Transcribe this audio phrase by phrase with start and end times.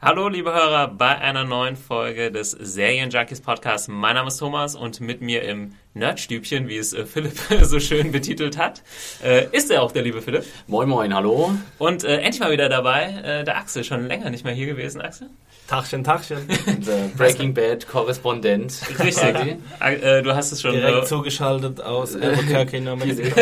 [0.00, 3.88] Hallo, liebe Hörer, bei einer neuen Folge des Serienjunkies Podcasts.
[3.88, 8.12] Mein Name ist Thomas und mit mir im Nerdstübchen, wie es äh, Philipp so schön
[8.12, 8.84] betitelt hat,
[9.24, 10.44] äh, ist er auch der liebe Philipp.
[10.68, 11.50] Moin, moin, hallo.
[11.78, 13.82] Und äh, endlich mal wieder dabei, äh, der Axel.
[13.82, 15.30] Schon länger nicht mehr hier gewesen, Axel?
[15.68, 16.38] Tachchen, Tachchen.
[16.66, 18.80] Unser Breaking Bad Korrespondent.
[18.98, 19.58] Richtig.
[19.80, 20.72] Äh, du hast es schon.
[20.72, 23.38] Direkt äh, zugeschaltet aus Albuquerque, New Mexico.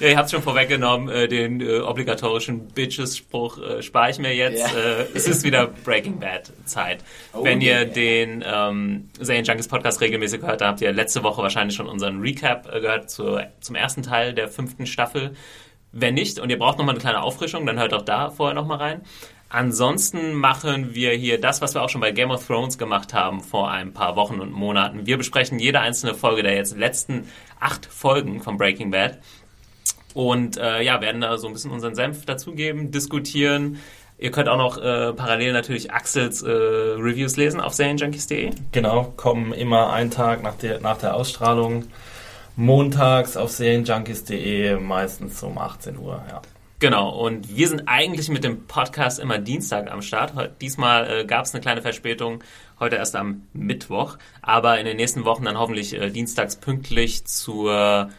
[0.00, 4.34] ja, ihr habt es schon vorweggenommen, äh, den äh, obligatorischen Bitches-Spruch äh, spare ich mir
[4.34, 4.60] jetzt.
[4.60, 4.68] Ja.
[4.68, 7.04] Äh, es ist wieder Breaking Bad-Zeit.
[7.34, 7.84] Oh Wenn ihr yeah.
[7.84, 12.20] den ähm, Serien Junkies Podcast regelmäßig gehört habt, habt ihr letzte Woche wahrscheinlich schon unseren
[12.22, 15.34] Recap äh, gehört zur, zum ersten Teil der fünften Staffel.
[15.92, 18.78] Wenn nicht und ihr braucht nochmal eine kleine Auffrischung, dann hört auch da vorher nochmal
[18.78, 19.02] rein.
[19.54, 23.40] Ansonsten machen wir hier das, was wir auch schon bei Game of Thrones gemacht haben
[23.40, 25.06] vor ein paar Wochen und Monaten.
[25.06, 27.28] Wir besprechen jede einzelne Folge der jetzt letzten
[27.60, 29.20] acht Folgen von Breaking Bad
[30.12, 33.78] und äh, ja, werden da so ein bisschen unseren Senf dazugeben, diskutieren.
[34.18, 38.50] Ihr könnt auch noch äh, parallel natürlich Axels äh, Reviews lesen auf serienjunkies.de.
[38.72, 41.84] genau, kommen immer einen Tag nach der, nach der Ausstrahlung.
[42.56, 46.24] Montags auf serienjunkies.de, meistens um 18 Uhr.
[46.28, 46.42] Ja.
[46.84, 50.34] Genau, und wir sind eigentlich mit dem Podcast immer Dienstag am Start.
[50.60, 52.44] Diesmal äh, gab es eine kleine Verspätung,
[52.78, 58.10] heute erst am Mittwoch, aber in den nächsten Wochen dann hoffentlich äh, dienstags pünktlich zur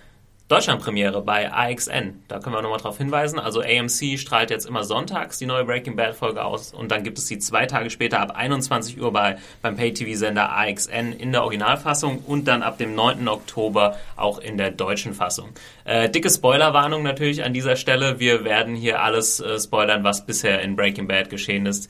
[0.47, 2.21] Deutschlandpremiere bei AXN.
[2.27, 3.39] Da können wir nochmal drauf hinweisen.
[3.39, 7.17] Also AMC strahlt jetzt immer sonntags die neue Breaking Bad Folge aus und dann gibt
[7.17, 12.19] es sie zwei Tage später ab 21 Uhr bei, beim Pay-TV-Sender AXN in der Originalfassung
[12.19, 13.27] und dann ab dem 9.
[13.27, 15.49] Oktober auch in der deutschen Fassung.
[15.83, 18.19] Äh, dicke Spoilerwarnung natürlich an dieser Stelle.
[18.19, 21.89] Wir werden hier alles äh, spoilern, was bisher in Breaking Bad geschehen ist.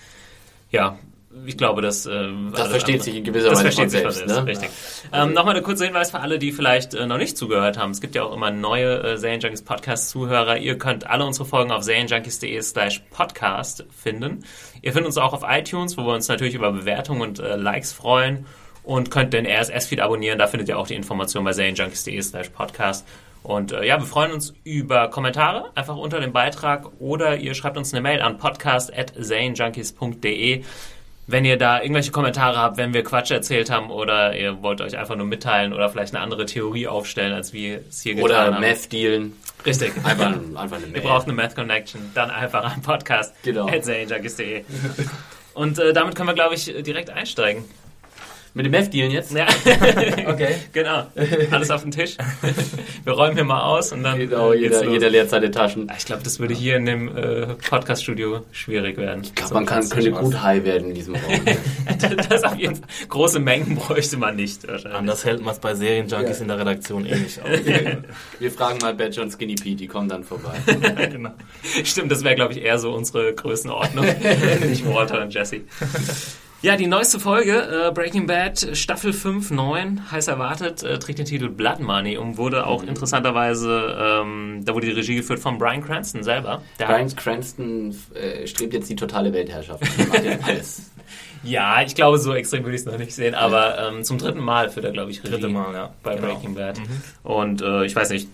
[0.72, 0.98] Ja,
[1.46, 4.18] ich glaube, das, äh, Das versteht sich in gewisser das Weise versteht von sich selbst,
[4.20, 4.46] selbst, ne?
[4.46, 4.70] richtig.
[5.12, 7.92] Ähm, Nochmal der kurze Hinweis für alle, die vielleicht äh, noch nicht zugehört haben.
[7.92, 10.58] Es gibt ja auch immer neue äh, Serienjunkies Podcast-Zuhörer.
[10.58, 14.44] Ihr könnt alle unsere Folgen auf serienjunkies.de slash podcast finden.
[14.82, 17.94] Ihr findet uns auch auf iTunes, wo wir uns natürlich über Bewertungen und äh, Likes
[17.94, 18.46] freuen
[18.84, 20.40] und könnt den RSS-Feed abonnieren.
[20.40, 23.06] Da findet ihr auch die Informationen bei serienjunkies.de slash podcast.
[23.46, 27.78] Und äh, ja, wir freuen uns über Kommentare, einfach unter dem Beitrag oder ihr schreibt
[27.78, 30.64] uns eine Mail an podcast.zanejunkies.de.
[31.28, 34.96] Wenn ihr da irgendwelche Kommentare habt, wenn wir Quatsch erzählt haben oder ihr wollt euch
[34.98, 38.54] einfach nur mitteilen oder vielleicht eine andere Theorie aufstellen, als wir es hier getan Oder
[38.54, 38.60] haben.
[38.62, 39.34] Meth dealen.
[39.66, 39.92] Richtig.
[40.04, 41.02] Einfach, einfach eine Ihr Mail.
[41.02, 43.68] braucht eine Math Connection, dann einfach am Podcast Genau.
[43.68, 43.88] at.
[45.56, 47.64] Und äh, damit können wir, glaube ich, direkt einsteigen.
[48.56, 49.34] Mit dem Meth dealen jetzt?
[49.34, 49.46] Ja,
[50.28, 50.56] Okay.
[50.72, 51.08] genau.
[51.52, 52.16] Alles auf den Tisch.
[53.04, 55.92] Wir räumen hier mal aus und dann Genau, jeder, jeder leert seine Taschen.
[55.98, 59.24] Ich glaube, das würde hier in dem äh, Podcast-Studio schwierig werden.
[59.26, 61.42] Ich glaube, man kann, könnte gut high werden in diesem Raum.
[62.30, 62.88] das auf jeden Fall.
[63.10, 64.98] Große Mengen bräuchte man nicht wahrscheinlich.
[64.98, 67.50] Anders hält man es bei Serienjunkies in der Redaktion eh nicht aus.
[68.40, 70.54] Wir fragen mal Badger und Skinny Pete, die kommen dann vorbei.
[71.12, 71.32] genau.
[71.84, 74.06] Stimmt, das wäre, glaube ich, eher so unsere Größenordnung.
[74.70, 75.62] Nicht Walter und Jesse.
[76.66, 81.28] Ja, die neueste Folge, äh, Breaking Bad, Staffel 5, 9, heiß erwartet, äh, trägt den
[81.28, 85.84] Titel Blood Money und wurde auch interessanterweise, ähm, da wurde die Regie geführt von Brian
[85.84, 86.64] Cranston selber.
[86.80, 89.84] Der hat, Brian Cranston äh, strebt jetzt die totale Weltherrschaft.
[90.12, 90.90] Er alles.
[91.44, 94.40] ja, ich glaube, so extrem würde ich es noch nicht sehen, aber ähm, zum dritten
[94.40, 95.94] Mal führt er, glaube ich, Regie Dritte Mal, ja.
[96.02, 96.34] bei Genau.
[96.34, 96.82] Breaking Bad.
[97.22, 98.28] Und äh, ich weiß nicht,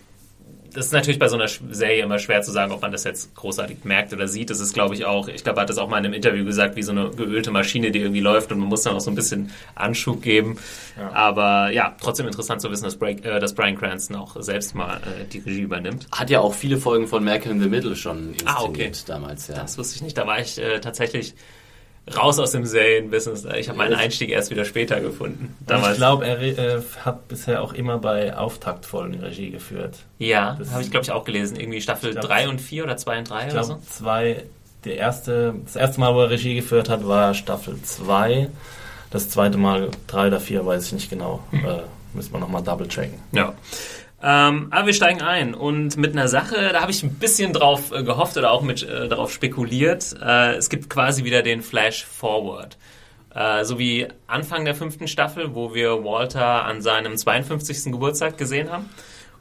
[0.73, 3.35] das ist natürlich bei so einer Serie immer schwer zu sagen, ob man das jetzt
[3.35, 4.49] großartig merkt oder sieht.
[4.49, 6.45] Das ist, glaube ich, auch, ich glaube, er hat das auch mal in einem Interview
[6.45, 9.11] gesagt, wie so eine geölte Maschine, die irgendwie läuft und man muss dann auch so
[9.11, 10.57] ein bisschen Anschub geben.
[10.97, 11.11] Ja.
[11.11, 14.97] Aber ja, trotzdem interessant zu wissen, dass, Break, äh, dass Brian Cranston auch selbst mal
[14.97, 16.07] äh, die Regie übernimmt.
[16.11, 18.91] Hat ja auch viele Folgen von Malcolm in the Middle schon inszeniert Ah, okay.
[19.07, 19.47] damals.
[19.47, 19.55] Ja.
[19.55, 20.17] Das wusste ich nicht.
[20.17, 21.33] Da war ich äh, tatsächlich
[22.15, 23.45] raus aus dem Serienbusiness.
[23.57, 25.45] Ich habe meinen Einstieg erst wieder später gefunden.
[25.59, 25.97] Und ich Damals.
[25.97, 29.97] glaube, er äh, hat bisher auch immer bei Auftaktfolgen Regie geführt.
[30.17, 31.57] ja, das- habe ich, glaube ich, auch gelesen.
[31.59, 33.79] Irgendwie Staffel Ich glaub- 3 und 4 oder 2 und 3 Ich oder so.
[33.89, 34.43] zwei,
[34.83, 38.49] der erste, das erste Mal, wo er Regie geführt hat, war Staffel 2.
[39.11, 41.43] Das zweite Mal, drei oder vier, weiß ich nicht genau.
[41.51, 41.81] Äh,
[42.13, 43.19] müssen wir nochmal double checken.
[43.33, 43.53] Ja.
[44.23, 47.91] Ähm, aber wir steigen ein und mit einer Sache, da habe ich ein bisschen drauf
[47.91, 50.15] äh, gehofft oder auch mit äh, darauf spekuliert.
[50.21, 52.77] Äh, es gibt quasi wieder den Flash Forward.
[53.33, 57.91] Äh, so wie Anfang der fünften Staffel, wo wir Walter an seinem 52.
[57.91, 58.89] Geburtstag gesehen haben.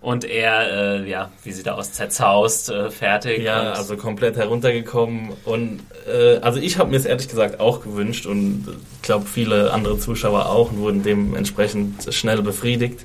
[0.01, 3.43] Und er, äh, ja, wie sieht er aus, zerzaust, äh, fertig.
[3.43, 5.33] Ja, und also komplett heruntergekommen.
[5.45, 5.81] Und
[6.11, 9.99] äh, also ich habe mir es ehrlich gesagt auch gewünscht und ich glaube viele andere
[9.99, 13.05] Zuschauer auch und wurden dementsprechend schnell befriedigt.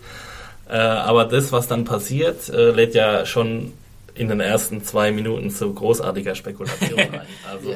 [0.67, 3.73] Äh, aber das, was dann passiert, äh, lädt ja schon
[4.15, 7.21] in den ersten zwei Minuten zu großartiger Spekulation ein.
[7.51, 7.75] Also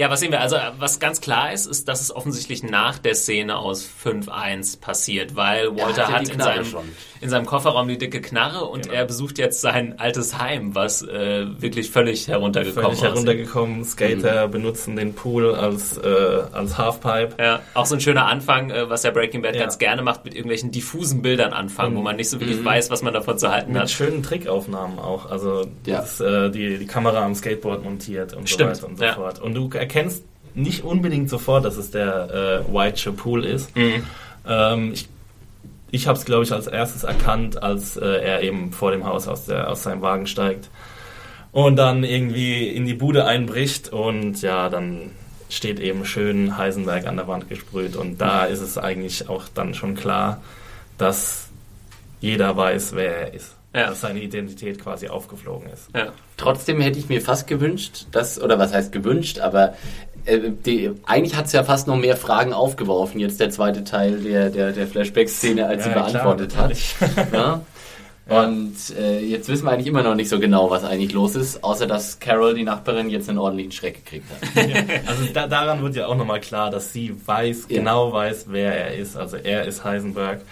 [0.00, 0.10] Ja.
[0.10, 0.40] Was sehen wir?
[0.40, 5.36] Also, was ganz klar ist, ist, dass es offensichtlich nach der Szene aus 5.1 passiert,
[5.36, 6.84] weil Walter hat in, seinem, schon.
[7.20, 8.94] in seinem Kofferraum die dicke Knarre und Genau.
[8.94, 13.08] er besucht jetzt sein altes Heim, was äh, wirklich völlig heruntergekommen völlig aussieht.
[13.12, 13.84] heruntergekommen.
[13.84, 16.06] Skater benutzen den Pool als, äh,
[16.52, 17.34] als Halfpipe.
[17.38, 19.62] Ja, auch so ein schöner Anfang, äh, was der Breaking Bad Ja.
[19.62, 23.02] ganz gerne macht, mit irgendwelchen diffusen Bildern anfangen, wo man nicht so wirklich weiß, was
[23.02, 23.90] man davon zu halten Mit hat.
[23.90, 25.30] schönen Trickaufnahmen auch.
[25.30, 25.98] Also Ja.
[26.00, 29.12] das, äh, die, die Kamera am Skateboard montiert und Stimmt, so weiter und so ja.
[29.14, 29.38] fort.
[29.40, 33.74] Und du erkennst nicht unbedingt sofort, dass es der äh, White Pool ist.
[33.76, 34.04] Mhm.
[34.46, 35.08] Ähm, ich
[35.92, 39.26] ich habe es, glaube ich, als erstes erkannt, als äh, er eben vor dem Haus
[39.26, 40.70] aus, der, aus seinem Wagen steigt
[41.50, 45.10] und dann irgendwie in die Bude einbricht und ja, dann
[45.48, 49.74] steht eben schön Heisenberg an der Wand gesprüht und da ist es eigentlich auch dann
[49.74, 50.40] schon klar,
[50.96, 51.48] dass
[52.20, 53.56] jeder weiß, wer er ist.
[53.72, 53.86] Ja.
[53.90, 55.88] Dass seine Identität quasi aufgeflogen ist.
[55.94, 56.08] Ja.
[56.36, 59.74] Trotzdem hätte ich mir fast gewünscht, dass, oder was heißt gewünscht, aber
[60.24, 64.18] äh, die, eigentlich hat es ja fast noch mehr Fragen aufgeworfen, jetzt der zweite Teil
[64.20, 66.70] der, der, der Flashback-Szene, als sie Ja, klar, beantwortet hat.
[66.70, 66.94] natürlich.
[67.32, 67.62] Ja?
[68.28, 71.64] Und äh, jetzt wissen wir eigentlich immer noch nicht so genau, was eigentlich los ist,
[71.64, 74.64] außer dass Carol, die Nachbarin, jetzt einen ordentlichen Schreck gekriegt hat.
[75.06, 77.78] Also da, daran wird ja auch nochmal klar, dass sie weiß, Ja.
[77.78, 79.16] genau weiß, wer er ist.
[79.16, 80.42] Also er ist Heisenberg.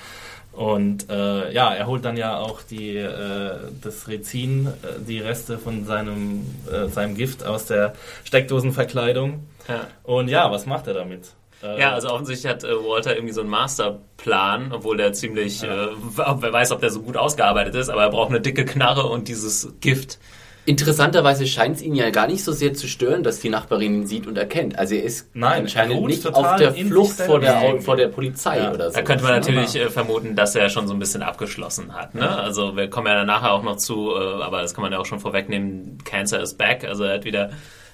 [0.58, 5.56] Und äh, ja, er holt dann ja auch die, äh, das Rezin, äh, die Reste
[5.56, 7.93] von seinem, äh, seinem Gift aus der
[8.25, 9.46] Steckdosenverkleidung.
[9.69, 9.87] Ja.
[10.02, 11.31] Und ja, was macht er damit?
[11.62, 15.69] Ja, also offensichtlich hat äh, Walter irgendwie so einen Masterplan, obwohl der ziemlich, äh,
[16.16, 19.28] wer weiß, ob der so gut ausgearbeitet ist, aber er braucht eine dicke Knarre und
[19.28, 20.19] dieses Gift.
[20.68, 24.06] Interessanterweise scheint es ihn ja gar nicht so sehr zu stören, dass die Nachbarin ihn
[24.06, 24.78] sieht und erkennt.
[24.78, 28.58] Also er ist Nein, anscheinend er nicht auf der Flucht vor der, vor der Polizei
[28.58, 28.96] Ja, oder so.
[28.96, 32.14] Da könnte man natürlich äh, vermuten, dass er schon so ein bisschen abgeschlossen hat.
[32.14, 32.28] Ne?
[32.28, 35.06] Also wir kommen ja nachher auch noch zu, äh, aber das kann man ja auch
[35.06, 37.48] schon vorwegnehmen, Cancer is back, also er hat wieder,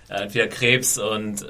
[0.09, 1.47] er hat wieder Krebs und äh,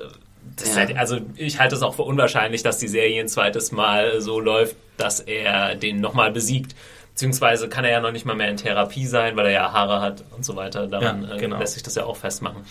[0.68, 0.76] Ja.
[0.76, 4.40] halt, also ich halte es auch für unwahrscheinlich, dass die Serie ein zweites Mal so
[4.40, 6.74] läuft, dass er den nochmal besiegt.
[7.14, 10.00] Beziehungsweise kann er ja noch nicht mal mehr in Therapie sein, weil er ja Haare
[10.00, 10.88] hat und so weiter.
[10.88, 11.58] Daran Ja, äh, genau.
[11.58, 12.64] lässt sich das ja auch festmachen.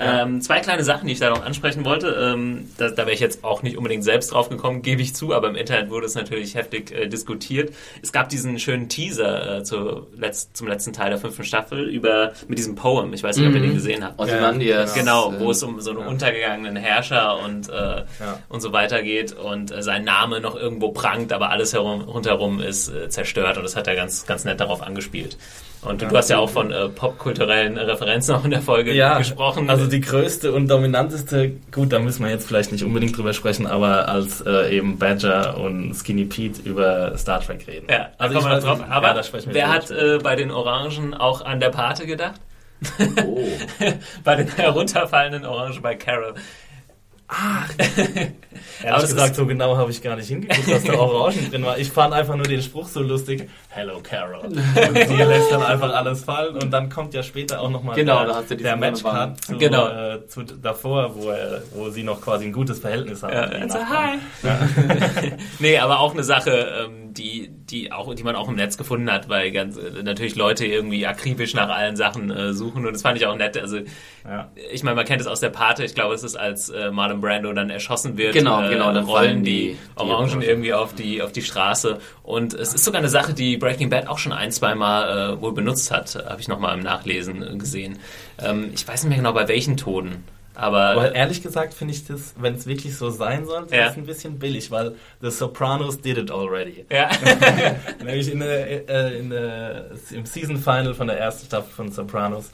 [0.00, 2.06] Ähm, zwei kleine Sachen, die ich da noch ansprechen wollte.
[2.08, 5.34] Ähm, da da wäre ich jetzt auch nicht unbedingt selbst drauf gekommen, gebe ich zu,
[5.34, 7.74] aber im Internet wurde es natürlich heftig äh, diskutiert.
[8.00, 12.30] Es gab diesen schönen Teaser äh, zu letzt, zum letzten Teil der fünften Staffel über
[12.46, 13.12] mit diesem Poem.
[13.12, 14.20] Ich weiß nicht, ob ihr den gesehen habt.
[14.20, 14.94] Ozymandias.
[14.94, 18.04] Genau, äh, wo es um so einen untergegangenen Herrscher und, äh,
[18.48, 22.60] und so weiter geht und äh, sein Name noch irgendwo prangt, aber alles herum, rundherum
[22.60, 25.36] ist äh, zerstört und das hat er ganz, ganz nett darauf angespielt.
[25.80, 29.18] Und du, du hast ja auch von äh, popkulturellen Referenzen auch in der Folge ja,
[29.18, 29.70] gesprochen.
[29.70, 33.66] Also die größte und dominanteste, gut, da müssen wir jetzt vielleicht nicht unbedingt drüber sprechen,
[33.66, 37.86] aber als äh, eben Badger und Skinny Pete über Star Trek reden.
[37.88, 38.78] ja, also da kommen wir drauf.
[38.78, 41.70] nicht, Aber ja, da sprechen wir wer hat äh, bei den Orangen auch an der
[41.70, 42.40] Pate gedacht?
[43.24, 43.46] Oh.
[44.24, 46.34] bei den herunterfallenden Orangen bei Carol.
[48.08, 51.64] Ehrlich Aber das gesagt, so genau habe ich gar nicht hingeguckt, was da Orangen drin
[51.64, 51.78] war.
[51.78, 53.48] Ich fand einfach nur den Spruch so lustig.
[53.68, 54.46] Hello, Carol.
[54.46, 58.24] Und sie lässt dann einfach alles fallen und dann kommt ja später auch nochmal Genau,
[58.24, 59.88] der, da der Matchcut zu, Genau.
[59.88, 63.34] äh, zu davor, wo, er, wo sie noch quasi ein gutes Verhältnis haben.
[63.34, 64.18] Ja, also, hi.
[65.58, 66.50] nee, aber auch eine Sache,
[66.84, 70.34] ähm, die, die, auch, die man auch im Netz gefunden hat, weil ganz, äh, natürlich
[70.34, 73.56] Leute irgendwie akribisch nach allen Sachen äh, suchen und das fand ich auch nett.
[73.58, 73.78] Also
[74.28, 74.50] Ja.
[74.72, 77.17] ich meine, man kennt es aus der Pate, ich glaube, es ist als äh, Marlon
[77.20, 80.42] Brando dann erschossen wird, Genau, äh, genau, dann rollen fallen die, die- die Orangen Orangen.
[80.42, 84.06] irgendwie auf die, auf die Straße und es ist sogar eine Sache, die Breaking Bad
[84.08, 87.56] auch schon ein, zwei Mal äh, wohl benutzt hat, habe ich nochmal im Nachlesen äh,
[87.56, 87.98] gesehen.
[88.42, 90.24] Ähm, ich weiß nicht mehr genau, bei welchen Tonen.
[90.54, 93.86] Aber, Aber ehrlich gesagt finde ich das, wenn es wirklich so sein sollte, Ja.
[93.90, 96.84] ist ein bisschen billig, weil The Sopranos did it already.
[96.90, 97.10] ja.
[98.04, 102.50] Nämlich in der, äh, in der, im Season Final von der ersten Staffel von Sopranos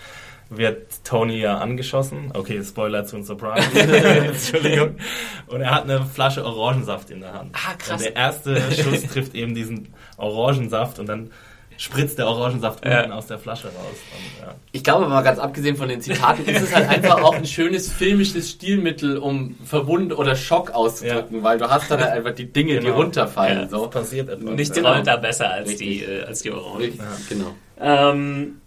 [0.51, 2.31] wird Tony ja angeschossen.
[2.35, 3.67] Okay, Spoiler zu den Sopranos.
[3.75, 4.97] Entschuldigung.
[5.47, 7.55] Und er hat eine Flasche Orangensaft in der Hand.
[7.55, 7.93] Ah, krass.
[8.01, 11.31] Und der erste Schuss trifft eben diesen Orangensaft und dann
[11.77, 13.01] spritzt der Orangensaft Ja.
[13.01, 13.75] unten aus der Flasche raus.
[14.13, 14.55] Und, ja.
[14.71, 17.91] Ich glaube mal ganz abgesehen von den Zitaten, ist es halt einfach auch ein schönes
[17.93, 22.75] filmisches Stilmittel, um Verwund oder Schock auszudrücken, weil du hast dann halt einfach die Dinge,
[22.79, 22.95] die Genau.
[22.99, 23.63] runterfallen.
[23.63, 23.69] Ja.
[23.69, 23.89] So.
[23.89, 24.51] Passiert etwas.
[24.55, 24.93] Nichts Genau.
[24.93, 25.89] rollt da besser als Richtig.
[25.89, 26.77] die, äh, als die Orangen.
[26.81, 27.55] Richtig, Genau.
[27.81, 28.61] Ähm,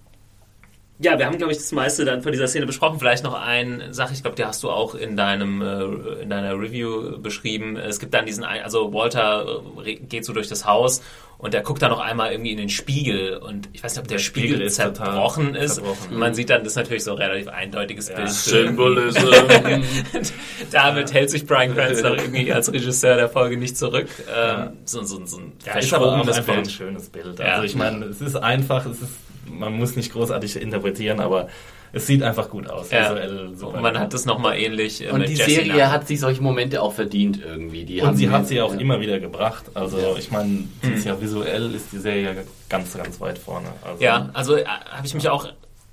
[1.00, 2.98] ja, wir haben, glaube ich, das meiste dann von dieser Szene besprochen.
[3.00, 6.60] Vielleicht noch eine Sache, ich glaube, die hast du auch in deinem äh, in deiner
[6.60, 7.78] Review beschrieben.
[7.78, 11.04] Es gibt dann diesen, ein, also Walter äh, geht so durch das Haus
[11.38, 14.08] und der guckt dann noch einmal irgendwie in den Spiegel und ich weiß nicht, ob
[14.08, 15.76] der, der Spiegel, Spiegel, ist zerbrochen ist.
[15.76, 16.18] Zerbrochen.
[16.18, 18.16] Man sieht dann, das ist natürlich so ein relativ eindeutiges ja.
[18.16, 18.30] Bild.
[18.32, 19.20] Symbolism.
[20.72, 24.08] Damit hält sich Brian Cranston irgendwie als Regisseur der Folge nicht zurück.
[24.36, 26.50] Ähm, so, so, so ein ja, ist aber auch Bild.
[26.50, 27.40] ein schönes Bild.
[27.40, 31.48] Also ich meine, es ist einfach, es ist man muss nicht großartig interpretieren, aber
[31.94, 32.92] es sieht einfach gut aus.
[32.92, 33.12] Ja.
[33.14, 35.92] und man hat das nochmal ähnlich äh, Und die Jessie Serie Lang.
[35.92, 37.86] hat sich solche Momente auch verdient irgendwie.
[37.86, 38.80] Die und sie hat sie auch ja.
[38.80, 39.66] immer wieder gebracht.
[39.74, 40.16] Also ja.
[40.18, 41.04] ich meine, mhm.
[41.04, 43.68] ja visuell ist die Serie ganz, ganz weit vorne.
[43.84, 45.48] Also ja, also äh, habe ich mich auch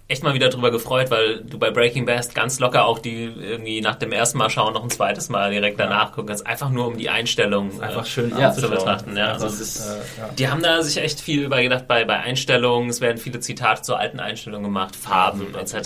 [0.06, 3.80] echt mal wieder drüber gefreut, weil du bei Breaking Bad ganz locker auch die irgendwie
[3.80, 6.46] nach dem ersten Mal schauen, noch ein zweites Mal direkt danach gucken kannst.
[6.46, 9.16] Einfach nur um die Einstellung einfach schön äh, zu betrachten.
[9.16, 10.28] Ja, also ist, äh, ja.
[10.38, 12.90] Die haben da sich echt viel übergedacht bei, bei Einstellungen.
[12.90, 15.74] Es werden viele Zitate zu alten Einstellungen gemacht, Farben ja, etc.
[15.74, 15.82] Äh,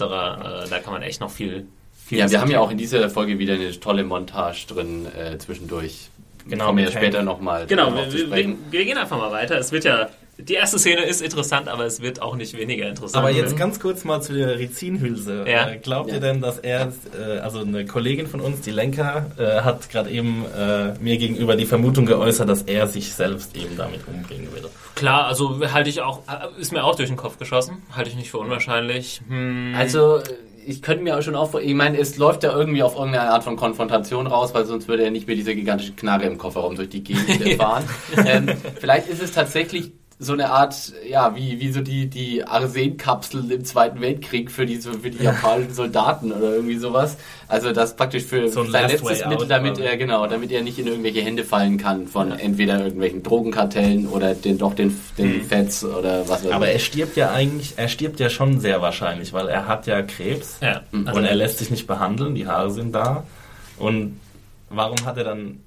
[0.68, 1.66] da kann man echt noch viel.
[2.04, 5.38] viel ja, wir haben ja auch in dieser Folge wieder eine tolle Montage drin äh,
[5.38, 6.08] zwischendurch.
[6.48, 7.66] Genau, kommen wir später nochmal.
[7.66, 9.58] Genau, wir, wir, wir, gehen einfach mal weiter.
[9.58, 10.08] Es wird ja
[10.40, 13.24] die erste Szene ist interessant, aber es wird auch nicht weniger interessant.
[13.24, 15.44] Aber jetzt ganz kurz mal zu der Rizinhülse.
[15.48, 15.68] Ja.
[15.68, 16.16] Äh, glaubt ja.
[16.16, 20.10] ihr denn, dass er, äh, also eine Kollegin von uns, die Lenker, äh, hat gerade
[20.10, 24.68] eben äh, mir gegenüber die Vermutung geäußert, dass er sich selbst eben damit umbringen will?
[24.94, 28.16] Klar, also halte ich auch, äh, ist mir auch durch den Kopf geschossen, halte ich
[28.16, 29.20] nicht für unwahrscheinlich.
[29.26, 29.74] Hm.
[29.76, 30.20] Also
[30.64, 33.42] ich könnte mir auch schon auch, ich meine, es läuft ja irgendwie auf irgendeine Art
[33.42, 36.90] von Konfrontation raus, weil sonst würde er nicht mehr diese gigantische Knarre im Kofferraum durch
[36.90, 37.84] die Gegend fahren.
[38.24, 43.48] ähm, vielleicht ist es tatsächlich so eine Art, ja, wie, wie so die, die Arsenkapsel
[43.52, 47.16] im Zweiten Weltkrieg für die, für die japanischen Soldaten oder irgendwie sowas.
[47.46, 50.88] Also das praktisch für so sein letztes Mittel, damit er, genau, damit er nicht in
[50.88, 52.36] irgendwelche Hände fallen kann von ja.
[52.36, 55.44] entweder irgendwelchen Drogenkartellen oder den, doch den, den mhm.
[55.44, 56.56] Feds oder was auch immer.
[56.56, 60.02] Aber er stirbt ja eigentlich, er stirbt ja schon sehr wahrscheinlich, weil er hat ja
[60.02, 60.80] Krebs ja.
[60.90, 63.22] und also er lässt sich nicht behandeln, die Haare sind da.
[63.78, 64.18] Und
[64.68, 65.60] warum hat er dann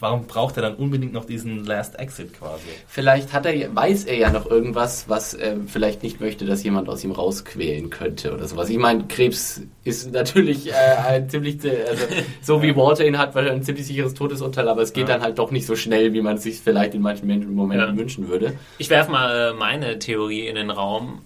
[0.00, 2.64] warum braucht er dann unbedingt noch diesen Last Exit quasi?
[2.86, 6.88] Vielleicht hat er, weiß er ja noch irgendwas, was er vielleicht nicht möchte, dass jemand
[6.88, 8.68] aus ihm rausquälen könnte oder sowas.
[8.70, 10.72] Ich meine, Krebs ist natürlich äh,
[11.06, 12.04] ein ziemlich, also
[12.42, 15.14] so wie Walter ihn hat, ein ziemlich sicheres Todesurteil, aber es geht ja.
[15.14, 17.96] dann halt doch nicht so schnell, wie man es sich vielleicht in manchen Momenten ja.
[17.96, 18.54] wünschen würde.
[18.78, 21.20] Ich werfe mal äh, meine Theorie in den Raum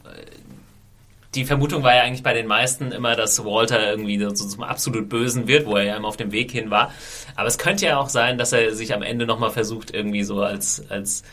[1.34, 5.08] die Vermutung war ja eigentlich bei den meisten immer, dass Walter irgendwie so zum absolut
[5.08, 6.92] Bösen wird, wo er ja immer auf dem Weg hin war.
[7.36, 10.42] Aber es könnte ja auch sein, dass er sich am Ende nochmal versucht, irgendwie so
[10.42, 11.24] als, als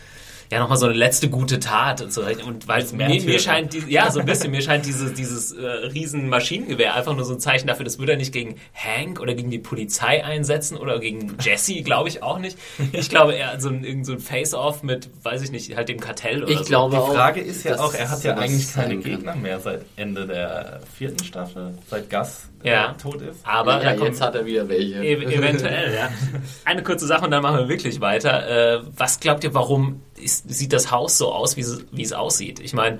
[0.51, 2.23] ja nochmal so eine letzte gute Tat und so.
[2.45, 5.65] Und weil mir, mir scheint, die, ja, so ein bisschen, mir scheint dieses, dieses äh,
[5.65, 9.33] riesen Maschinengewehr einfach nur so ein Zeichen dafür, das würde er nicht gegen Hank oder
[9.33, 12.57] gegen die Polizei einsetzen oder gegen Jesse, glaube ich auch nicht.
[12.91, 15.99] Ich glaube eher so ein, irgend so ein Face-Off mit, weiß ich nicht, halt dem
[15.99, 16.65] Kartell oder ich so.
[16.65, 19.85] Glaube die Frage auch, ist ja auch, er hat ja eigentlich keine Gegner mehr seit
[19.95, 22.93] Ende der vierten Staffel, seit Gas ja.
[22.93, 23.45] tot ist.
[23.45, 25.03] Aber ja, jetzt hat er wieder welche.
[25.03, 26.09] E eventuell, ja.
[26.65, 28.79] Eine kurze Sache und dann machen wir wirklich weiter.
[28.79, 32.13] Äh, was glaubt ihr, warum ist, sieht das Haus so aus, wie es, wie es
[32.13, 32.59] aussieht?
[32.59, 32.99] Ich meine,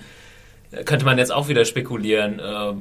[0.86, 2.40] könnte man jetzt auch wieder spekulieren.
[2.40, 2.74] Äh,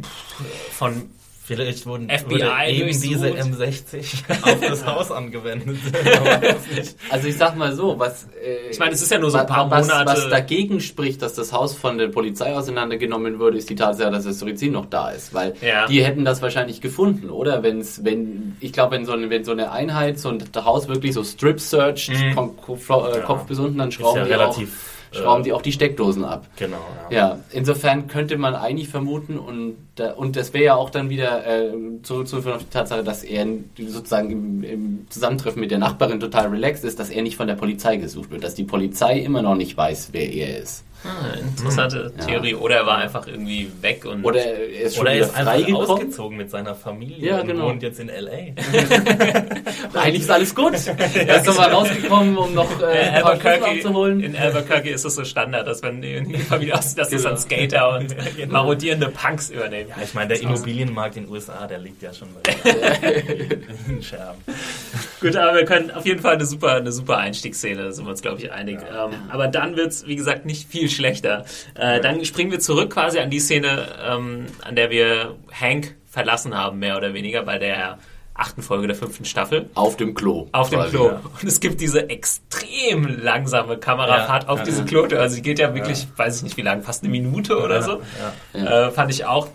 [0.72, 1.10] von
[1.42, 5.78] Vielleicht wurden FBI eben diese M60 auf das Haus angewendet.
[7.11, 9.47] also ich sag mal so, was äh, ich meine, es ist ja nur so ein
[9.47, 10.11] paar was, Monate.
[10.11, 14.25] Was dagegen spricht, dass das Haus von der Polizei auseinandergenommen wurde, ist die Tatsache, dass
[14.25, 15.87] das Suizid noch da ist, weil ja.
[15.87, 17.62] die hätten das wahrscheinlich gefunden, oder?
[17.62, 21.14] Wenn's, wenn ich glaube, wenn so eine, wenn so eine Einheit so ein Haus wirklich
[21.14, 22.35] so Strip searched, mhm.
[22.35, 25.72] Kopf, äh, Kopf bis unten, dann schrauben ja die relativ auch schrauben die auch die
[25.72, 26.46] Steckdosen ab.
[26.56, 26.78] Genau.
[27.10, 29.76] Ja, ja insofern könnte man eigentlich vermuten und,
[30.16, 33.46] und das wäre ja auch dann wieder äh, zurückzuführen auf die Tatsache, dass er
[33.78, 37.54] sozusagen im, im Zusammentreffen mit der Nachbarin total relaxed ist, dass er nicht von der
[37.54, 40.84] Polizei gesucht wird, dass die Polizei immer noch nicht weiß, wer er ist.
[41.02, 42.26] Ah, interessante hm.
[42.26, 42.54] Theorie.
[42.54, 44.25] Oder er war einfach irgendwie weg und.
[44.25, 47.64] Oder er ist schon oder er ist einfach ausgezogen mit seiner Familie ja, genau.
[47.64, 48.30] und wohnt jetzt in LA.
[49.95, 50.75] Eigentlich ist alles gut.
[51.30, 54.21] Er ist nochmal rausgekommen, um noch äh, ein paar abzuholen.
[54.21, 57.23] In Albuquerque ist es so Standard, dass wenn die Familie aussieht, dass genau.
[57.23, 58.52] das dann Skater und genau.
[58.52, 59.90] marodierende Punks übernehmen.
[59.90, 62.52] Ja, ich meine, der Immobilienmarkt in den USA, der liegt ja schon bei
[63.88, 64.40] den Scherben.
[65.21, 68.11] Gut, aber wir können auf jeden Fall eine super, eine super Einstiegsszene, da sind wir
[68.11, 68.78] uns, glaube ich, einig.
[68.83, 69.07] Ja.
[69.07, 71.44] Ähm, aber dann wird es, wie gesagt, nicht viel schlechter.
[71.75, 76.56] Äh, dann springen wir zurück quasi an die Szene, ähm, an der wir Hank verlassen
[76.56, 77.99] haben, mehr oder weniger, bei der
[78.40, 79.68] achten Folge der fünften Staffel.
[79.75, 80.49] Auf dem Klo.
[80.52, 81.09] Auf dem Klo.
[81.09, 81.20] Ja.
[81.40, 85.20] Und es gibt diese extrem langsame Kamerafahrt ja, auf ja, diese Klotür.
[85.20, 88.00] Also die geht ja wirklich, weiß ich nicht wie lange, fast eine Minute oder so.
[88.52, 89.49] Äh, fand ich auch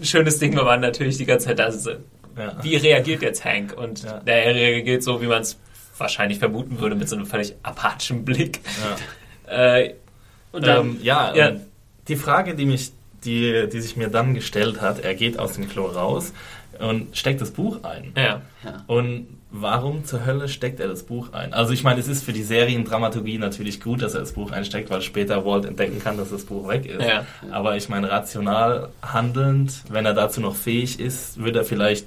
[0.00, 0.54] ein schönes Ding.
[0.54, 1.70] Wir waren natürlich die ganze Zeit da.
[1.70, 1.92] So,
[2.62, 3.76] wie reagiert jetzt Hank?
[3.76, 5.58] Und der reagiert so, wie man es
[5.96, 8.60] wahrscheinlich vermuten würde, mit so einem völlig apathischen Blick.
[9.46, 9.94] Äh, und
[10.52, 11.52] dann, ähm, ja, ja.
[12.08, 12.92] die Frage, die mich,
[13.24, 16.32] die, die sich mir dann gestellt hat, er geht aus dem Klo raus
[16.78, 18.12] und steckt das Buch ein.
[18.16, 18.40] Ja.
[18.64, 18.84] Ja.
[18.86, 21.52] Und warum zur Hölle steckt er das Buch ein?
[21.52, 24.90] Also ich meine, es ist für die Seriendramaturgie natürlich gut, dass er das Buch einsteckt,
[24.90, 27.04] weil später Walt entdecken kann, dass das Buch weg ist.
[27.06, 27.26] Ja.
[27.50, 32.06] Aber ich meine, rational handelnd, wenn er dazu noch fähig ist, würde er vielleicht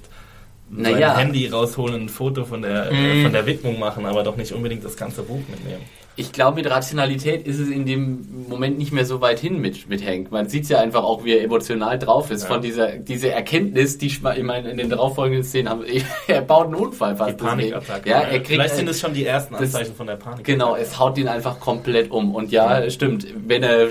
[0.71, 1.15] sein Naja.
[1.15, 3.23] Handy rausholen, ein Foto von der, Mhm.
[3.23, 5.83] von der Widmung machen, aber doch nicht unbedingt das ganze Buch mitnehmen.
[6.17, 9.89] Ich glaube, mit Rationalität ist es in dem Moment nicht mehr so weit hin mit,
[9.89, 10.31] mit Hank.
[10.31, 12.47] Man sieht ja einfach auch, wie er emotional drauf ist Ja.
[12.49, 15.83] von dieser diese Erkenntnis, die ich meine, in den darauffolgenden Szenen haben.
[16.27, 17.39] Er baut einen Unfall fast.
[17.39, 18.09] Die Panikattacke.
[18.09, 20.45] Ja, er kriegt Vielleicht sind es schon die ersten das- Anzeichen von der Panik.
[20.45, 22.33] Genau, es haut ihn einfach komplett um.
[22.33, 23.87] Und ja, stimmt, wenn er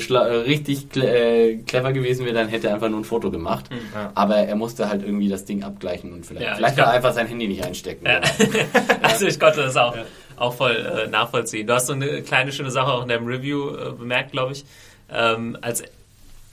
[0.47, 3.67] richtig cle äh, clever gewesen wäre, dann hätte er einfach nur ein Foto gemacht.
[3.95, 4.11] Ja.
[4.15, 6.93] Aber er musste halt irgendwie das Ding abgleichen und vielleicht, Ja, ich vielleicht glaub- hat
[6.95, 8.07] er einfach sein Handy nicht einstecken.
[8.07, 8.21] Ja.
[9.03, 9.95] Also ich konnte das auch,
[10.37, 11.67] auch voll äh, nachvollziehen.
[11.67, 14.65] Du hast so eine kleine schöne Sache auch in deinem Review äh, bemerkt, glaube ich.
[15.13, 15.83] Ähm, als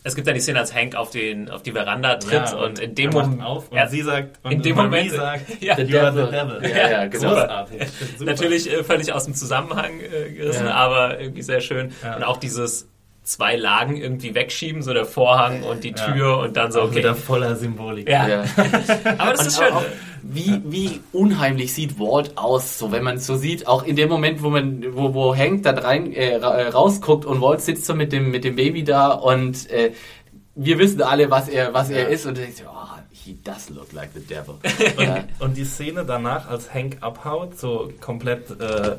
[0.03, 2.79] es gibt dann die Szene, als Hank auf, den, auf die Veranda tritt Ja, und
[2.79, 5.75] in dem Moment auf und er- sie sagt und in dem Marie Moment- sagt, Ja,
[5.75, 6.25] the Devil.
[6.25, 6.59] devil.
[6.71, 7.29] Ja, ja, genau.
[7.29, 7.81] Großartig.
[8.19, 10.73] Natürlich äh, völlig aus dem Zusammenhang äh, gerissen, Ja.
[10.73, 11.91] aber irgendwie sehr schön.
[12.03, 12.15] Ja.
[12.15, 12.88] Und auch dieses
[13.23, 16.11] zwei Lagen irgendwie wegschieben, so der Vorhang und die Ja.
[16.11, 16.95] Tür und dann so, Auch okay.
[16.95, 18.09] wieder voller Symbolik.
[18.09, 18.27] Ja.
[18.27, 18.43] Ja.
[19.19, 19.71] Aber das Und ist schön.
[19.71, 19.83] auch,
[20.23, 24.09] wie, wie unheimlich sieht Walt aus, so wenn man es so sieht, auch in dem
[24.09, 27.93] Moment, wo man, wo, wo Hank da rein äh, äh, rausguckt und Walt sitzt so
[27.95, 29.93] mit dem mit dem Baby da und äh,
[30.55, 32.07] wir wissen alle, was er was er Ja.
[32.09, 34.55] ist und du denkst, oh, he does look like the devil.
[35.03, 35.23] ja.
[35.39, 38.97] Und die Szene danach, als Hank abhaut, so komplett äh,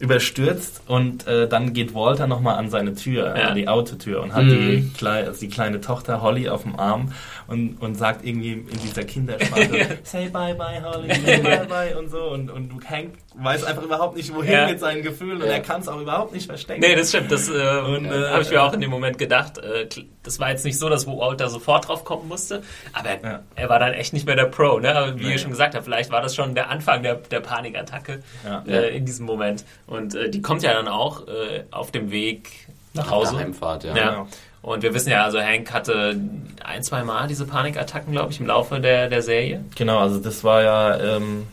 [0.00, 3.48] überstürzt und äh, dann geht Walter nochmal an seine Tür, Ja.
[3.48, 4.48] an die Autotür und hat Mhm.
[4.50, 7.12] die, klei also die kleine Tochter Holly auf dem Arm
[7.46, 12.10] und, und sagt irgendwie in dieser Kindersprache, say bye bye Holly, say bye bye und
[12.10, 14.66] so und, und Hank weiß einfach überhaupt nicht wohin Ja.
[14.68, 15.54] mit seinen Gefühlen und Ja.
[15.54, 16.80] er kann es auch überhaupt nicht verstecken.
[16.80, 17.32] Nee, das stimmt.
[17.32, 19.58] Das äh, Und, äh, habe ich mir auch in dem Moment gedacht.
[19.58, 19.88] Äh,
[20.22, 22.62] das war jetzt nicht so, dass Walt da sofort drauf kommen musste,
[22.92, 23.40] aber er, Ja.
[23.56, 24.78] er war dann echt nicht mehr der Pro.
[24.78, 24.94] Ne?
[24.94, 28.22] Aber wie ihr schon gesagt habt, vielleicht war das schon der Anfang der, der Panikattacke
[28.46, 28.62] Ja.
[28.68, 29.64] äh, in diesem Moment.
[29.86, 32.50] Und äh, die kommt ja dann auch äh, auf dem Weg
[32.94, 33.34] nach Hause.
[33.34, 33.96] Nach Heimfahrt, ja.
[33.96, 34.10] Ja.
[34.10, 34.28] Genau.
[34.62, 36.18] Und wir wissen ja, also Hank hatte
[36.64, 39.62] ein, zwei Mal diese Panikattacken, glaube ich, im Laufe der, der Serie.
[39.76, 41.46] Genau, also das war ja, ähm,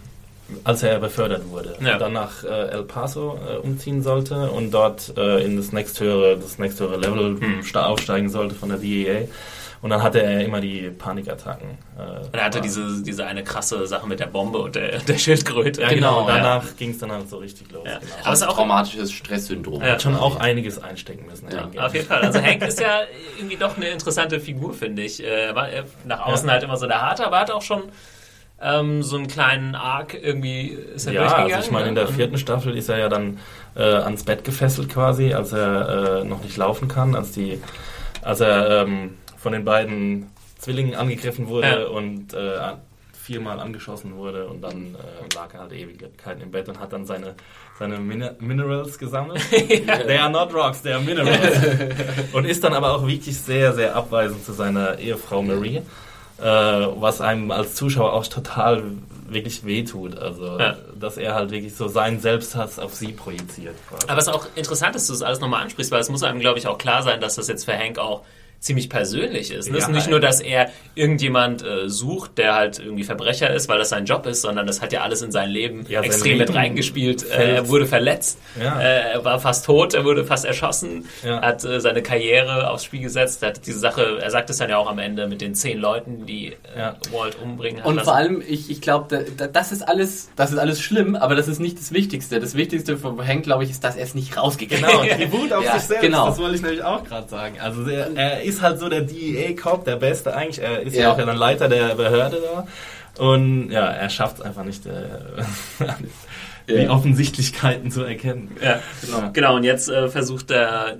[0.63, 1.75] als er befördert wurde.
[1.83, 1.97] Ja.
[1.97, 6.57] Dann nach äh, El Paso äh, umziehen sollte und dort äh, in das nächsthöhere, das
[6.59, 7.61] nächsthöhere Level Hm.
[7.75, 9.27] aufsteigen sollte von der DEA.
[9.83, 11.69] Und dann hatte er immer die Panikattacken.
[11.97, 15.17] Äh, Und er hatte diese, diese eine krasse Sache mit der Bombe und der, der
[15.17, 15.81] Schildkröte.
[15.81, 16.21] Ja, genau.
[16.21, 16.35] Und ja.
[16.35, 17.81] danach ging es dann halt so richtig los.
[17.87, 17.97] Ja.
[17.97, 18.11] Genau.
[18.23, 19.81] Aber es ist auch traumatisches Stresssyndrom.
[19.81, 19.93] Ja.
[19.93, 21.47] Hat schon auch einiges einstecken müssen.
[21.51, 21.83] Ja.
[21.83, 22.21] Auf jeden Fall.
[22.21, 22.99] Also Hank ist ja
[23.39, 25.19] irgendwie doch eine interessante Figur, finde ich.
[25.23, 25.67] Äh, Er war
[26.05, 26.53] nach außen Ja.
[26.53, 27.81] halt immer so der Harte, aber hat auch schon
[28.63, 31.53] ähm, so einen kleinen Arc irgendwie ist er Ja, durchgegangen.
[31.55, 33.39] also ich meine, in der vierten Staffel ist er ja dann
[33.75, 37.59] äh, ans Bett gefesselt quasi, als er äh, noch nicht laufen kann, als die,
[38.21, 41.87] als er ähm, von den beiden Zwillingen angegriffen wurde Ja.
[41.87, 42.59] und äh,
[43.13, 47.05] viermal angeschossen wurde und dann äh, lag er halt Ewigkeiten im Bett und hat dann
[47.05, 47.35] seine
[47.79, 49.41] seine Min Minerals gesammelt.
[49.49, 51.57] They are not rocks, they are minerals.
[52.33, 55.81] und ist dann aber auch wirklich sehr, sehr abweisend zu seiner Ehefrau Marie,
[56.41, 58.83] äh, was einem als Zuschauer auch total
[59.29, 60.17] wirklich wehtut.
[60.17, 60.75] Also, Ja.
[60.99, 63.75] dass er halt wirklich so seinen Selbsthass auf sie projiziert.
[63.89, 64.07] Quasi.
[64.07, 66.39] Aber es ist auch interessant, dass du das alles nochmal ansprichst, weil es muss einem,
[66.39, 68.21] glaube ich, auch klar sein, dass das jetzt für Hank auch
[68.61, 69.69] ziemlich persönlich ist.
[69.71, 69.77] Ne?
[69.77, 69.95] Es ist Ja.
[69.95, 74.05] nicht nur, dass er irgendjemand äh, sucht, der halt irgendwie Verbrecher ist, weil das sein
[74.05, 77.27] Job ist, sondern das hat ja alles in sein Leben Ja, sein extrem mit reingespielt.
[77.29, 78.79] Äh, er wurde verletzt, Ja.
[78.79, 81.41] äh, er war fast tot, er wurde fast erschossen, Ja.
[81.41, 84.77] hat äh, seine Karriere aufs Spiel gesetzt, hat diese Sache, er sagt es dann ja
[84.77, 86.95] auch am Ende mit den zehn Leuten, die äh, Ja.
[87.11, 87.79] Walt umbringen.
[87.81, 88.05] hat Und lassen.
[88.05, 91.33] vor allem, ich, ich glaube, da, da, das ist alles, das ist alles schlimm, aber
[91.33, 92.39] das ist nicht das Wichtigste.
[92.39, 95.19] Das Wichtigste für Hank, glaube ich, ist, dass er es nicht rausgekriegt Genau, hat.
[95.19, 96.27] die Wut auf Ja, sich selbst, genau.
[96.27, 97.55] das wollte ich nämlich auch gerade sagen.
[97.59, 100.59] Also er, er ist halt so der DEA-Cop, der Beste eigentlich.
[100.61, 101.11] Er ist ja, Ja.
[101.13, 102.67] auch dann Leiter der Behörde da.
[103.23, 104.91] Und ja, er schafft es einfach nicht, äh,
[106.67, 106.89] die Ja.
[106.89, 108.57] Offensichtlichkeiten zu erkennen.
[108.61, 109.29] Ja, Genau.
[109.31, 109.55] genau.
[109.55, 110.97] Und jetzt äh, versucht er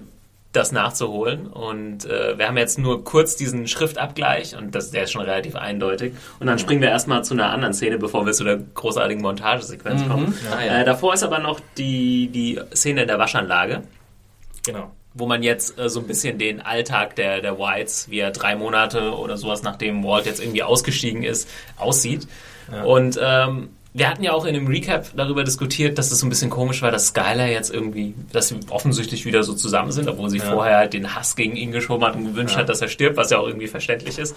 [0.54, 1.48] das nachzuholen.
[1.48, 5.56] Und äh, wir haben jetzt nur kurz diesen Schriftabgleich und das, der ist schon relativ
[5.56, 6.12] eindeutig.
[6.42, 10.06] Und dann springen wir erstmal zu einer anderen Szene, bevor wir zu der großartigen Montagesequenz
[10.10, 10.36] kommen.
[10.52, 10.82] Ah, ja.
[10.82, 13.84] äh, davor ist aber noch die, die Szene in der Waschanlage,
[14.66, 14.92] Genau.
[15.13, 18.56] Wo man jetzt äh, so ein bisschen den Alltag der, der Whites, wie er drei
[18.56, 22.28] Monate oder sowas, nachdem Walt jetzt irgendwie ausgestiegen ist, aussieht.
[22.71, 22.84] Ja.
[22.84, 26.30] Und ähm, wir hatten ja auch in dem Recap darüber diskutiert, dass es so ein
[26.30, 30.30] bisschen komisch war, dass Skylar jetzt irgendwie, dass sie offensichtlich wieder so zusammen sind, obwohl
[30.30, 30.45] sie Ja.
[30.45, 32.62] vorher halt den Hass gegen ihn geschoben hat und gewünscht Ja.
[32.62, 34.34] hat, dass er stirbt, was ja auch irgendwie verständlich ist.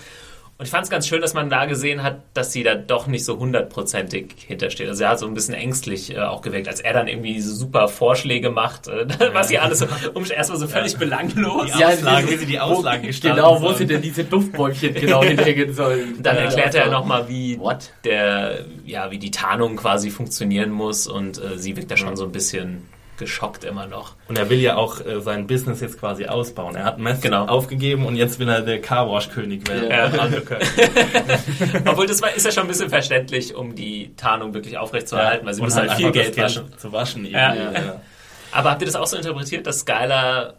[0.56, 3.08] Und ich fand es ganz schön, dass man da gesehen hat, dass sie da doch
[3.08, 4.88] nicht so hundertprozentig hintersteht.
[4.88, 7.52] Also er hat so ein bisschen ängstlich äh, auch gewirkt, als er dann irgendwie so
[7.52, 11.72] super Vorschläge macht, äh, was sie alles so um, erstmal so völlig belanglos.
[11.76, 13.78] Die Auslagen, wie sie die Auslagen gestalten Genau, wo sollen.
[13.78, 16.18] sie denn diese Duftbäumchen genau hinlegen sollen.
[16.22, 17.90] Dann erklärt er nochmal, wie What?
[18.04, 22.24] der, ja, wie die Tarnung quasi funktionieren muss und äh, sie wirkt da schon so
[22.24, 22.82] ein bisschen
[23.18, 24.14] geschockt immer noch.
[24.28, 26.74] Und er will ja auch äh, sein Business jetzt quasi ausbauen.
[26.76, 27.46] Er hat Meth Genau.
[27.46, 29.90] aufgegeben und jetzt will er der Carwash-König werden.
[29.90, 30.08] Ja.
[30.40, 30.62] Können.
[31.86, 35.54] Obwohl das war, ist ja schon ein bisschen verständlich, um die Tarnung wirklich aufrechtzuerhalten, weil
[35.54, 36.64] sie Und müssen halt viel einfach Geld waschen.
[36.78, 37.24] Zu waschen.
[37.26, 37.54] Ja.
[37.54, 37.72] Ja.
[38.52, 40.54] Aber habt ihr das auch so interpretiert, dass Skylar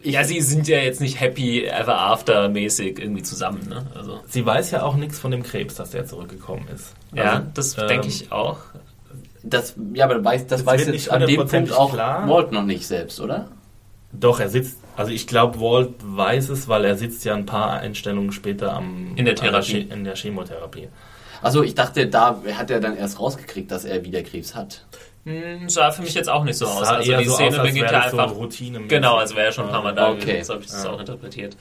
[0.00, 3.84] ja, sie sind ja jetzt nicht happy ever after mäßig irgendwie zusammen, ne?
[3.96, 6.94] Also, Sie weiß ja auch nichts von dem Krebs, dass der zurückgekommen ist.
[7.12, 8.58] ja, Also, das ähm, denke ich auch.
[9.50, 12.28] Das, ja, aber weiß, das Es weiß jetzt nicht an dem Punkt auch klar.
[12.28, 13.48] Walt noch nicht selbst, oder?
[14.12, 17.80] Doch, er sitzt, also ich glaube, Walt weiß es, weil er sitzt ja ein paar
[17.80, 19.80] Einstellungen später am, In der Therapie.
[19.80, 20.88] In der Chemotherapie.
[21.42, 24.84] Also ich dachte, da hat er dann erst rausgekriegt, dass er wieder Krebs hat.
[25.24, 26.86] Hm, sah für mich jetzt auch nicht so aus.
[26.88, 28.34] Also die so Szene aus, beginnt ja das so einfach.
[28.34, 28.88] routinemäßig.
[28.88, 30.20] genau, als wäre er schon ein paar Mal da Okay.
[30.20, 30.44] gewesen.
[30.44, 30.90] So habe ich das Ja.
[30.90, 31.56] auch interpretiert.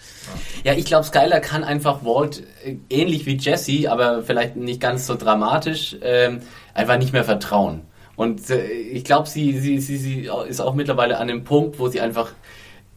[0.63, 5.05] Ja, ich glaube, Skylar kann einfach Walt, äh, ähnlich wie Jesse, aber vielleicht nicht ganz
[5.05, 6.41] so dramatisch, ähm,
[6.77, 7.81] einfach nicht mehr vertrauen.
[8.15, 11.87] Und äh, ich glaube, sie, sie, sie, sie ist auch mittlerweile an dem Punkt, wo
[11.87, 12.31] sie einfach,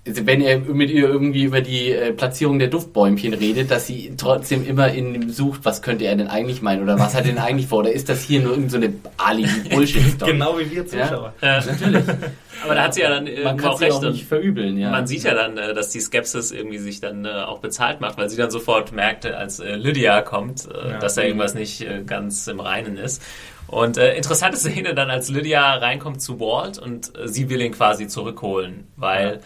[0.06, 4.66] wenn er mit ihr irgendwie über die äh, Platzierung der Duftbäumchen redet, dass sie trotzdem
[4.66, 7.38] immer in ihm sucht, was könnte er denn eigentlich meinen oder was hat er denn
[7.38, 7.80] eigentlich vor?
[7.80, 10.32] Oder ist das hier nur irgendeine so Alibi-Bullshit-Story?
[10.32, 11.34] Genau wie wir Zuschauer.
[11.42, 12.04] Äh, natürlich.
[12.64, 13.94] Aber da hat sie ja dann Man irgendwo kann auch sie recht.
[13.96, 14.90] auch nicht verübeln, ja.
[14.90, 18.16] Man sieht ja dann, äh, dass die Skepsis irgendwie sich dann äh, auch bezahlt macht,
[18.16, 20.98] weil sie dann sofort merkte, als äh, Lydia kommt, äh, Ja.
[20.98, 23.22] dass da irgendwas nicht äh, ganz im Reinen ist.
[23.70, 27.72] Und äh, interessante Szene dann, als Lydia reinkommt zu Walt und äh, sie will ihn
[27.72, 29.38] quasi zurückholen, weil, Ja.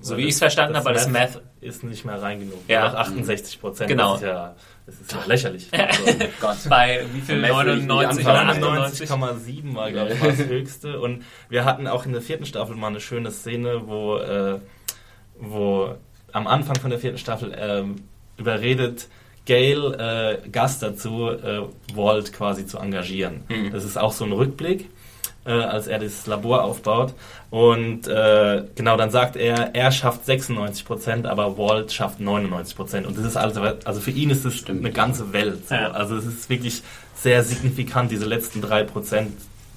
[0.00, 1.40] so Weil wie ich es verstanden habe, das Meth.
[1.60, 2.58] ist nicht mehr rein genug.
[2.68, 2.84] Ja.
[2.86, 3.88] Nach 68 Prozent.
[3.90, 4.12] Genau.
[4.12, 4.54] Das ist ja,
[4.86, 5.68] das ist ja lächerlich.
[5.76, 6.56] Also, Gott.
[6.70, 7.38] Bei wie viel?
[7.40, 8.64] Meth will ich nicht 99 oder anfangen.
[8.78, 9.10] 98?
[9.10, 11.00] 99,7 war, glaube ich, das höchste.
[11.00, 14.58] Und wir hatten auch in der vierten Staffel mal eine schöne Szene, wo, äh,
[15.38, 15.94] wo
[16.32, 17.96] am Anfang von der vierten Staffel ähm,
[18.38, 19.08] überredet
[19.46, 21.62] Gail äh, Gast dazu, äh,
[21.94, 23.44] Walt quasi zu engagieren.
[23.48, 23.72] Mhm.
[23.72, 24.90] Das ist auch so ein Rückblick,
[25.46, 27.14] äh, als er das Labor aufbaut.
[27.50, 33.06] Und äh, genau, dann sagt er, er schafft 96 Prozent, aber Walt schafft 99 Prozent.
[33.06, 34.80] Und das ist also, also für ihn ist das Stimmt.
[34.80, 35.68] eine ganze Welt.
[35.68, 35.74] So.
[35.76, 35.92] Ja.
[35.92, 36.82] Also es ist wirklich
[37.14, 39.32] sehr signifikant, diese letzten drei Prozent,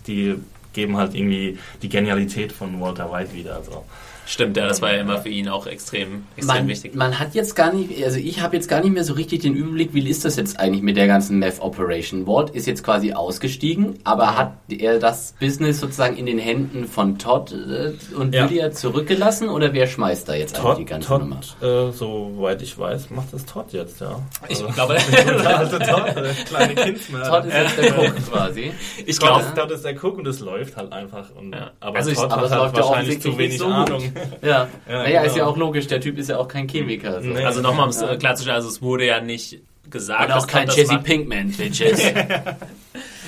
[0.08, 0.36] die
[0.74, 3.56] geben halt irgendwie die Genialität von Walter White wieder.
[3.58, 3.86] Also.
[4.32, 6.94] Stimmt, ja, das war ja immer für ihn auch extrem, extrem man, wichtig.
[6.94, 9.56] man hat jetzt gar nicht, also ich habe jetzt gar nicht mehr so richtig den
[9.56, 12.28] Überblick, wie ist das jetzt eigentlich mit der ganzen Meth Operation?
[12.28, 17.18] Walt ist jetzt quasi ausgestiegen, aber hat er das Business sozusagen in den Händen von
[17.18, 18.44] Todd äh, und Ja.
[18.46, 21.88] Lydia zurückgelassen oder wer schmeißt da jetzt eigentlich die Todd, ganze Todd Nummer?
[21.90, 24.20] äh, soweit ich weiß, macht das Todd jetzt, ja.
[24.48, 27.30] Ich Also, glaube, der alte Todd, der kleine Kindsmörder.
[27.42, 28.72] Todd ist jetzt der Cook quasi.
[29.08, 31.26] ich Todd, glaube, Todd ist der Cook und es läuft halt einfach.
[31.36, 31.72] Und, Ja.
[31.80, 33.66] Aber Also ich- Todd aber hat es halt läuft ja wahrscheinlich zu wenig nicht so
[33.66, 34.04] Ahnung.
[34.42, 35.46] Ja, Ja, naja, ist genau.
[35.46, 37.22] ja auch logisch, der Typ ist ja auch kein Chemiker.
[37.22, 37.30] So.
[37.30, 37.44] Nee.
[37.44, 38.16] also nochmal um es Ja.
[38.16, 41.04] klarzustellen, also es wurde ja nicht gesagt, Und auch dass kein Todd das Jesse macht.
[41.06, 42.02] Pinkman, Bitches.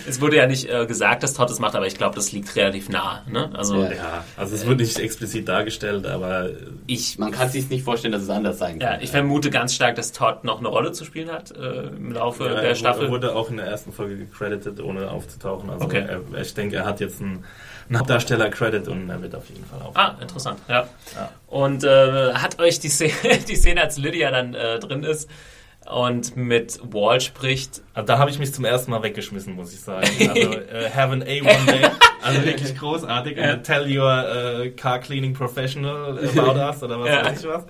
[0.08, 2.56] Es wurde ja nicht äh, gesagt, dass Todd es macht, aber ich glaube, das liegt
[2.56, 3.22] relativ nah.
[3.30, 3.52] Ne?
[3.54, 3.92] Also Ja.
[3.92, 6.50] Ja, also es wird nicht explizit dargestellt, aber
[6.88, 8.94] ich, Man kann sich nicht vorstellen, dass es anders sein kann.
[8.96, 12.14] ja, ich vermute ganz stark, dass Todd noch eine Rolle zu spielen hat äh, im
[12.14, 13.12] Laufe Ja, der er Staffel.
[13.12, 15.70] wurde- wurde auch in der ersten Folge gecredited, ohne aufzutauchen.
[15.70, 16.04] Also Okay.
[16.34, 17.44] er, ich denke, er hat jetzt einen
[18.00, 19.96] Hauptdarsteller-Credit und er wird auf jeden Fall auf.
[19.96, 20.88] Ah, interessant, ja.
[21.16, 21.32] Ja.
[21.48, 23.14] Und äh, hat euch die Szene,
[23.48, 25.30] die Szene, als Lydia dann äh, drin ist
[25.90, 29.80] und mit Wall spricht, Also da habe ich mich zum ersten Mal weggeschmissen, muss ich
[29.80, 30.08] sagen.
[30.30, 31.82] Also äh, have an A1 day.
[32.22, 33.36] Also wirklich großartig.
[33.38, 33.54] Ja.
[33.54, 37.26] Und tell your äh, car cleaning professional about us oder was Ja.
[37.26, 37.64] weiß ich was.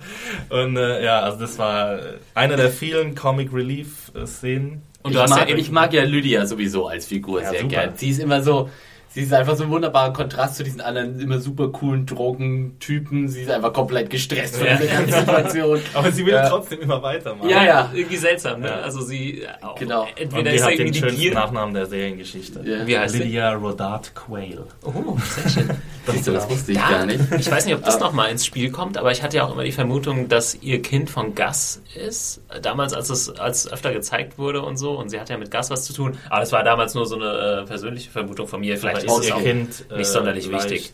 [0.50, 1.98] Und äh, ja, also das war
[2.34, 4.82] einer der vielen Comic Relief äh, Szenen.
[5.02, 7.62] Und ich, du hast mag, ja- ich mag ja Lydia sowieso als Figur Ja, sehr
[7.62, 7.74] super.
[7.74, 7.92] gern.
[7.96, 8.68] Sie ist immer so,
[9.14, 13.28] sie ist einfach so ein wunderbarer Kontrast zu diesen anderen immer super coolen Drogentypen.
[13.28, 14.76] Sie ist einfach komplett gestresst von Ja.
[14.76, 15.80] dieser ganzen Situation.
[15.94, 16.48] Aber sie will Ja.
[16.48, 17.48] trotzdem immer weitermachen.
[17.48, 17.90] Ja, ja.
[17.94, 18.72] irgendwie seltsam, ne?
[18.72, 20.02] Also sie, auch, Genau.
[20.02, 21.34] Und entweder ist hat den irgendwie die schönsten Gier.
[21.34, 22.60] Nachnamen der Seriengeschichte.
[22.64, 22.86] Ja.
[22.86, 23.22] Wie heißt sie?
[23.22, 24.66] Lydia Rodart Quayle.
[24.84, 25.70] Oh, sehr schön.
[26.06, 27.20] Siehst du, das wusste ich Ja, gar nicht.
[27.38, 29.52] Ich weiß nicht, ob das Aber- nochmal ins Spiel kommt, aber ich hatte ja auch
[29.52, 32.40] immer die Vermutung, dass ihr Kind von Gus ist.
[32.60, 34.92] Damals, als es als es öfter gezeigt wurde und so.
[34.98, 36.18] Und sie hat ja mit Gus was zu tun.
[36.28, 38.76] Aber das war damals nur so eine äh, persönliche Vermutung von mir.
[38.76, 39.34] Vielleicht ist ihr.
[39.36, 40.92] Kind äh, nicht sonderlich leicht wichtig.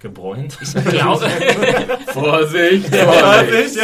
[0.00, 0.58] gebräunt?
[0.60, 1.28] Ich glaube.
[2.12, 3.76] Vorsicht, Vorsicht,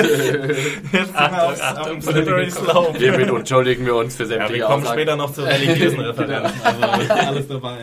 [0.92, 2.98] jetzt, Achtung, Achtung, Slippery Slope.
[2.98, 4.98] Hiermit entschuldigen wir uns für Ja, sämtliche wir kommen Aussagen.
[4.98, 6.60] später noch zu religiösen Referenzen.
[6.62, 7.76] Also alles dabei.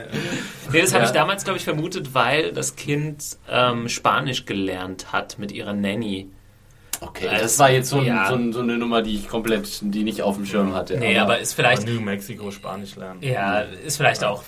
[0.72, 1.10] nee, das habe Ja.
[1.10, 6.30] ich damals, glaube ich, vermutet, weil das Kind ähm, Spanisch gelernt hat mit ihrer Nanny.
[7.02, 8.28] Okay, Als- das war jetzt so, ein, ja.
[8.30, 10.98] so, ein, so eine Nummer, die ich komplett, die nicht auf dem Schirm hatte.
[10.98, 13.22] Nee, aber ist vielleicht New Mexico Spanisch lernen.
[13.22, 14.44] Ja, ist vielleicht auch.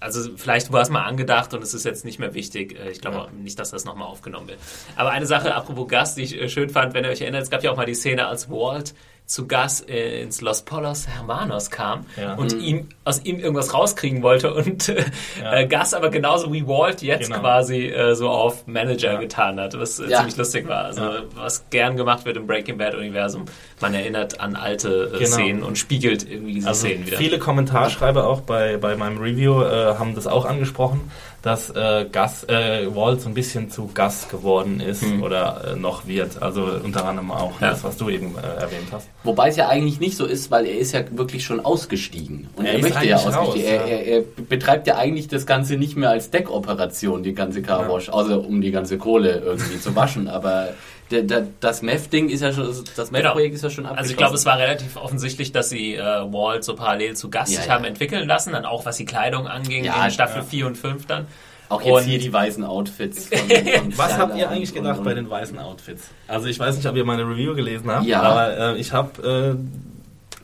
[0.00, 2.78] Also vielleicht war es mal angedacht und es ist jetzt nicht mehr wichtig.
[2.78, 4.58] Äh, Ich glaube auch nicht, dass das nochmal aufgenommen wird.
[4.96, 7.50] Aber eine Sache, apropos Gast, die ich äh, schön fand, wenn ihr euch erinnert, es
[7.50, 8.94] gab ja auch mal die Szene, als Walt
[9.26, 12.34] zu Gast äh, ins Los Polos Hermanos kam Ja.
[12.34, 12.60] und Mhm.
[12.60, 15.04] ihm aus ihm irgendwas rauskriegen wollte und äh,
[15.42, 15.52] Ja.
[15.54, 17.40] äh, Gus aber genauso wie Walt jetzt Genau.
[17.40, 20.18] quasi äh, so auf Manager getan hat, was äh, Ja.
[20.18, 20.84] ziemlich lustig war.
[20.84, 21.02] Also
[21.34, 23.46] was gern gemacht wird im Breaking Bad Universum.
[23.80, 25.26] Man erinnert an alte äh, Genau.
[25.36, 27.16] Szenen und spiegelt irgendwie diese Also Szenen wieder.
[27.18, 31.10] viele Kommentarschreiber auch bei, bei meinem Review äh, haben das auch angesprochen,
[31.46, 36.06] dass äh, Gus, äh, Walt so ein bisschen zu Gus geworden ist oder äh, noch
[36.08, 36.42] wird.
[36.42, 37.70] Also unter anderem auch Ja.
[37.70, 39.08] das, was du eben äh, erwähnt hast.
[39.22, 42.48] Wobei es ja eigentlich nicht so ist, weil er ist ja wirklich schon ausgestiegen.
[42.56, 43.46] Und Er er, möchte ja ausgestiegen.
[43.46, 47.62] raus, er, er, er betreibt ja eigentlich das Ganze nicht mehr als Deckoperation, die ganze
[47.62, 50.26] Carwash, außer um die ganze Kohle irgendwie zu waschen.
[50.36, 50.70] Aber
[51.10, 53.98] der, der, das Meth-Ding ist ja schon, das Meth-Projekt ist ja schon abgeschlossen.
[53.98, 57.52] Also ich glaube, es war relativ offensichtlich, dass sie äh, Walt so parallel zu Gast
[57.52, 57.74] Ja, sich ja.
[57.74, 60.48] haben entwickeln lassen, dann auch was die Kleidung anging Ja, in Staffel ja.
[60.48, 61.26] 4 und 5 dann.
[61.68, 63.26] Auch jetzt Und- hier die weißen Outfits.
[63.28, 66.04] Von, von Was habt ihr eigentlich gedacht und- bei den weißen Outfits?
[66.28, 68.22] Also ich weiß nicht, ob ihr meine Review gelesen habt, Ja.
[68.22, 69.56] aber äh, ich habe äh,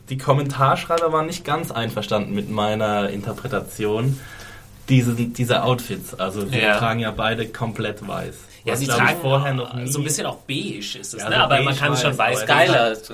[0.09, 4.19] die Kommentarschreiber waren nicht ganz einverstanden mit meiner Interpretation
[4.89, 6.13] diese, dieser Outfits.
[6.13, 6.77] Also sie Ja.
[6.77, 8.35] tragen ja beide komplett weiß.
[8.65, 9.87] Ja, sie tragen vorher noch nie.
[9.87, 11.35] so ein bisschen auch beige ist es, Ja, ne?
[11.35, 12.87] so aber man kann es schon weiß, Skylar Ja.
[12.87, 13.09] ist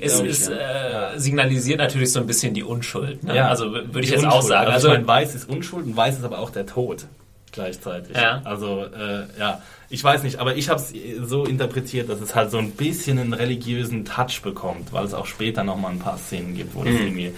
[0.00, 1.12] ist- ja.
[1.14, 3.24] äh, signalisiert natürlich so ein bisschen die Unschuld.
[3.24, 3.34] Ne?
[3.36, 4.48] Ja, also würde ich jetzt auch Unschuld.
[4.48, 4.66] sagen.
[4.70, 7.06] Also, Also, ich meine, weiß ist Unschuld und weiß ist aber auch der Tod
[7.50, 8.14] gleichzeitig.
[8.16, 8.42] Ja.
[8.44, 10.92] Also äh, ja, ich weiß nicht, aber ich habe es
[11.28, 15.26] so interpretiert, dass es halt so ein bisschen einen religiösen Touch bekommt, weil es auch
[15.26, 17.00] später noch mal ein paar Szenen gibt, wo das Mhm.
[17.00, 17.32] irgendwie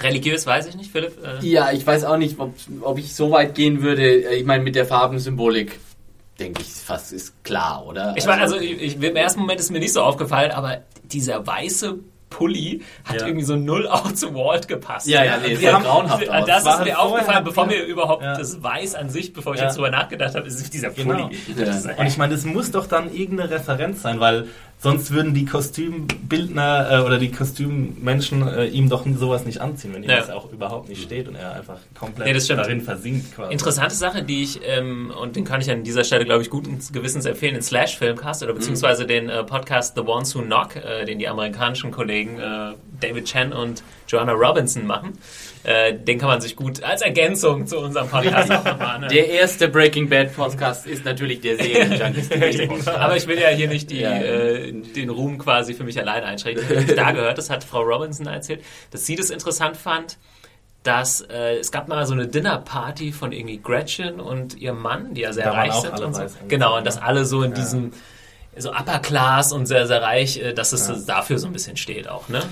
[0.00, 1.12] religiös weiß ich nicht, Philipp.
[1.24, 4.08] Äh, Ja, ich weiß auch nicht, ob, ob ich so weit gehen würde.
[4.36, 5.78] Ich meine, mit der Farbensymbolik
[6.38, 8.14] denke ich fast ist klar, oder?
[8.16, 11.46] Ich meine, also ich, ich, im ersten Moment ist mir nicht so aufgefallen, aber dieser
[11.46, 11.96] weiße
[12.30, 13.26] Pulli hat Ja.
[13.26, 15.06] irgendwie so null auch zu Walt gepasst.
[15.08, 16.46] Ja, ja, nee, Wir haben- grauenhaft aus.
[16.46, 18.36] Das War ist mir aufgefallen, bevor wir- mir überhaupt Ja.
[18.36, 19.66] das Weiß an sich, bevor ich Ja.
[19.66, 21.26] jetzt drüber nachgedacht habe, ist dieser Genau.
[21.28, 21.36] Pulli.
[21.62, 25.44] Ist- Und ich meine, das muss doch dann irgendeine Referenz sein, weil sonst würden die
[25.44, 30.18] Kostümbildner äh, oder die Kostümmenschen äh, ihm doch sowas nicht anziehen, wenn ihm Ja.
[30.18, 33.52] das auch überhaupt nicht steht und er einfach komplett Nee, darin versinkt quasi.
[33.52, 36.78] Interessante Sache, die ich, ähm, und den kann ich an dieser Stelle, glaube ich, guten
[36.92, 41.04] Gewissens empfehlen, den Slash Filmcast oder beziehungsweise den äh, Podcast The Ones Who Knock, äh,
[41.04, 45.18] den die amerikanischen Kollegen äh, David Chen und Joanna Robinson machen.
[45.64, 49.12] Äh, den kann man sich gut als Ergänzung zu unserem Podcast auch nochmal anhören.
[49.12, 52.28] der erste Breaking Bad Podcast ist natürlich der Serienjunkies
[52.68, 52.88] Podcast.
[52.88, 54.67] Aber ich will ja hier nicht die, Ja.
[54.68, 56.64] Äh, den Ruhm quasi für mich alleine einschränken.
[56.70, 60.18] Ich habe da gehört, das hat Frau Robinson erzählt, dass sie das interessant fand,
[60.82, 65.22] dass äh, es gab mal so eine Dinnerparty von irgendwie Gretchen und ihrem Mann, die
[65.22, 66.22] ja sehr Da waren reich auch sind alle und so.
[66.48, 66.84] Genau, und ja.
[66.84, 67.92] dass alle so in diesem
[68.56, 72.08] so Upper Class und sehr, sehr reich, äh, dass es dafür so ein bisschen steht
[72.08, 72.42] auch, ne?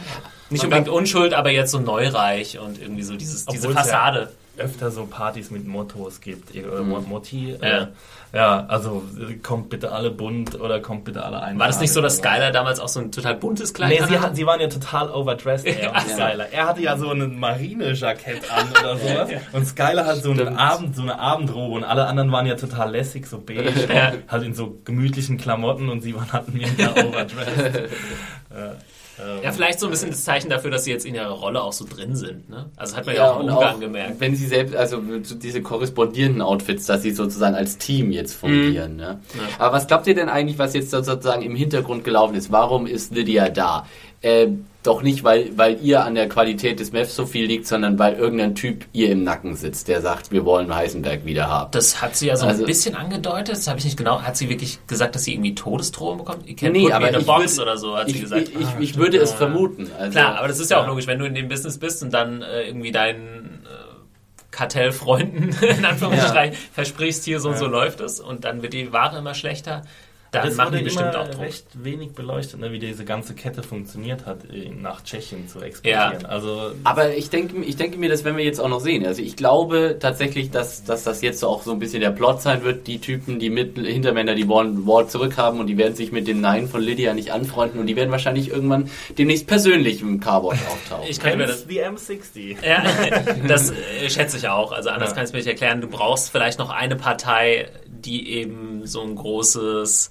[0.50, 3.80] Nicht Man unbedingt Unschuld, aber jetzt so neureich und irgendwie so dieses, diese es ja-
[3.80, 4.32] Fassade.
[4.56, 7.56] öfter so Partys mit Mottos gibt oder Mo- Motti.
[7.60, 7.82] Ja.
[7.82, 7.86] Äh,
[8.32, 9.02] ja, also
[9.42, 11.58] kommt bitte alle bunt oder kommt bitte alle ein.
[11.58, 14.02] War das nicht so, dass Skylar damals auch so ein total buntes Kleid Nee, sie,
[14.02, 14.20] anhatte?
[14.22, 15.66] hat, sie waren ja total overdressed.
[15.66, 16.00] Er, und Ja.
[16.14, 16.46] Skylar.
[16.52, 19.30] er hatte ja so ein Marinejackett an oder sowas.
[19.52, 20.56] Und Skylar hat so, einen.
[20.56, 24.12] Abend, so eine Abendrobe und alle anderen waren ja total lässig, so beige, Ja.
[24.28, 27.90] halt in so gemütlichen Klamotten und sie waren halt mega overdressed.
[28.50, 28.72] ja,
[29.20, 31.62] ähm, Ja, vielleicht so ein bisschen das Zeichen dafür, dass sie jetzt in ihrer Rolle
[31.62, 32.48] auch so drin sind.
[32.48, 32.70] Ne?
[32.76, 34.20] Also hat man ja, auch im Umgang gemerkt.
[34.20, 38.92] wenn sie selbst, also so diese korrespondierenden Outfits, dass sie sozusagen als Team jetzt fungieren.
[38.92, 38.98] Mhm.
[38.98, 39.20] Ne?
[39.58, 42.52] Aber was glaubt ihr denn eigentlich, was jetzt sozusagen im Hintergrund gelaufen ist?
[42.52, 43.86] Warum ist Lydia da?
[44.22, 44.48] Äh,
[44.86, 48.14] doch nicht, weil, weil ihr an der Qualität des Mavs so viel liegt, sondern weil
[48.14, 51.70] irgendein Typ ihr im Nacken sitzt, der sagt, wir wollen Heisenberg wieder haben.
[51.72, 54.22] Das hat sie ja so Also- ein bisschen angedeutet, das habe ich nicht genau.
[54.22, 56.46] Hat sie wirklich gesagt, dass sie irgendwie Todesdrohung bekommt?
[56.46, 58.48] Ihr kennt Nee, aber ich Box oder so, hat ich, sie gesagt.
[58.48, 59.36] Ich, ich, Ah, ich würde es ja.
[59.36, 59.90] vermuten.
[59.98, 60.88] Also, Klar, aber das ist ja auch Ja.
[60.88, 65.84] logisch, wenn du in dem Business bist und dann äh, irgendwie deinen äh, Kartellfreunden, in
[65.84, 67.70] Anführungsstrichen, versprichst, hier so und so Ja.
[67.70, 69.82] läuft es und dann wird die Ware immer schlechter,
[70.32, 71.40] dann das machen wurde die bestimmt immer auch Druck.
[71.42, 76.26] recht wenig beleuchtet, ne, wie diese ganze Kette funktioniert hat, äh, nach Tschechien zu exportieren.
[76.26, 79.06] Also Aber ich denke, ich denke mir, das werden wir jetzt auch noch sehen.
[79.06, 82.62] Also ich glaube tatsächlich, dass, dass das jetzt auch so ein bisschen der Plot sein
[82.64, 82.86] wird.
[82.86, 86.40] Die Typen, die mit Hintermänner, die Walt Walt zurückhaben und die werden sich mit dem
[86.40, 91.06] Nein von Lydia nicht anfreunden und die werden wahrscheinlich irgendwann demnächst persönlich im Carwash auftauchen.
[91.08, 92.56] Ich kann mir das the M60.
[92.66, 92.82] Ja,
[93.48, 94.72] das äh, schätze ich auch.
[94.72, 95.14] Also anders Ja.
[95.14, 95.80] kann ich es mir nicht erklären.
[95.80, 97.68] Du brauchst vielleicht noch eine Partei,
[98.06, 100.10] die eben so ein großes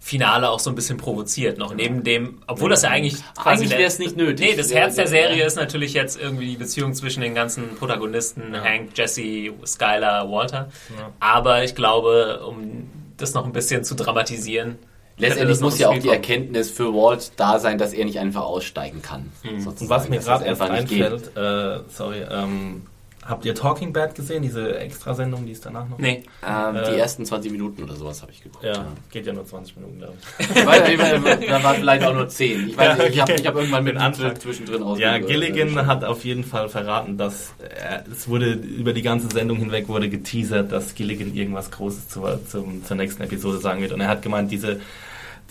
[0.00, 1.56] Finale auch so ein bisschen provoziert.
[1.56, 4.50] Noch neben dem, obwohl das ja eigentlich quasi Eigentlich wäre es nicht nötig.
[4.50, 8.54] Nee, das Herz der Serie ist natürlich jetzt irgendwie die Beziehung zwischen den ganzen Protagonisten,
[8.54, 10.68] Hank, Jesse, Skylar, Walter.
[10.96, 11.10] Ja.
[11.20, 14.78] Aber ich glaube, um das noch ein bisschen zu dramatisieren,
[15.16, 16.08] Letztendlich muss ja auch die.
[16.08, 19.30] Erkenntnis für Walt da sein, dass er nicht einfach aussteigen kann.
[19.44, 21.04] Und was mir gerade erst einfach nicht geht.
[21.04, 22.86] einfällt, äh, sorry, ähm,
[23.26, 25.98] habt ihr Talking Bad gesehen, diese Extrasendung, die ist danach noch?
[25.98, 26.22] Nee.
[26.46, 28.64] Ähm, Äh, die ersten 20 Minuten oder sowas habe ich geguckt.
[28.64, 30.50] Ja, geht ja nur 20 Minuten, glaube ich.
[30.50, 30.82] Ich weiß,
[31.48, 32.68] da waren vielleicht auch nur 10.
[32.68, 34.38] Ich weiß, Ja, ich habe hab irgendwann mit Anfang.
[34.38, 35.26] zwischendrin Ja, ausgehört.
[35.26, 39.88] Gilligan hat auf jeden Fall verraten, dass äh, es wurde über die ganze Sendung hinweg
[39.88, 43.92] wurde geteasert, dass Gilligan irgendwas Großes zur, zum, zur nächsten Episode sagen wird.
[43.92, 44.80] Und er hat gemeint, diese,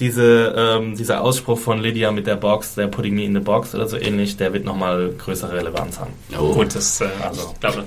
[0.03, 3.73] diese, ähm, dieser Ausspruch von Lydia mit der Box, der Putting Me in the Box
[3.73, 6.13] oder so ähnlich, der wird nochmal größere Relevanz haben.
[6.37, 6.53] Oh.
[6.53, 7.51] Gut, das äh, Also.
[7.53, 7.85] ich glaube.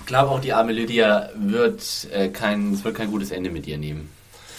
[0.00, 3.66] Ich glaube auch die arme Lydia wird äh, kein, es wird kein gutes Ende mit
[3.66, 4.08] ihr nehmen.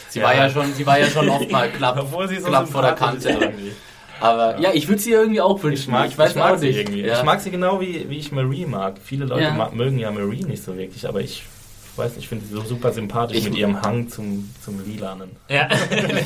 [0.10, 0.26] Sie Ja.
[0.26, 3.30] war ja schon, sie war ja schon oft mal knapp, so knapp vor der Kante.
[3.30, 3.72] irgendwie.
[4.20, 5.84] Aber ja, ich würde sie irgendwie auch wünschen.
[5.84, 6.78] Ich mag, ich weiß ich mag sie nicht.
[6.80, 7.02] irgendwie.
[7.02, 7.18] Ja.
[7.18, 8.96] Ich mag sie genau wie, wie ich Marie mag.
[9.02, 9.70] Viele Leute Ja.
[9.74, 11.44] mögen ja Marie nicht so wirklich, aber ich
[11.98, 15.32] weiß nicht, ich finde sie so super sympathisch Ich- mit ihrem Hang zum, zum Lilanen.
[15.50, 15.68] Ja.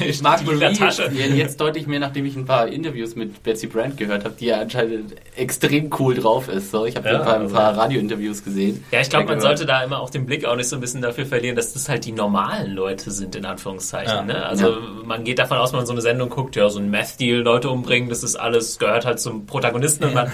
[0.06, 1.10] Ich mag Die Marie Tasche.
[1.14, 4.46] jetzt, jetzt deutlich mehr, nachdem ich ein paar Interviews mit Betsy Brandt gehört habe, die
[4.48, 6.72] ja anscheinend extrem cool drauf ist.
[6.72, 8.84] So, ich habe Ja, ein paar, also- paar Radiointerviews gesehen.
[8.92, 11.02] Ja, ich glaube, man sollte da immer auch den Blick auch nicht so ein bisschen
[11.02, 14.14] dafür verlieren, dass das halt die normalen Leute sind, in Anführungszeichen.
[14.16, 14.24] Ja.
[14.24, 14.46] Ne?
[14.46, 14.78] Also Ja.
[15.06, 17.70] man geht davon aus, wenn man so eine Sendung guckt, ja, so ein Meth-Deal, Leute
[17.70, 20.32] umbringen, das ist alles, gehört halt zum Protagonisten und man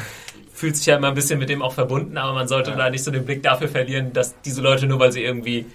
[0.58, 2.78] fühlt sich ja immer ein bisschen mit dem auch verbunden, aber man sollte Ja.
[2.78, 5.66] da nicht so den Blick dafür verlieren, dass diese Leute nur, weil sie irgendwie,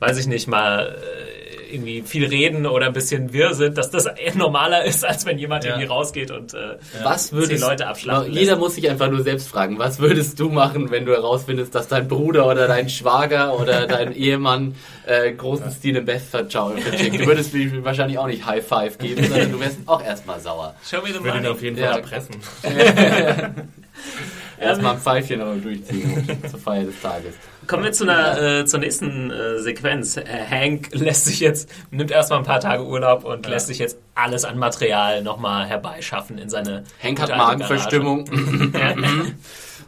[0.00, 4.06] weiß ich nicht, mal äh, irgendwie viel reden oder ein bisschen wirr sind, dass das
[4.06, 5.70] eher normaler ist, als wenn jemand Ja.
[5.70, 8.58] irgendwie rausgeht und äh, Was würdest Leute abschlachten Jeder lässt.
[8.60, 12.06] muss sich einfach nur selbst fragen, was würdest du machen, wenn du herausfindest, dass dein
[12.08, 14.74] Bruder oder dein Schwager oder dein Ehemann
[15.06, 17.20] äh, großen Stil im Best vercheckt?
[17.20, 20.74] Du würdest mir wahrscheinlich auch nicht High Five geben, sondern du wärst auch erstmal sauer.
[20.88, 21.92] Show me the Ich würde ihn auf jeden Ja.
[21.92, 22.36] Fall erpressen.
[24.58, 27.34] Erstmal ein Pfeifchen aber durchziehen zur Feier des Tages.
[27.66, 30.16] Kommen wir zu einer, äh, zur nächsten äh, Sequenz.
[30.16, 33.52] Äh, Hank lässt sich jetzt, nimmt erstmal ein paar Tage Urlaub und Ja.
[33.52, 36.84] lässt sich jetzt alles an Material nochmal herbeischaffen in seine.
[37.02, 38.24] Hank hat Magenverstimmung.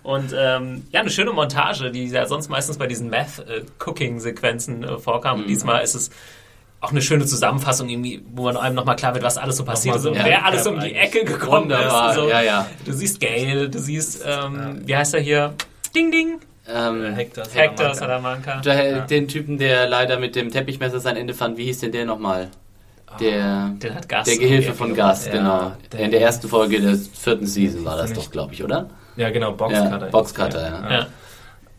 [0.04, 5.38] Und ähm, ja, eine schöne Montage, die ja sonst meistens bei diesen Meth-Cooking-Sequenzen äh, vorkam.
[5.40, 5.48] Und Mhm.
[5.48, 6.10] diesmal ist es
[6.80, 9.96] auch eine schöne Zusammenfassung, irgendwie, wo man einem nochmal klar wird, was alles so passiert
[9.96, 10.94] ist so und wer alles um die.
[10.94, 12.16] Ecke gekommen Wunderbar, ist.
[12.16, 12.66] So, ja, ja.
[12.84, 15.54] Du siehst Gail, du siehst, ähm, wie heißt er hier?
[15.94, 16.38] Ding, ding.
[16.72, 18.60] Ähm, Hector Hector Salamanca.
[18.60, 18.60] Salamanca.
[18.60, 22.04] der, Den Typen, der leider mit dem Teppichmesser sein Ende fand, wie hieß denn der
[22.04, 22.48] nochmal?
[23.20, 24.26] Der, Der hat Gas.
[24.26, 25.72] der Gehilfe von Gas, Ja, genau.
[25.92, 28.90] der- In der ersten Folge der vierten Season war das doch, glaube ich, oder?
[29.16, 30.06] Ja, genau, Ja, Boxcutter.
[30.10, 30.90] Boxcutter, ja.
[30.92, 31.06] Ja.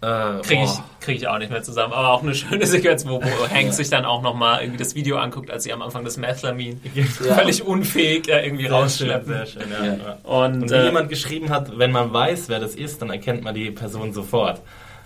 [0.01, 0.83] Äh, Kriege ich, boah.
[1.01, 1.91] krieg ich auch nicht mehr zusammen.
[1.93, 5.17] Aber auch eine schöne Sequenz, wo, wo Hank sich dann auch nochmal irgendwie das Video
[5.17, 7.03] anguckt, als sie am Anfang des Methlamin Ja.
[7.03, 9.33] völlig unfähig äh, irgendwie Sehr schön, rausschleppen.
[9.33, 9.85] sehr schön, ja.
[9.85, 9.93] Ja.
[9.93, 10.17] ja.
[10.23, 13.43] Und, Und wie äh, jemand geschrieben hat, wenn man weiß, wer das ist, dann erkennt
[13.43, 14.61] man die Person sofort.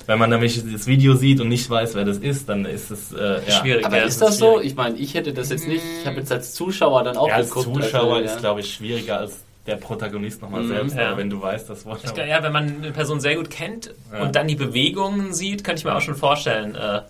[0.05, 3.13] Wenn man nämlich das Video sieht und nicht weiß, wer das ist, dann ist es
[3.13, 3.51] äh, ja.
[3.61, 3.85] Schwierig.
[3.85, 4.51] Aber ja, ist das das ist so?
[4.55, 4.67] schwierig.
[4.67, 5.81] Ich meine, ich hätte das jetzt nicht.
[6.01, 7.83] Ich habe jetzt als Zuschauer dann auch Ja, als geguckt.
[7.85, 8.39] Zuschauer also, ist, ja.
[8.39, 10.67] glaube ich, schwieriger als der Protagonist nochmal Mhm.
[10.67, 10.97] selbst.
[10.97, 11.15] Ja.
[11.17, 12.01] Wenn du weißt, das Wort.
[12.03, 14.21] Ich glaub, ja, wenn man eine Person sehr gut kennt Ja.
[14.23, 16.75] und dann die Bewegungen sieht, kann ich mir auch schon vorstellen.
[16.75, 17.03] Äh, ja.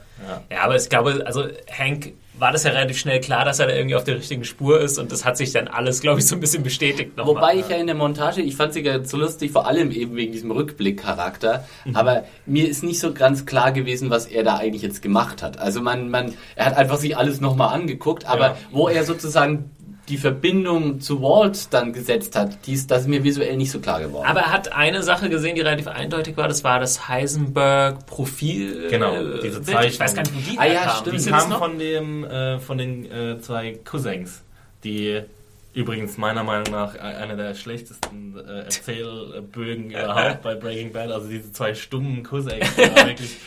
[0.52, 0.62] Ja.
[0.64, 3.96] aber ich glaube, also Hank war das ja relativ schnell klar, dass er da irgendwie
[3.96, 6.40] auf der richtigen Spur ist und das hat sich dann alles, glaube ich, so ein
[6.42, 7.16] bisschen bestätigt.
[7.18, 7.36] nochmal.
[7.36, 10.16] Wobei ich ja in der Montage, ich fand sie ganz so lustig, vor allem eben
[10.16, 11.66] wegen diesem Rückblick-Charakter.
[11.86, 11.96] Mhm.
[11.96, 15.58] Aber mir ist nicht so ganz klar gewesen, was er da eigentlich jetzt gemacht hat.
[15.60, 18.58] Also man, man, er hat einfach sich alles nochmal angeguckt, aber Ja.
[18.72, 19.72] wo er sozusagen
[20.10, 23.80] die Verbindung zu Walt dann gesetzt hat, die ist, das ist mir visuell nicht so
[23.80, 24.28] klar geworden.
[24.28, 28.88] Aber er hat eine Sache gesehen, die relativ eindeutig war, das war das Heisenberg-Profil.
[28.90, 29.66] Genau, äh, diese Bild.
[29.66, 29.86] Zeichnung.
[29.92, 31.26] Ich weiß gar nicht, wo die Ah ja, stimmt.
[31.26, 34.44] Die kam von, dem, äh, von den äh, zwei Cousins,
[34.84, 35.22] die
[35.74, 41.12] übrigens meiner Meinung nach e- einer der schlechtesten äh, Erzählbögen überhaupt bei Breaking Bad.
[41.12, 42.66] Also diese zwei stummen Cousins.
[42.76, 43.38] die wirklich,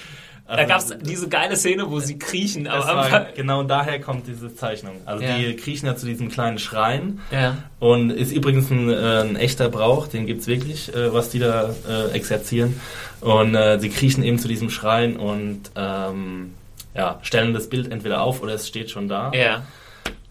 [0.49, 4.55] Da also, gab es diese geile Szene, wo sie kriechen war, genau daher kommt diese
[4.55, 4.95] Zeichnung.
[5.05, 5.37] Also Ja.
[5.37, 7.57] die kriechen ja zu diesem kleinen Schrein Ja.
[7.81, 11.75] und ist übrigens ein, äh, ein echter Brauch, den gibt's wirklich, äh, was die da
[11.89, 12.81] äh, exerzieren.
[13.21, 16.55] Und äh, sie kriechen eben zu diesem Schrein und ähm,
[16.95, 19.33] ja, stellen das Bild entweder auf oder es steht schon da.
[19.35, 19.63] Ja.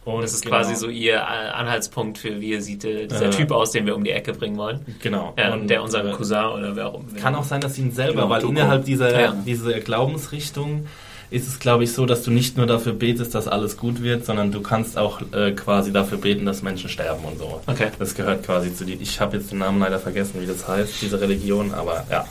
[0.06, 3.30] Und Das ist genau, quasi so ihr äh, Anhaltspunkt für, wie sieht äh, dieser Ja.
[3.32, 4.80] Typ aus, den wir um die Ecke bringen wollen.
[5.02, 5.34] Genau.
[5.38, 7.20] Ja, und der unser äh, Cousin oder wer auch immer.
[7.20, 8.54] Kann auch sein, dass sie ihn selber, Genau, weil Tuco.
[8.54, 9.32] innerhalb dieser, Ja.
[9.46, 10.86] dieser Glaubensrichtung
[11.32, 14.26] ist es, glaube ich, so, dass du nicht nur dafür betest, dass alles gut wird,
[14.26, 17.62] sondern du kannst auch äh, quasi dafür beten, dass Menschen sterben und so.
[17.66, 17.88] Okay.
[17.98, 18.94] Das gehört quasi zu die.
[18.94, 22.26] Ich habe jetzt den Namen leider vergessen, wie das heißt, diese Religion, aber ja.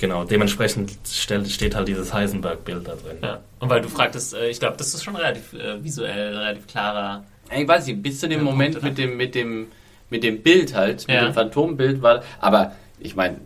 [0.00, 3.18] Genau, dementsprechend stell, steht halt dieses Heisenberg-Bild da drin.
[3.22, 3.40] Ja.
[3.58, 7.24] Und weil du fragtest, äh, ich glaube, das ist schon relativ äh, visuell, relativ klarer.
[7.54, 9.66] Ich weiß nicht, bis zu dem Moment mit dem, mit dem,
[10.08, 11.24] mit dem Bild halt, mit Ja.
[11.26, 13.36] dem Phantombild war, aber ich meine,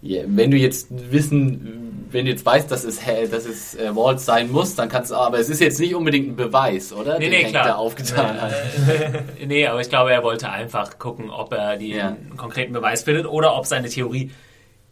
[0.00, 1.78] ja, wenn du jetzt wissen
[2.10, 3.00] wenn du jetzt weißt, dass es,
[3.30, 6.28] dass es äh, Walt sein muss, dann kannst du, aber es ist jetzt nicht unbedingt
[6.28, 7.18] ein Beweis, oder?
[7.18, 7.64] Nee, Den nee, klar.
[7.68, 8.52] da aufgetan hat.
[9.46, 12.08] Nee, aber ich glaube, er wollte einfach gucken, ob er die Ja.
[12.08, 14.30] einen konkreten Beweis findet oder ob seine Theorie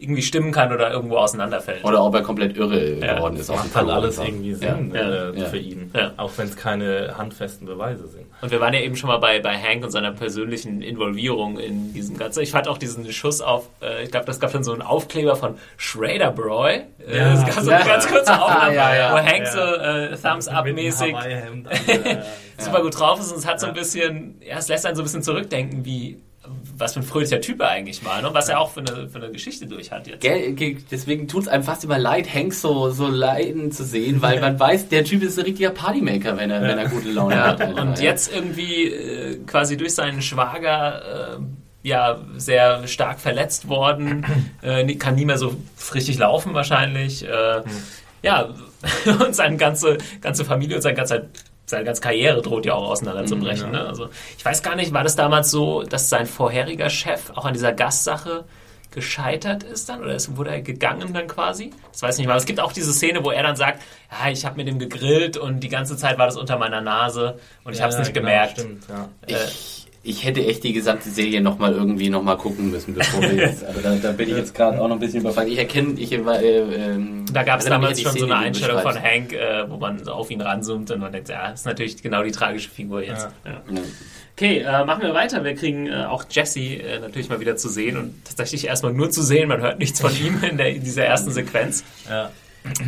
[0.03, 1.85] irgendwie stimmen kann oder irgendwo auseinanderfällt.
[1.85, 3.15] Oder ob er komplett irre Ja.
[3.17, 3.51] geworden ist.
[3.51, 4.55] auf Macht halt alles irgendwie.
[4.55, 5.01] Sinn Ja.
[5.31, 5.45] äh, Ja.
[5.47, 5.91] für ihn.
[5.95, 6.13] Ja.
[6.17, 8.25] Auch wenn es keine handfesten Beweise sind.
[8.41, 11.93] Und wir waren ja eben schon mal bei, bei Hank und seiner persönlichen Involvierung in
[11.93, 12.41] diesem Ganzen.
[12.43, 15.37] Ich fand auch diesen Schuss auf, äh, ich glaube, das gab dann so einen Aufkleber
[15.37, 16.81] von Schrader Broy.
[17.07, 17.33] Äh, Ja.
[17.35, 17.77] es gab so Ja.
[17.79, 19.13] eine ganz kurze Aufnahme, Ja, ja.
[19.13, 19.53] wo Hank Ja.
[19.53, 21.77] so äh, Thumbs Up-mäßig Mit einem Hawaii-Hemd an,
[22.07, 22.23] äh,
[22.59, 25.03] super gut drauf ist und es hat so ein bisschen, ja, es lässt einen so
[25.03, 26.19] ein bisschen zurückdenken, wie
[26.81, 28.31] was für ein fröhlicher Typ er eigentlich war, ne?
[28.33, 30.21] was er auch für eine, für eine Geschichte durch hat jetzt.
[30.23, 34.23] Gell, ge- deswegen tut es einem fast immer leid, Hank so, so leiden zu sehen,
[34.23, 37.35] weil man weiß, der Typ ist ein richtiger Partymaker, wenn er, wenn er gute Laune
[37.37, 37.61] Ja, hat.
[37.61, 38.05] einfach, und ja.
[38.05, 44.25] jetzt irgendwie äh, quasi durch seinen Schwager äh, ja sehr stark verletzt worden,
[44.63, 45.55] äh, kann nie mehr so
[45.95, 47.25] richtig laufen wahrscheinlich.
[47.27, 47.63] Äh,
[48.23, 48.49] Ja,
[49.27, 51.29] und seine ganze, ganze Familie und seine ganze,
[51.71, 53.71] seine ganze Karriere droht ja auch auseinanderzubrechen.
[53.71, 53.87] Ne?
[53.87, 57.55] Also ich weiß gar nicht, war das damals so, dass sein vorheriger Chef auch an
[57.55, 58.45] dieser Gastsache
[58.91, 61.71] gescheitert ist dann oder ist, wurde er gegangen dann quasi?
[61.93, 62.37] Das weiß ich nicht mal.
[62.37, 65.37] Es gibt auch diese Szene, wo er dann sagt, ja, ich habe mit dem gegrillt
[65.37, 68.27] und die ganze Zeit war das unter meiner Nase und ich habe es nicht genau,
[68.27, 68.59] gemerkt.
[68.59, 69.09] Stimmt, ja.
[69.27, 73.65] Ich, ich hätte echt die gesamte Serie nochmal irgendwie nochmal gucken müssen, bevor wir jetzt.
[73.65, 75.49] Aber da, da bin ich jetzt gerade auch noch ein bisschen überfragt.
[75.49, 78.67] Ich erkenne, ich äh, ähm, Da gab es damals schon so Szene, eine die du
[78.67, 79.03] Einstellung von.
[79.03, 82.23] Hank, äh, wo man so auf ihn ranzoomt und man denkt, ja, ist natürlich genau
[82.23, 83.29] die tragische Figur jetzt.
[83.45, 83.53] Ja.
[83.53, 83.83] Ja.
[84.37, 85.45] Okay, äh, machen wir weiter.
[85.45, 89.11] Wir kriegen äh, auch Jesse äh, natürlich mal wieder zu sehen und tatsächlich erstmal nur
[89.11, 89.49] zu sehen.
[89.49, 91.85] Man hört nichts von ihm in, der, in dieser ersten Sequenz.
[92.09, 92.31] Ja.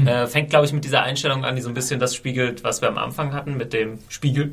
[0.07, 2.81] Äh, fängt, glaube ich, mit dieser Einstellung an, die so ein bisschen das spiegelt, was
[2.81, 4.53] wir am Anfang hatten mit dem Spiegel.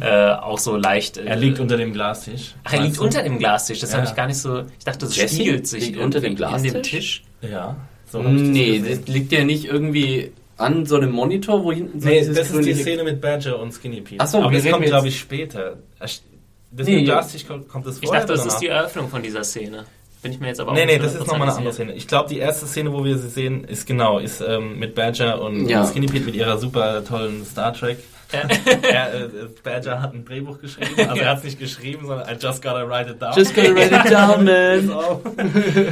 [0.00, 1.16] Äh, auch so leicht.
[1.18, 2.54] Äh, Er liegt unter dem Glastisch.
[2.64, 3.02] Ach, er liegt du?
[3.04, 3.80] unter dem Glastisch.
[3.80, 3.98] Das Ja.
[3.98, 4.62] habe ich gar nicht so.
[4.78, 6.90] Ich dachte, das Jesse spiegelt sich liegt unter dem irgendwie in dem Glastisch?
[6.90, 7.24] Tisch.
[7.42, 7.76] Ja.
[8.10, 9.00] So ich das Nee, gesehen.
[9.04, 12.64] das liegt ja nicht irgendwie an so einem Monitor, wo hinten so Nee, das ist
[12.64, 14.22] die Szene mit Badger und Skinny Pete.
[14.22, 15.76] Ach so, aber das kommt, glaube ich, später.
[15.98, 16.22] Das
[16.86, 17.04] Nee, mit.
[17.06, 18.68] Glastisch kommt, kommt das Ich vorher dachte, das ist die?
[18.68, 19.84] Eröffnung von dieser Szene.
[20.22, 21.72] Bin ich mir jetzt aber auch Nee, nee, das ist nochmal eine 100% andere.
[21.74, 21.92] Szene.
[21.94, 25.40] Ich glaube, die erste Szene, wo wir sie sehen, ist genau, ist ähm, mit Badger
[25.40, 25.84] und Ja.
[25.86, 27.98] Skinny Pete mit ihrer super tollen Star Trek.
[28.32, 28.44] Er,
[29.14, 29.28] äh,
[29.62, 32.82] Badger hat ein Drehbuch geschrieben, also er hat es nicht geschrieben, sondern I just gotta
[32.88, 33.32] write it down.
[33.36, 34.86] Just gonna write it down, man.
[34.88, 35.22] So.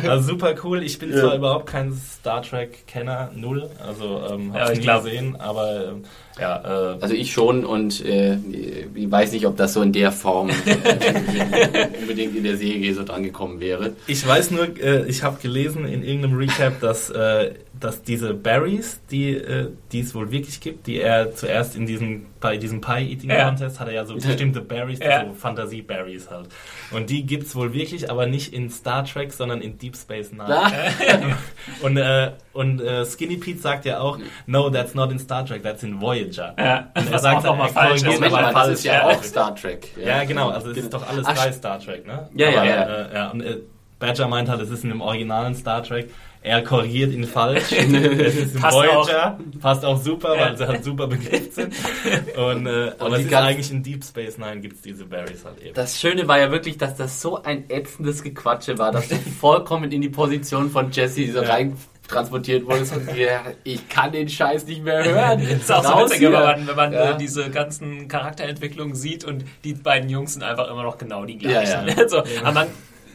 [0.09, 0.83] Also super cool.
[0.83, 5.05] Ich bin zwar überhaupt kein Star Trek-Kenner, null, also ähm, Ja, hab's ich nie glaub-
[5.05, 6.05] gesehen, aber ähm,
[6.41, 8.37] ja, äh, Also ich schon und äh,
[8.95, 13.05] ich weiß nicht, ob das so in der Form äh, unbedingt in der Serie so
[13.05, 13.93] drangekommen wäre.
[14.07, 19.01] Ich weiß nur, äh, ich habe gelesen in irgendeinem Recap, dass, äh, dass diese Berries,
[19.11, 23.81] die, äh, die es wohl wirklich gibt, die er zuerst in diesem, bei diesem Pie-Eating-Contest
[23.81, 25.25] hat er ja so bestimmte Berries, Ja.
[25.27, 26.49] so Fantasie-Berries halt.
[26.93, 30.45] Und die gibt's wohl wirklich, aber nicht in Star Trek, sondern in Deep Space Nine.
[30.49, 30.71] Ah,
[31.83, 35.63] Und, äh, und äh, Skinny Pete sagt ja auch, no, that's not in Star Trek,
[35.63, 36.55] that's in Voyager.
[36.59, 38.23] Ja, Und er sagt auch mal falsch ist.
[38.23, 38.73] aber mal, das falsch.
[38.75, 39.89] ist ja auch Star Trek.
[40.03, 42.29] Ja, genau, also es ist doch alles Ach, drei Star Trek, ne?
[42.35, 42.83] Ja, ja, Aber, ja.
[42.85, 43.59] Äh, ja und äh,
[43.99, 46.11] Badger meint halt, es ist in dem originalen Star Trek.
[46.45, 47.73] Er korrigiert ihn falsch.
[47.73, 49.39] es ist in Passt Voyager.
[49.63, 50.43] Passt auch super, Ja.
[50.43, 51.75] weil sie halt super begriffen sind.
[52.37, 55.73] Und, äh, aber es ist eigentlich in Deep Space Nine gibt's diese Berries halt eben.
[55.75, 59.91] Das Schöne war ja wirklich, dass das so ein ätzendes Gequatsche war, dass du vollkommen
[59.91, 61.49] in die Position von Jesse so Ja.
[61.49, 62.65] rein transportiert
[63.17, 65.41] ja, ich kann den Scheiß nicht mehr hören.
[65.41, 67.13] Das ist auch so witzig, wenn man, wenn man Ja.
[67.13, 71.39] äh, diese ganzen Charakterentwicklungen sieht und die beiden Jungs sind einfach immer noch genau die
[71.39, 71.87] gleichen.
[71.89, 72.03] Ja, ja.
[72.03, 72.67] Also, aber man,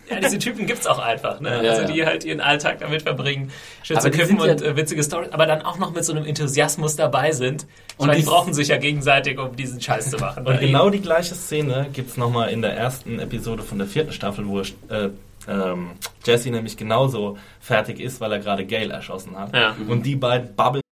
[0.10, 1.62] ja, diese Typen gibt's auch einfach, ne?
[1.64, 1.88] Ja, also ja.
[1.88, 3.51] die halt ihren Alltag damit verbringen,
[3.84, 6.14] schön Aber zu sind und ja- äh, witzige Storys, aber dann auch noch mit so
[6.14, 7.68] einem Enthusiasmus dabei sind.
[7.89, 10.47] Ich Und meine, die brauchen sich ja gegenseitig, um diesen Scheiß zu machen.
[10.47, 14.12] Und genau die gleiche Szene gibt's noch nochmal in der ersten Episode von der vierten
[14.12, 15.10] Staffel, wo äh,
[15.47, 15.91] ähm,
[16.24, 19.55] Jesse nämlich genauso fertig ist, weil er gerade Gail erschossen hat.
[19.55, 19.76] Ja.
[19.88, 20.84] Und die beiden babbeln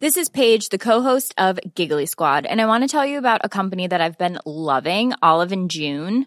[0.00, 3.40] This is Paige, the co-host of Giggly Squad, and I want to tell you about
[3.42, 6.26] a company that I've been loving, Olive and June.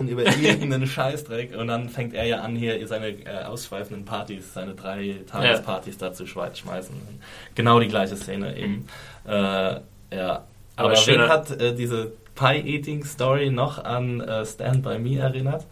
[0.00, 4.74] Über irgendeinen Scheißdreck und dann fängt er ja an, hier seine äh, ausschweifenden Partys, seine
[4.74, 6.08] drei Tagespartys ja.
[6.08, 6.94] da zu schmeißen.
[7.54, 8.86] Genau die gleiche Szene eben.
[9.26, 10.44] Äh, ja.
[10.76, 15.66] Aber, Aber wen hat äh, diese Pie-Eating-Story noch an äh, Stand By Me erinnert?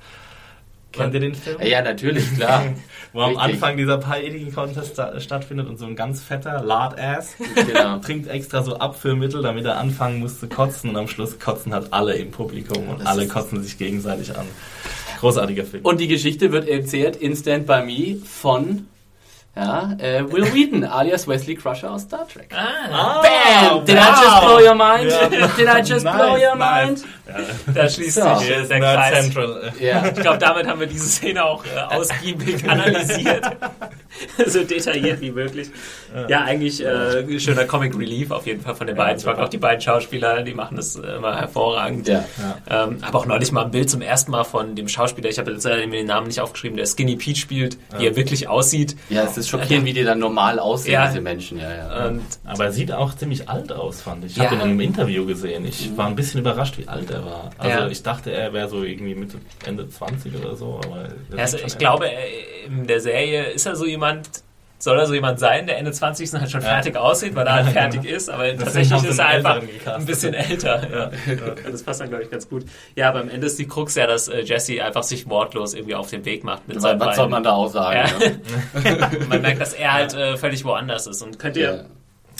[0.92, 1.58] Kennt ihr den Film?
[1.62, 2.64] Ja, natürlich, klar.
[3.12, 7.34] Wo am Anfang dieser Pie-Eating-Contest stattfindet und so ein ganz fetter Lard-Ass
[7.66, 7.98] genau.
[8.04, 11.92] trinkt extra so Abführmittel, damit er anfangen muss zu kotzen und am Schluss kotzen halt
[11.92, 14.46] alle im Publikum und das alle kotzen sich gegenseitig an.
[15.18, 15.84] Großartiger Film.
[15.84, 18.86] Und die Geschichte wird erzählt in Stand By Me von
[19.56, 22.54] ja, äh, Will Wheaton, alias Wesley Crusher aus Star Trek.
[22.54, 23.84] Ah, Bam!
[23.84, 24.02] Did wow.
[24.02, 25.10] I just blow your mind?
[25.10, 25.28] Ja.
[25.28, 26.86] Did I just nice, blow your nice.
[26.86, 27.04] mind?
[27.30, 27.72] Ja.
[27.72, 28.34] Da schließt so.
[28.36, 29.24] sich äh, der Kreis.
[29.24, 29.72] Central.
[29.80, 30.06] Ja.
[30.06, 33.44] Ich glaube, damit haben wir diese Szene auch äh, ausgiebig analysiert.
[34.46, 35.70] so detailliert wie möglich.
[36.14, 39.18] Ja, ja eigentlich äh, schöner Comic Relief auf jeden Fall von den beiden.
[39.18, 42.08] Ich mag auch die beiden Schauspieler, die machen das immer hervorragend.
[42.08, 42.24] Ja.
[42.68, 45.52] Ähm, Habe auch neulich mal ein Bild zum ersten Mal von dem Schauspieler, ich habe
[45.52, 48.96] jetzt leider den Namen nicht aufgeschrieben, der Skinny Pete spielt, wie er wirklich aussieht.
[49.08, 51.06] Ja, es ist schockierend, wie die dann normal aussehen, ja.
[51.06, 51.58] diese Menschen.
[51.58, 52.06] Ja, ja.
[52.06, 54.36] Und Aber er sieht auch ziemlich alt aus, fand ich.
[54.36, 55.64] Ich habe ihn in einem Interview gesehen.
[55.64, 57.50] Ich war ein bisschen überrascht, wie alt er war.
[57.58, 60.80] Also ich dachte, er wäre so irgendwie Mitte, Ende 20 oder so.
[60.84, 62.08] Aber also ich glaube,
[62.66, 64.28] in der Serie ist er so jemand,
[64.82, 66.32] soll er so jemand sein, der Ende 20.
[66.32, 69.62] halt schon fertig aussieht, weil er halt fertig ist, aber das tatsächlich ist er einfach
[69.86, 70.90] ein bisschen älter.
[70.90, 71.10] Ja.
[71.30, 71.70] Ja.
[71.70, 72.64] Das passt dann, glaube ich, ganz gut.
[72.96, 75.94] Ja, aber am Ende ist die Krux ja, dass äh, Jesse einfach sich wortlos irgendwie
[75.94, 78.10] auf den Weg macht mit Was, was soll man da auch sagen?
[78.84, 79.10] Ja.
[79.28, 81.22] man merkt, dass er halt äh, völlig woanders ist.
[81.22, 81.86] Und könnt ihr,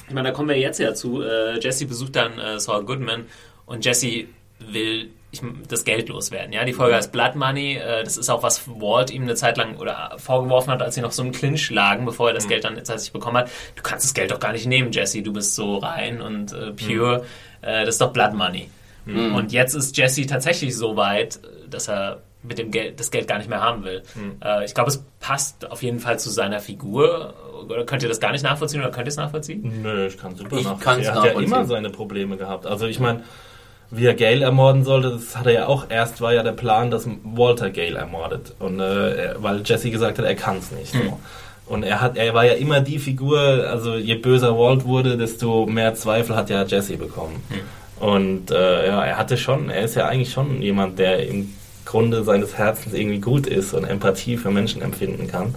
[0.09, 3.27] ich meine, da kommen wir jetzt ja zu, äh, Jesse besucht dann äh, Saul Goodman
[3.67, 4.27] und Jesse
[4.61, 6.53] will ich, das Geld loswerden.
[6.53, 7.77] Ja, die Folge heißt Blood Money.
[7.77, 11.01] Äh, das ist auch was Walt ihm eine Zeit lang oder vorgeworfen hat, als sie
[11.01, 12.49] noch so im Clinch lagen, bevor er das mhm.
[12.49, 13.51] Geld dann tatsächlich bekommen hat.
[13.77, 15.23] Du kannst das Geld doch gar nicht nehmen, Jesse.
[15.23, 17.19] Du bist so rein und äh, pure.
[17.19, 17.69] Mhm.
[17.69, 18.69] Äh, das ist doch Blood Money.
[19.05, 19.35] Mhm.
[19.35, 23.39] Und jetzt ist Jesse tatsächlich so weit, dass er mit dem Geld das Geld gar
[23.39, 24.03] nicht mehr haben will.
[24.15, 24.37] Mhm.
[24.43, 27.35] Äh, ich glaube, es passt auf jeden Fall zu seiner Figur.
[27.69, 29.83] Oder könnt ihr das gar nicht nachvollziehen oder könnt ihr es nachvollziehen?
[29.83, 31.05] Nö, ich kann super ich nachvollziehen.
[31.05, 32.67] Er hat ja immer seine Probleme gehabt.
[32.67, 33.23] Also ich meine
[33.91, 36.91] wie er Gale ermorden sollte, das hat er ja auch erst, war ja der Plan,
[36.91, 38.55] dass Walter Gale ermordet.
[38.59, 40.95] Und äh, weil Jesse gesagt hat, er kann es nicht.
[40.95, 41.15] Mhm.
[41.67, 45.67] Und er hat, er war ja immer die Figur, also je böser Walt wurde, desto
[45.67, 47.43] mehr Zweifel hat ja Jesse bekommen.
[47.49, 48.05] Mhm.
[48.05, 51.53] Und äh, ja, er hatte schon, er ist ja eigentlich schon jemand, der im
[51.85, 55.55] Grunde seines Herzens irgendwie gut ist und Empathie für Menschen empfinden kann.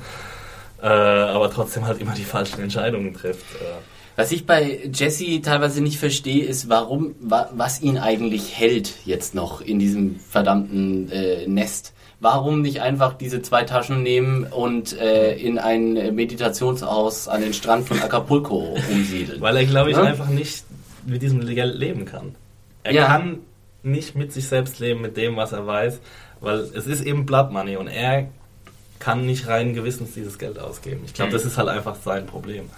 [0.81, 3.55] Äh, aber trotzdem halt immer die falschen Entscheidungen trifft.
[3.55, 3.92] Äh.
[4.15, 9.33] Was ich bei Jesse teilweise nicht verstehe, ist, warum, wa, was ihn eigentlich hält jetzt
[9.33, 11.93] noch in diesem verdammten äh, Nest.
[12.19, 17.87] Warum nicht einfach diese zwei Taschen nehmen und äh, in ein Meditationshaus an den Strand
[17.87, 19.41] von Acapulco umsiedeln?
[19.41, 20.03] Weil er, glaube ich, ja?
[20.03, 20.63] einfach nicht
[21.05, 22.35] mit diesem Geld leben kann.
[22.83, 23.07] Er ja.
[23.07, 23.39] kann
[23.81, 25.99] nicht mit sich selbst leben, mit dem, was er weiß,
[26.39, 28.27] weil es ist eben Blood Money und er
[28.99, 31.01] kann nicht rein gewissens dieses Geld ausgeben.
[31.05, 31.33] Ich glaube, mhm.
[31.33, 32.69] das ist halt einfach sein Problem.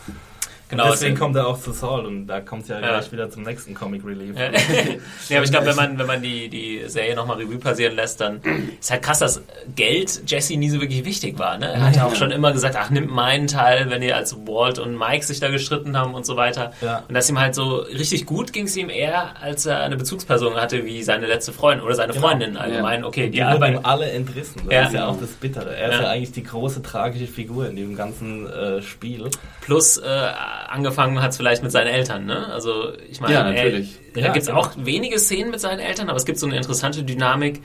[0.69, 3.29] Genau, deswegen kommt er auch zu Saul und da kommt es ja, ja, gleich wieder
[3.29, 4.35] zum nächsten Comic Relief.
[4.35, 4.45] Ja,
[5.29, 8.19] ja aber ich glaube, wenn man, wenn man die, die Serie nochmal Revue passieren lässt,
[8.19, 8.41] dann
[8.79, 9.41] ist halt krass, dass
[9.75, 11.59] Geld Jesse nie so wirklich wichtig war.
[11.59, 11.67] Ne?
[11.67, 14.79] Er hat ja auch schon immer gesagt, ach, nimmt meinen Teil, wenn ihr als Walt
[14.79, 16.73] und Mike sich da gestritten haben und so weiter.
[16.81, 17.03] Ja.
[17.07, 20.55] Und dass ihm halt so richtig gut ging es ihm eher, als er eine Bezugsperson
[20.55, 22.27] hatte wie seine letzte Freundin oder seine genau.
[22.27, 23.03] Freundin allgemein.
[23.03, 24.63] Okay, die, die wurden alle entrissen.
[24.65, 24.83] Das ja.
[24.85, 25.75] ist ja auch das Bittere.
[25.75, 29.29] Er ist ja eigentlich die große tragische Figur in diesem ganzen äh, Spiel.
[29.61, 30.31] Plus äh,
[30.67, 32.47] angefangen hat es vielleicht mit seinen Eltern, ne?
[32.51, 33.99] Also ich meine, ja, natürlich.
[34.13, 34.59] Er, da ja, gibt es genau.
[34.59, 37.61] auch wenige Szenen mit seinen Eltern, aber es gibt so eine interessante Dynamik,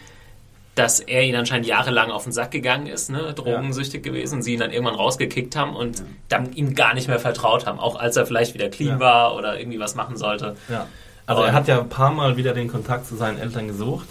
[0.75, 3.35] dass er ihnen anscheinend jahrelang auf den Sack gegangen ist, ne?
[3.35, 4.13] drogensüchtig ja.
[4.13, 6.05] gewesen, und sie ihn dann irgendwann rausgekickt haben und ja.
[6.29, 9.01] dann ihm gar nicht mehr vertraut haben, auch als er vielleicht wieder clean ja.
[9.01, 10.57] war oder irgendwie was machen sollte.
[10.69, 10.87] Ja.
[11.27, 14.07] Also er hat ja ein paar Mal wieder den Kontakt zu seinen Eltern gesucht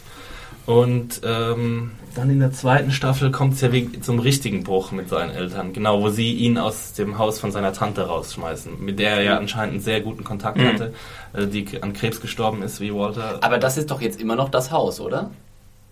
[0.69, 3.69] und ähm, dann in der zweiten Staffel kommt es ja
[4.01, 5.73] zum richtigen Bruch mit seinen Eltern.
[5.73, 9.37] Genau, wo sie ihn aus dem Haus von seiner Tante rausschmeißen, mit der er ja
[9.37, 10.67] anscheinend einen sehr guten Kontakt mhm.
[10.67, 10.93] hatte,
[11.33, 13.39] äh, die an Krebs gestorben ist, wie Walter.
[13.41, 15.31] Aber das ist doch jetzt immer noch das Haus, oder?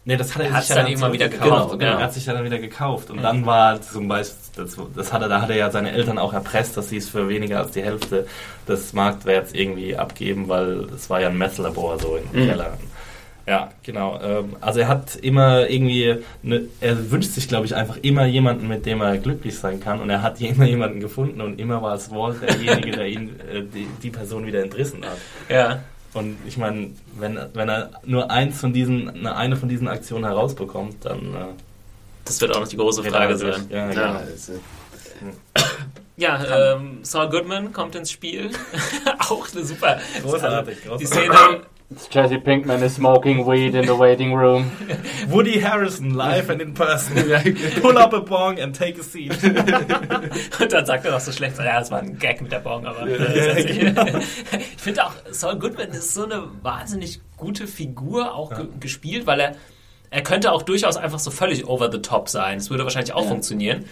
[0.06, 1.72] Nee, das hat er, er sich ja dann, immer wieder gekauft.
[1.72, 1.92] Genau, genau.
[1.94, 3.10] Er hat sich ja dann wieder gekauft.
[3.10, 3.24] Und mhm.
[3.24, 6.34] dann war zum Beispiel, das, das hat er, da hat er ja seine Eltern auch
[6.34, 8.28] erpresst, dass sie es für weniger als die Hälfte
[8.68, 12.46] des Marktwerts irgendwie abgeben, weil es war ja ein Messlabor so im mhm.
[12.48, 12.78] Keller.
[13.48, 14.20] Ja, genau.
[14.22, 18.68] Ähm, also er hat immer irgendwie, eine, er wünscht sich, glaube ich, einfach immer jemanden,
[18.68, 20.02] mit dem er glücklich sein kann.
[20.02, 23.64] Und er hat immer jemanden gefunden und immer war es Walt derjenige, der ihn, äh,
[23.64, 25.18] die, die Person wieder entrissen hat.
[25.48, 25.80] Ja.
[26.14, 31.06] Und ich meine, wenn, wenn er nur eins von diesen, eine, von diesen Aktionen herausbekommt,
[31.06, 31.20] dann.
[31.20, 31.46] Äh,
[32.26, 33.66] das wird auch noch die große Frage sein.
[33.70, 34.22] Ja, ja.
[36.18, 38.50] Ja, ähm, Saul Goodman kommt ins Spiel.
[39.20, 40.00] auch eine super.
[40.24, 40.98] Großartig, großartig.
[41.00, 41.62] Die Szene
[42.12, 44.70] Jesse Pinkman is smoking weed in the waiting room.
[45.30, 47.16] Woody Harrison live and in person.
[47.82, 49.32] Pull up a bong and take a seat.
[50.60, 52.86] Und dann sagt er noch so schlecht, ja, das war ein Gag mit der Bong,
[52.86, 58.68] aber äh, ich finde auch, Saul Goodman ist so eine wahnsinnig gute Figur auch ge
[58.80, 59.56] gespielt, weil er
[60.10, 62.58] er könnte auch durchaus einfach so völlig over the top sein.
[62.58, 63.28] Das würde wahrscheinlich auch Ja.
[63.30, 63.86] funktionieren.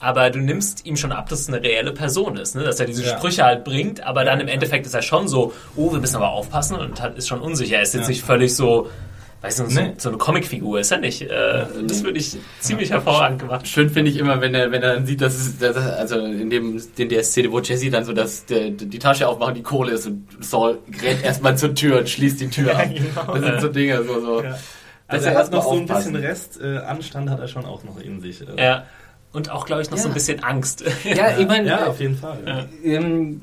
[0.00, 2.62] Aber du nimmst ihm schon ab, dass es eine reelle Person ist, ne?
[2.62, 3.16] dass er diese Ja.
[3.16, 6.30] Sprüche halt bringt, aber dann im Endeffekt ist er schon so, oh, wir müssen aber
[6.30, 7.76] aufpassen und hat, ist schon unsicher.
[7.76, 8.08] Er ist jetzt Ja.
[8.10, 8.88] nicht völlig so,
[9.42, 9.94] weiß nicht, so, Nee.
[9.98, 11.22] so eine Comicfigur ist er nicht.
[11.22, 13.66] Äh, das würde ich ziemlich hervorragend gemacht.
[13.66, 16.20] Schön finde ich immer, wenn er, wenn er dann sieht, dass es, dass er, also
[16.20, 19.62] in dem, in der Szene, wo Jesse dann so dass der, die Tasche aufmacht, die
[19.64, 22.86] Kohle ist und Saul rennt erstmal zur Tür und schließt die Tür ab.
[22.94, 23.34] genau.
[23.34, 24.42] Das sind so Dinge, so, so.
[24.44, 24.50] Ja.
[24.50, 24.60] Dass
[25.08, 27.98] Also er hat noch so ein bisschen Rest, äh, Anstand hat er schon auch noch
[28.00, 28.42] in sich.
[28.42, 28.62] äh.
[28.64, 28.86] Ja.
[29.32, 30.14] Und auch, glaube ich, noch so ein Ja.
[30.14, 30.84] bisschen Angst.
[31.04, 32.68] Ja, ich meine, Ja, auf jeden Fall.
[32.82, 33.40] ähm,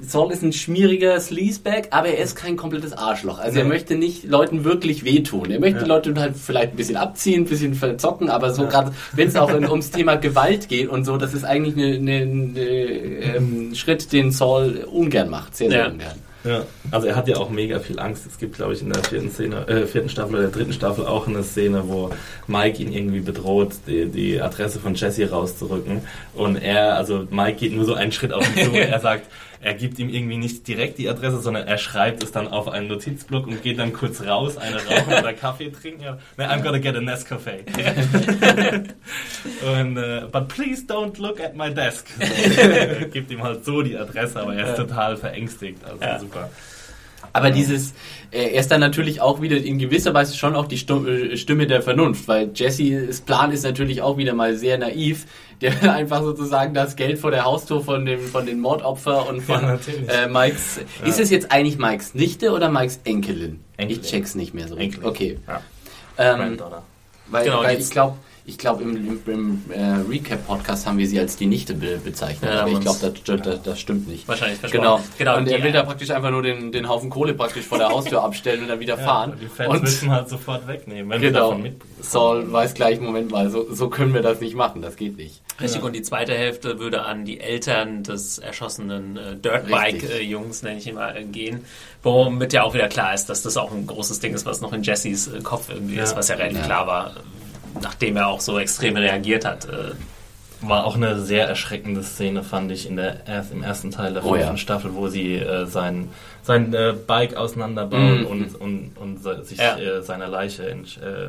[0.00, 3.38] Saul ist ein schmieriger Sleazebag, aber er ist kein komplettes Arschloch.
[3.40, 3.68] Also er Nee.
[3.70, 5.50] möchte nicht Leuten wirklich wehtun.
[5.50, 5.86] Er möchte Ja.
[5.86, 9.52] Leute halt vielleicht ein bisschen abziehen, ein bisschen verzocken, aber so gerade, wenn es auch
[9.52, 14.12] in, ums Thema Gewalt geht und so, das ist eigentlich ein eine, eine, ähm, Schritt,
[14.12, 15.88] den Saul ungern macht, sehr, sehr Ja.
[15.88, 16.14] ungern.
[16.44, 18.26] Ja, also er hat ja auch mega viel Angst.
[18.26, 21.06] Es gibt, glaube ich, in der vierten, Szene, äh, vierten Staffel oder der dritten Staffel
[21.06, 22.10] auch eine Szene, wo
[22.46, 26.02] Mike ihn irgendwie bedroht, die, die Adresse von Jesse rauszurücken.
[26.34, 28.72] Und er, also Mike geht nur so einen Schritt auf ihn zu.
[28.78, 29.26] er sagt,
[29.60, 32.88] er gibt ihm irgendwie nicht direkt die Adresse, sondern er schreibt es dann auf einen
[32.88, 36.02] Notizblock und geht dann kurz raus, eine rauchen oder Kaffee trinken.
[36.02, 37.64] Ja, I'm gonna get a Nescafe.
[39.64, 42.06] und, äh, but please don't look at my desk.
[42.18, 45.84] So, gibt ihm halt so die Adresse, aber er ist total verängstigt.
[45.84, 46.18] Also Ja.
[46.18, 46.50] super.
[47.32, 47.92] Aber dieses,
[48.30, 51.66] äh, er ist dann natürlich auch wieder in gewisser Weise schon auch die äh, Stimme
[51.66, 55.26] der Vernunft, weil Jessys Plan ist natürlich auch wieder mal sehr naiv.
[55.60, 59.40] Der will einfach sozusagen das Geld vor der Haustür von dem von den Mordopfer und
[59.42, 59.78] von Ja,
[60.24, 60.80] äh, Mikes.
[61.04, 63.60] Ist es jetzt eigentlich Mikes Nichte oder Mikes Enkelin?
[63.76, 64.02] Enkelin.
[64.02, 65.04] Ich check's nicht mehr so richtig.
[65.04, 65.08] Enkelin.
[65.08, 65.38] Okay.
[65.46, 65.60] Ja.
[66.18, 66.82] Ähm, Granddaughter.
[67.28, 68.16] weil Genau, weil ich glaube,
[68.48, 72.50] ich glaube im, im, im äh, Recap-Podcast haben wir sie als die Nichte be bezeichnet,
[72.50, 74.26] Ja, aber ich glaube, das, das, das stimmt nicht.
[74.26, 74.82] Wahrscheinlich versprochen.
[74.82, 75.36] Genau, genau.
[75.36, 78.22] und er will da praktisch einfach nur den, den Haufen Kohle praktisch vor der Haustür
[78.24, 79.34] abstellen und dann wieder fahren.
[79.40, 81.94] die Fans und müssen halt sofort wegnehmen, wenn genau, davon mitbekommen.
[82.00, 85.42] Saul weiß gleich, Moment mal, so, so können wir das nicht machen, das geht nicht.
[85.60, 89.36] Richtig, und die zweite Hälfte würde an die Eltern des erschossenen äh.
[89.36, 91.64] Dirtbike-Jungs, nenne ich ihn mal, äh, gehen.
[92.02, 94.72] Womit ja auch wieder klar ist, dass das auch ein großes Ding ist, was noch
[94.72, 96.04] in Jessys äh, Kopf irgendwie Ja.
[96.04, 96.64] ist, was ja relativ Ja.
[96.64, 97.12] klar war, äh,
[97.82, 99.66] nachdem er auch so extrem reagiert hat.
[99.66, 99.92] Äh,
[100.60, 104.24] War auch eine sehr erschreckende Szene, fand ich, in der, erst, im ersten Teil der
[104.24, 104.56] Oh fünften ja.
[104.56, 106.08] Staffel, wo sie äh, sein,
[106.42, 108.26] sein äh, Bike auseinanderbauen Mhm.
[108.26, 109.78] und, und, und sich Ja.
[109.78, 111.28] äh, seiner Leiche ent, äh,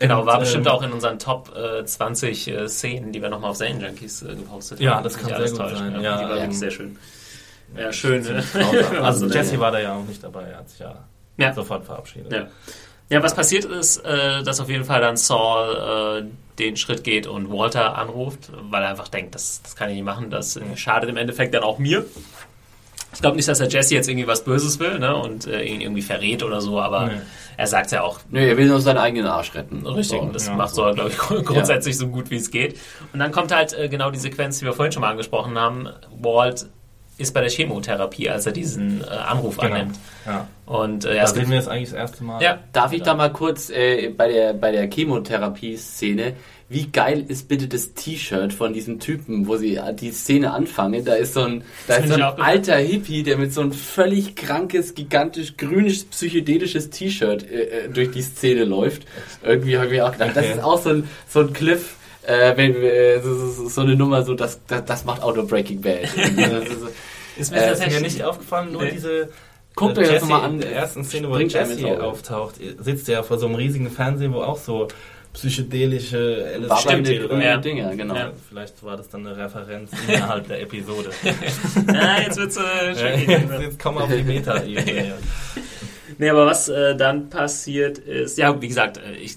[0.00, 3.28] genau, war ent- bestimmt ähm, auch in unseren Top äh, 20 äh, Szenen, die wir
[3.28, 5.04] nochmal auf Serien Junkies äh, gepostet Ja, haben.
[5.04, 5.76] das Wenn kann sehr gut täuscht.
[5.76, 6.16] sein, Ja, ja.
[6.18, 6.42] die war Ja.
[6.42, 6.98] wirklich sehr schön.
[7.78, 8.24] Ja, schön.
[9.02, 11.04] Also Jesse war da ja auch nicht dabei, er hat sich ja,
[11.36, 11.52] Ja.
[11.54, 12.48] sofort verabschiedet.
[13.10, 13.18] Ja.
[13.18, 17.26] ja, was passiert ist, äh, dass auf jeden Fall dann Saul äh, den Schritt geht
[17.26, 20.62] und Walter anruft, weil er einfach denkt, das, das kann ich nicht machen, das äh,
[20.76, 22.04] schadet im Endeffekt dann auch mir.
[23.12, 25.80] Ich glaube nicht, dass der Jesse jetzt irgendwie was Böses will ne, und äh, ihn
[25.80, 27.12] irgendwie verrät oder so, aber Nee.
[27.56, 29.86] er sagt ja auch Nö, er will nur seinen eigenen Arsch retten.
[29.86, 30.18] richtig.
[30.18, 30.24] So.
[30.24, 30.82] und das ja, macht so.
[30.82, 32.76] Saul, glaube ich, grundsätzlich so gut wie es geht.
[33.12, 35.88] Und dann kommt halt äh, genau die Sequenz, die wir vorhin schon mal angesprochen haben.
[36.20, 36.66] Walt
[37.16, 39.74] ist bei der Chemotherapie, als er diesen äh, Anruf Genau.
[39.74, 39.96] annimmt.
[40.26, 40.48] Ja.
[40.66, 42.42] Und äh, Da sehen wir es eigentlich das erste Mal.
[42.42, 46.34] ja, Darf ich da mal kurz äh, bei der, bei der Chemotherapie-Szene,
[46.68, 51.04] wie geil ist bitte das T-Shirt von diesem Typen, wo sie äh, die Szene anfangen?
[51.04, 54.34] Da ist so ein, da ist so ein alter Hippie, der mit so ein völlig
[54.34, 59.02] krankes, gigantisch grünes, psychedelisches T-Shirt äh, äh, durch die Szene läuft.
[59.42, 61.96] Irgendwie habe ich mir auch gedacht, das ist auch so ein, so ein Cliff,
[62.26, 65.80] äh, wenn, äh, so, so, so eine Nummer, so das, das, das macht Auto Breaking
[65.80, 66.02] Bad.
[66.16, 66.88] Das ist so-
[67.36, 68.92] ist Äh, mir nicht aufgefallen, nur Nee.
[68.92, 69.28] diese.
[69.74, 70.54] Guckt äh, euch das Jesse nochmal an.
[70.54, 74.40] In der ersten Szene, wo Jesse auftaucht, sitzt er vor so einem riesigen Fernsehen, wo
[74.42, 74.86] auch so
[75.32, 77.42] psychedelische LSD grüne oder?
[77.44, 77.56] Ja.
[77.56, 78.14] Dinger, genau.
[78.14, 78.32] Ja.
[78.48, 81.10] Vielleicht war das dann eine Referenz innerhalb der Episode.
[81.88, 83.28] Ah, jetzt wird's äh, Ja, schwierig.
[83.28, 85.08] jetzt, jetzt kommen wir auf die Meta-Ebene.
[85.08, 85.14] ja.
[86.18, 89.36] Nee, aber was äh, dann passiert ist, ja, wie gesagt, äh, ich,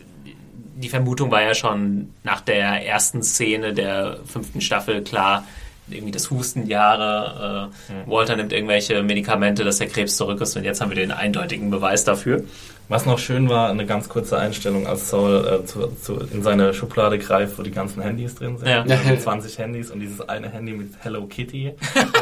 [0.77, 5.43] die Vermutung war ja schon nach der ersten Szene der fünften Staffel klar,
[5.89, 10.81] irgendwie das Hustenjahre, äh, Walter nimmt irgendwelche Medikamente, dass der Krebs zurück ist und jetzt
[10.81, 12.43] haben wir den eindeutigen Beweis dafür.
[12.89, 16.73] Was noch schön war, eine ganz kurze Einstellung, als Saul äh, zu, zu, in seine
[16.73, 18.67] Schublade greift, wo die ganzen Handys drin sind.
[18.67, 18.83] Ja.
[18.83, 21.67] Also 20 Handys und dieses eine Handy mit Hello Kitty.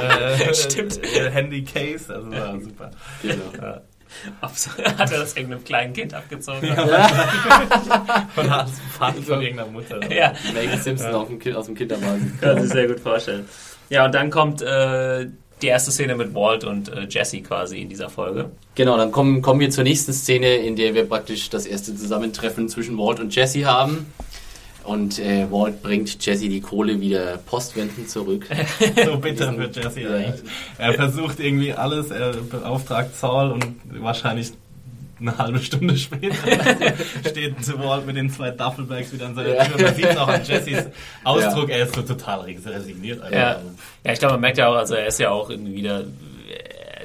[0.02, 1.00] äh, Stimmt.
[1.04, 2.92] Äh, Handy-Case, also war super.
[3.22, 3.82] Genau.
[4.42, 4.52] Ja.
[4.98, 6.70] Hat er das irgendeinem kleinen Kind abgezogen?
[6.70, 10.12] Und als Pfand von irgendeiner Mutter.
[10.14, 10.34] ja.
[10.54, 12.38] Maggie Simpson auf dem kind, aus dem Kinderwagen.
[12.42, 13.48] Kann sich sehr gut vorstellen.
[13.90, 15.28] Ja, und dann kommt äh,
[15.62, 18.50] die erste Szene mit Walt und äh, Jesse quasi in dieser Folge.
[18.76, 22.68] Genau, dann kommen, kommen wir zur nächsten Szene, in der wir praktisch das erste Zusammentreffen
[22.70, 24.12] zwischen Walt und Jesse haben.
[24.86, 28.48] Und äh, Walt bringt Jesse die Kohle wieder postwendend zurück.
[29.06, 30.12] so bitter für Jesse ja.
[30.12, 30.52] eigentlich.
[30.78, 33.66] Er versucht irgendwie alles, er beauftragt Saul und
[34.00, 34.54] wahrscheinlich
[35.20, 36.36] eine halbe Stunde später
[37.28, 39.86] steht Walt mit den zwei Duffelbags wieder an seiner Tür.
[39.86, 40.86] Man sieht es auch an Jessys
[41.24, 41.78] Ausdruck, ja.
[41.78, 43.22] er ist so total resigniert.
[43.32, 43.62] Ja.
[44.04, 46.04] ja, ich glaube, man merkt ja auch, also er ist ja auch irgendwie wieder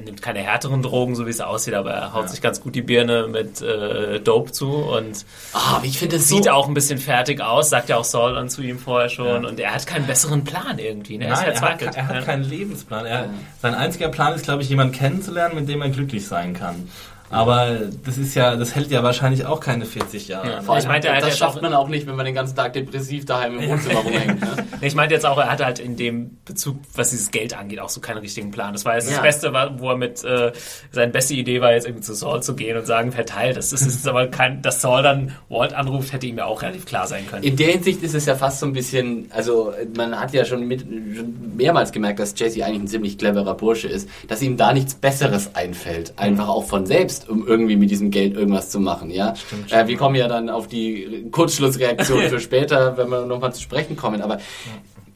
[0.01, 2.29] er nimmt keine härteren Drogen, so wie es aussieht, aber er haut ja.
[2.29, 5.25] sich ganz gut die Birne mit äh, Dope zu und
[5.55, 8.49] oh, ich finde sieht so auch ein bisschen fertig aus, sagt ja auch Saul dann
[8.49, 9.49] zu ihm vorher schon ja.
[9.49, 11.19] und er hat keinen besseren Plan irgendwie.
[11.19, 11.29] Ne?
[11.29, 13.07] Nein, er, hat, er hat keinen Lebensplan.
[13.07, 13.31] Er,
[13.61, 16.89] sein einziger Plan ist, glaube ich, jemanden kennenzulernen, mit dem er glücklich sein kann.
[17.31, 20.51] Aber das ist ja, das hält ja wahrscheinlich auch keine 40 Jahre.
[20.51, 22.73] Ja, vor allem, ich meinte, das schafft man auch nicht, wenn man den ganzen Tag
[22.73, 24.41] depressiv daheim im Wohnzimmer rumhängt.
[24.41, 24.67] Ne?
[24.81, 27.89] ich meinte jetzt auch, er hatte halt in dem Bezug, was dieses Geld angeht, auch
[27.89, 28.73] so keinen richtigen Plan.
[28.73, 29.15] Das war jetzt ja.
[29.15, 30.53] das Beste, wo er mit, äh,
[30.91, 33.57] seine beste Idee war, jetzt irgendwie zu Saul zu gehen und sagen, verteilt.
[33.57, 36.87] Das ist jetzt aber kein, dass Saul dann Walt anruft, hätte ihm ja auch relativ
[36.87, 37.45] klar sein können.
[37.45, 40.67] In der Hinsicht ist es ja fast so ein bisschen, also man hat ja schon,
[40.67, 44.73] mit, schon mehrmals gemerkt, dass Jesse eigentlich ein ziemlich cleverer Bursche ist, dass ihm da
[44.73, 46.15] nichts Besseres einfällt.
[46.17, 49.35] Einfach auch von selbst, um irgendwie mit diesem Geld irgendwas zu machen, ja.
[49.35, 53.63] Stimmt, äh, wir kommen ja dann auf die Kurzschlussreaktion für später, wenn wir nochmal zu
[53.63, 54.39] sprechen kommen, aber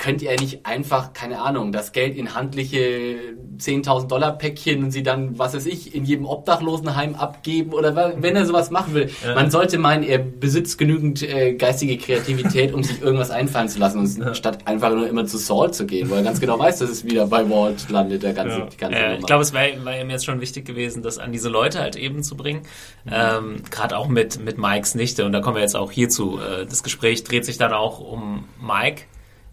[0.05, 3.17] könnt ihr nicht einfach, keine Ahnung, das Geld in handliche
[3.57, 8.37] 10.000 Dollar Päckchen und sie dann, was weiß ich, in jedem Obdachlosenheim abgeben oder wenn
[8.37, 9.09] er sowas machen will.
[9.25, 9.35] Ja.
[9.35, 14.01] Man sollte meinen, er besitzt genügend äh, geistige Kreativität, um sich irgendwas einfallen zu lassen,
[14.01, 14.35] und ja.
[14.35, 17.07] statt einfach nur immer zu Saul zu gehen, weil er ganz genau weiß, dass es
[17.07, 18.67] wieder bei Walt landet, der ganze, ja.
[18.67, 21.33] die ganze äh, Ich glaube, es war, war ihm jetzt schon wichtig gewesen, das an
[21.33, 22.61] diese Leute halt eben zu bringen.
[23.07, 23.11] Mhm.
[23.11, 26.39] Ähm, Gerade auch mit, mit Mikes Nichte und da kommen wir jetzt auch hierzu.
[26.39, 29.05] Äh, das Gespräch dreht sich dann auch um Mike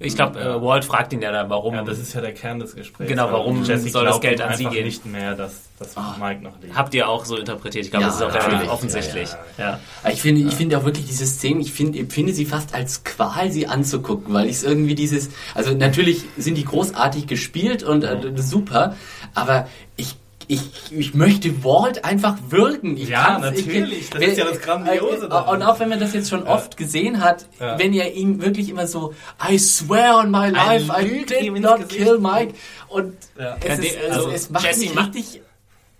[0.01, 1.75] ich glaube, äh, Walt fragt ihn ja dann, warum.
[1.75, 3.09] Ja, das ist ja der Kern des Gesprächs.
[3.09, 4.85] Genau, warum Jesse soll das Geld an sie gehen?
[4.85, 6.01] nicht mehr, dass, dass oh.
[6.19, 6.75] Mike noch lebt.
[6.75, 7.85] Habt ihr auch so interpretiert?
[7.85, 9.29] Ich glaube, ja, das ist auch natürlich offensichtlich.
[9.57, 10.09] Ja, ja.
[10.11, 13.03] Ich finde, ich finde auch wirklich diese Szenen, ich finde, ich finde sie fast als
[13.03, 18.03] Qual, sie anzugucken, weil ich es irgendwie dieses, also natürlich sind die großartig gespielt und
[18.03, 18.95] äh, super,
[19.33, 20.15] aber ich
[20.51, 22.97] ich, ich möchte Walt einfach würgen.
[22.97, 23.99] Ich ja, natürlich.
[23.99, 25.27] Ich, das ist ja das Grandiose.
[25.27, 26.53] Äh, und auch wenn man das jetzt schon ja.
[26.53, 27.79] oft gesehen hat, ja.
[27.79, 29.13] wenn er ihn wirklich immer so,
[29.49, 32.53] I swear on my life, I, did not kill Mike.
[32.89, 33.55] Und ja.
[33.65, 35.41] es, ist, also, es, es macht Jesse mich macht, richtig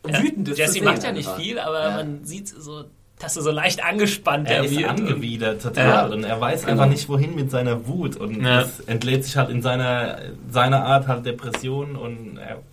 [0.04, 0.58] wütend.
[0.58, 2.84] Jesse macht ja nicht viel, aber man sieht so
[3.20, 6.06] dass er so leicht angespannt er ist angewidert total ja.
[6.08, 6.72] und er weiß genau.
[6.72, 8.62] einfach nicht wohin mit seiner Wut und ja.
[8.62, 10.18] das entlädt sich halt in seiner
[10.50, 12.64] seiner Art halt Depression und er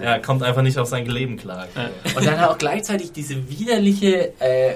[0.00, 1.66] er kommt einfach nicht auf sein Leben klar.
[2.16, 4.74] Und dann auch gleichzeitig diese widerliche äh,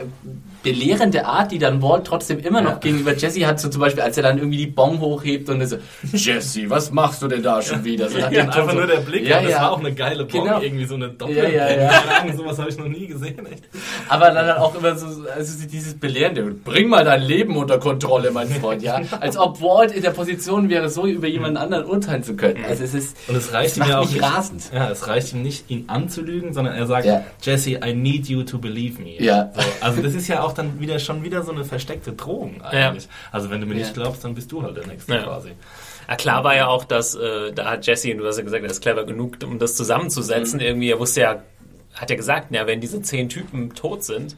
[0.62, 2.78] belehrende Art, die dann Walt trotzdem immer noch ja.
[2.78, 5.76] gegenüber Jesse hat, so zum Beispiel, als er dann irgendwie die Bon hochhebt und so,
[6.12, 8.08] Jesse, was machst du denn da schon wieder?
[8.08, 10.60] So, ja, einfach so, nur der Blick, ja, das war auch eine geile Bon, genau.
[10.60, 11.90] irgendwie so eine Doppel ja, ja, ja.
[12.20, 13.46] Ahnung, sowas habe ich noch nie gesehen.
[13.46, 13.64] Echt.
[14.08, 18.48] Aber dann auch immer so, also dieses Belehrende, bring mal dein Leben unter Kontrolle, mein
[18.48, 19.00] Freund, ja.
[19.20, 22.64] Als ob Walt in der Position wäre, so über jemanden anderen urteilen zu können.
[22.68, 24.70] Also es ist, und es reicht ihm ja auch nicht rasend.
[24.72, 27.08] Ja, es reicht ihm nicht, ihn anzulügen, sondern er sagt,
[27.42, 29.22] Jesse, I need you to believe me.
[29.22, 29.50] Ja.
[29.54, 32.62] So, also das ist ja auch auch dann wieder schon wieder so eine versteckte Drohung
[32.62, 33.05] eigentlich.
[33.05, 33.11] Ja.
[33.32, 35.22] Also wenn du mir nicht glaubst, dann bist du halt der Nächste ja.
[35.22, 35.53] quasi.
[36.09, 38.70] Ja, klar war ja auch, dass äh, da hat Jesse, du hast ja gesagt, er
[38.70, 40.59] ist clever genug, um das zusammenzusetzen.
[40.59, 40.66] Mhm.
[40.66, 41.42] Irgendwie, er wusste ja,
[41.94, 44.36] hat ja gesagt, ja, wenn diese zehn Typen tot sind,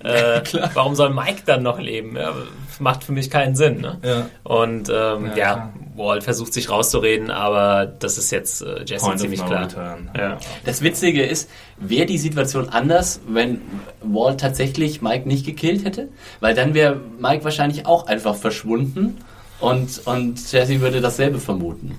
[0.00, 0.42] äh,
[0.74, 2.16] warum soll Mike dann noch leben?
[2.16, 2.34] Ja,
[2.78, 3.80] macht für mich keinen Sinn.
[3.80, 3.98] Ne?
[4.02, 4.26] Ja.
[4.42, 9.20] Und ähm, ja, ja, Walt versucht sich rauszureden, aber das ist jetzt äh, Jesse Point
[9.20, 9.68] ziemlich klar.
[10.16, 10.38] Ja.
[10.64, 13.60] Das Witzige ist, wäre die Situation anders, wenn
[14.02, 16.08] Walt tatsächlich Mike nicht gekillt hätte?
[16.40, 19.18] Weil dann wäre Mike wahrscheinlich auch einfach verschwunden
[19.60, 21.98] und, und Jesse würde dasselbe vermuten.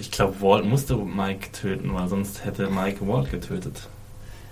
[0.00, 3.88] Ich glaube, Walt musste Mike töten, weil sonst hätte Mike Walt getötet.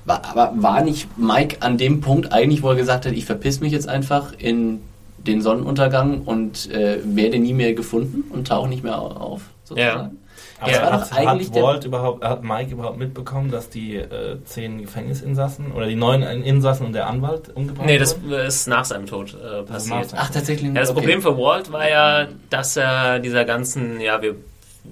[0.06, 3.60] War, aber war nicht Mike an dem Punkt eigentlich, wo er gesagt hat, ich verpiss
[3.60, 4.80] mich jetzt einfach in
[5.18, 9.98] den Sonnenuntergang und äh, werde nie mehr gefunden und tauche nicht mehr auf, sozusagen?
[9.98, 10.10] Ja.
[10.58, 15.72] Aber ja, hat, hat Walt überhaupt, hat Mike überhaupt mitbekommen, dass die äh, zehn Gefängnisinsassen
[15.72, 17.86] oder die neun Insassen und der Anwalt umgebracht wurden?
[17.86, 20.14] Nee, das ist nach seinem Tod äh, passiert.
[20.16, 20.72] Ach, tatsächlich.
[20.72, 21.00] Ja, das okay.
[21.00, 24.36] Problem für Walt war ja, dass er dieser ganzen, ja, wir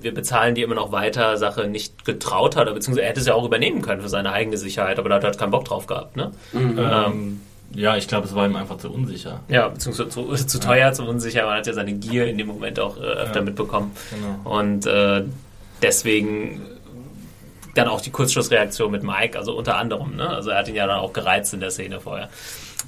[0.01, 3.35] wir bezahlen die immer noch weiter Sache nicht getraut hat, beziehungsweise er hätte es ja
[3.35, 5.87] auch übernehmen können für seine eigene Sicherheit, aber da hat er halt keinen Bock drauf
[5.87, 6.17] gehabt.
[6.17, 6.33] Ne?
[6.53, 6.79] Mhm.
[6.79, 7.41] Ähm,
[7.75, 9.41] ja, ich glaube, es war ihm einfach zu unsicher.
[9.49, 10.93] Ja, beziehungsweise zu, zu teuer, ja.
[10.93, 11.45] zu unsicher.
[11.45, 13.45] Man hat ja seine Gier in dem Moment auch äh, öfter ja.
[13.45, 13.93] mitbekommen.
[14.11, 14.57] Genau.
[14.57, 15.25] Und äh,
[15.83, 16.63] deswegen
[17.75, 20.17] dann auch die Kurzschlussreaktion mit Mike, also unter anderem.
[20.17, 20.29] Ne?
[20.29, 22.29] Also er hat ihn ja dann auch gereizt in der Szene vorher.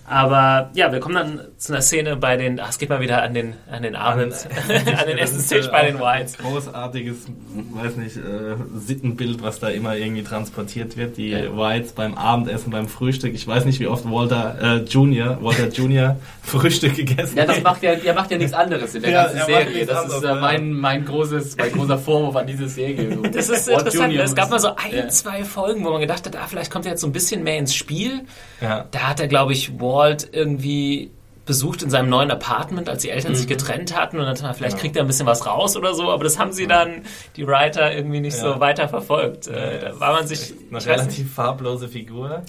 [0.09, 3.23] Aber ja, wir kommen dann zu einer Szene bei den, ach, es geht mal wieder
[3.23, 4.35] an den, an den Abend,
[4.69, 6.39] an den Essenstisch bei den Whites.
[6.39, 7.27] Großartiges,
[7.73, 11.17] weiß nicht, äh, Sittenbild, was da immer irgendwie transportiert wird.
[11.17, 11.57] Die ja.
[11.57, 13.35] Whites beim Abendessen, beim Frühstück.
[13.35, 17.49] Ich weiß nicht, wie oft Walter äh, Junior, Walter Junior Frühstück gegessen hat.
[17.49, 19.87] Ja, das macht ja, der macht ja nichts anderes in der ja, ganzen Serie.
[19.87, 23.19] Das ist äh, mein, mein großes, mein großer Vorwurf an diese Serie.
[23.33, 24.13] Das ist Walt interessant.
[24.13, 25.09] Junior es gab mal so ein, ja.
[25.09, 27.59] zwei Folgen, wo man gedacht hat, ah, vielleicht kommt er jetzt so ein bisschen mehr
[27.59, 28.23] ins Spiel.
[28.61, 28.87] Ja.
[28.93, 31.11] Da hat er, glaube ich, Walt Walt irgendwie
[31.47, 33.36] besucht in seinem neuen Apartment, als die Eltern mhm.
[33.36, 34.80] sich getrennt hatten und dann vielleicht ja.
[34.80, 37.03] Kriegt er ein bisschen was raus oder so, aber das haben sie dann,
[37.36, 38.55] die Writer, irgendwie nicht ja.
[38.55, 39.47] so weiter verfolgt.
[39.47, 40.53] Äh, da war man sich...
[40.70, 42.42] Eine relativ farblose Figur.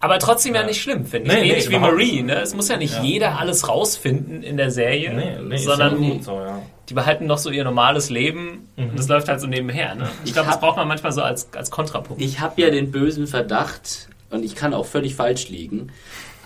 [0.00, 1.36] Aber trotzdem ja, ja nicht schlimm, finde ich.
[1.36, 2.22] Nee, Ähnlich nee, wie Marie.
[2.22, 2.40] Ne?
[2.40, 3.02] Es muss ja nicht ja.
[3.02, 6.40] jeder alles rausfinden in der Serie, nee, nee, sondern ja so,
[6.88, 8.90] die behalten noch so ihr normales Leben mhm.
[8.90, 9.96] und das läuft halt so nebenher.
[9.96, 10.08] Ne?
[10.22, 12.22] Ich, ich glaube, das braucht man manchmal so als, als Kontrapunkt.
[12.22, 15.90] Ich habe ja den bösen Verdacht, und ich kann auch völlig falsch liegen,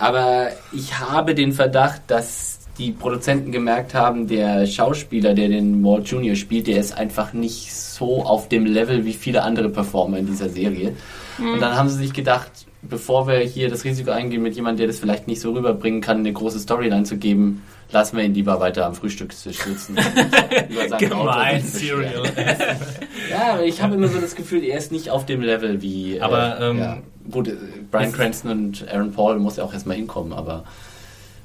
[0.03, 6.07] aber ich habe den Verdacht, dass die Produzenten gemerkt haben, der Schauspieler, der den Walt
[6.07, 6.35] Jr.
[6.35, 10.49] spielt, der ist einfach nicht so auf dem Level wie viele andere Performer in dieser
[10.49, 10.93] Serie.
[11.37, 11.53] Mhm.
[11.53, 12.51] Und dann haben sie sich gedacht,
[12.81, 16.17] bevor wir hier das Risiko eingehen, mit jemandem, der das vielleicht nicht so rüberbringen kann,
[16.17, 19.95] eine große Storyline zu geben, lassen wir ihn lieber weiter am Frühstückstisch sitzen.
[20.97, 22.23] Gemein, Serial.
[23.29, 26.19] ja, aber ich habe immer so das Gefühl, er ist nicht auf dem Level wie.
[26.19, 26.97] Aber äh, ähm, ja.
[27.31, 27.55] Gut, äh,
[27.91, 30.63] Brian Cranston und Aaron Paul muss ja auch erstmal hinkommen, aber.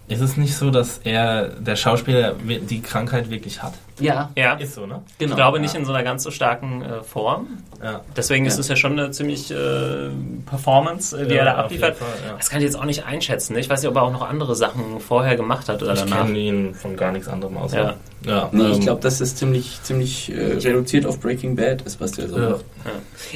[0.09, 3.75] Ist es nicht so, dass er, der Schauspieler, die Krankheit wirklich hat?
[4.01, 4.31] Ja.
[4.37, 4.55] Ja.
[4.55, 5.03] Ist so, ne?
[5.19, 5.31] Genau.
[5.31, 7.59] Ich glaube nicht in so einer ganz so starken äh, Form.
[7.83, 8.03] Ja.
[8.17, 8.51] Deswegen ja.
[8.51, 10.11] ist es ja schon eine ziemlich äh,
[10.47, 11.97] Performance, äh, die ja, er da abliefert.
[11.97, 13.55] Fall, das kann ich jetzt auch nicht einschätzen.
[13.55, 13.61] Ne?
[13.61, 16.21] Ich weiß nicht, ob er auch noch andere Sachen vorher gemacht hat oder ich danach.
[16.21, 17.73] Ich kenne ihn von gar nichts anderem aus.
[17.73, 17.95] Ja.
[18.27, 22.01] Ja, nee, ähm, ich glaube, dass das ziemlich, ziemlich äh, reduziert auf Breaking Bad ist,
[22.01, 22.65] was der so macht.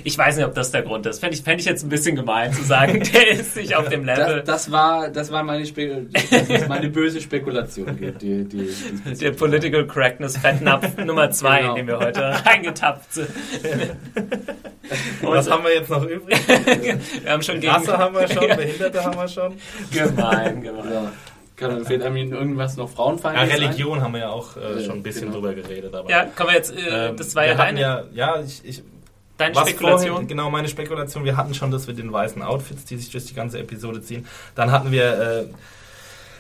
[0.03, 1.21] Ich weiß nicht, ob das der Grund ist.
[1.21, 4.05] Fände ich, fänd ich jetzt ein bisschen gemein zu sagen, der ist nicht auf dem
[4.05, 4.43] Level.
[4.45, 7.97] Das, das war, das war meine, Spe das ist meine böse Spekulation.
[7.97, 11.71] Die, die, die der Political Correctness Fettnapf Nummer zwei, genau.
[11.71, 13.29] in den wir heute reingetappt sind.
[15.23, 16.39] was haben wir jetzt noch übrig?
[17.23, 17.73] wir haben schon gegen...
[17.73, 19.55] Rasse haben wir schon, Behinderte haben wir schon.
[19.91, 20.93] Gemein, gemein.
[20.93, 21.13] Ja.
[21.57, 23.49] Kann, fehlt einem irgendwas noch frauenfeindlich?
[23.49, 24.03] Ja, Religion sein?
[24.03, 25.35] haben wir ja auch äh, schon ein bisschen genau.
[25.35, 25.95] drüber geredet.
[25.95, 27.81] Aber, ja, können wir jetzt, äh, ähm, das war ja deine...
[27.81, 28.83] Ja, ja, ich, ich
[29.39, 30.11] Deine Spekulation?
[30.11, 31.25] Vorhin, genau, meine Spekulation.
[31.25, 34.27] Wir hatten schon das mit den weißen Outfits, die sich durch die ganze Episode ziehen.
[34.55, 35.45] Dann hatten wir, äh,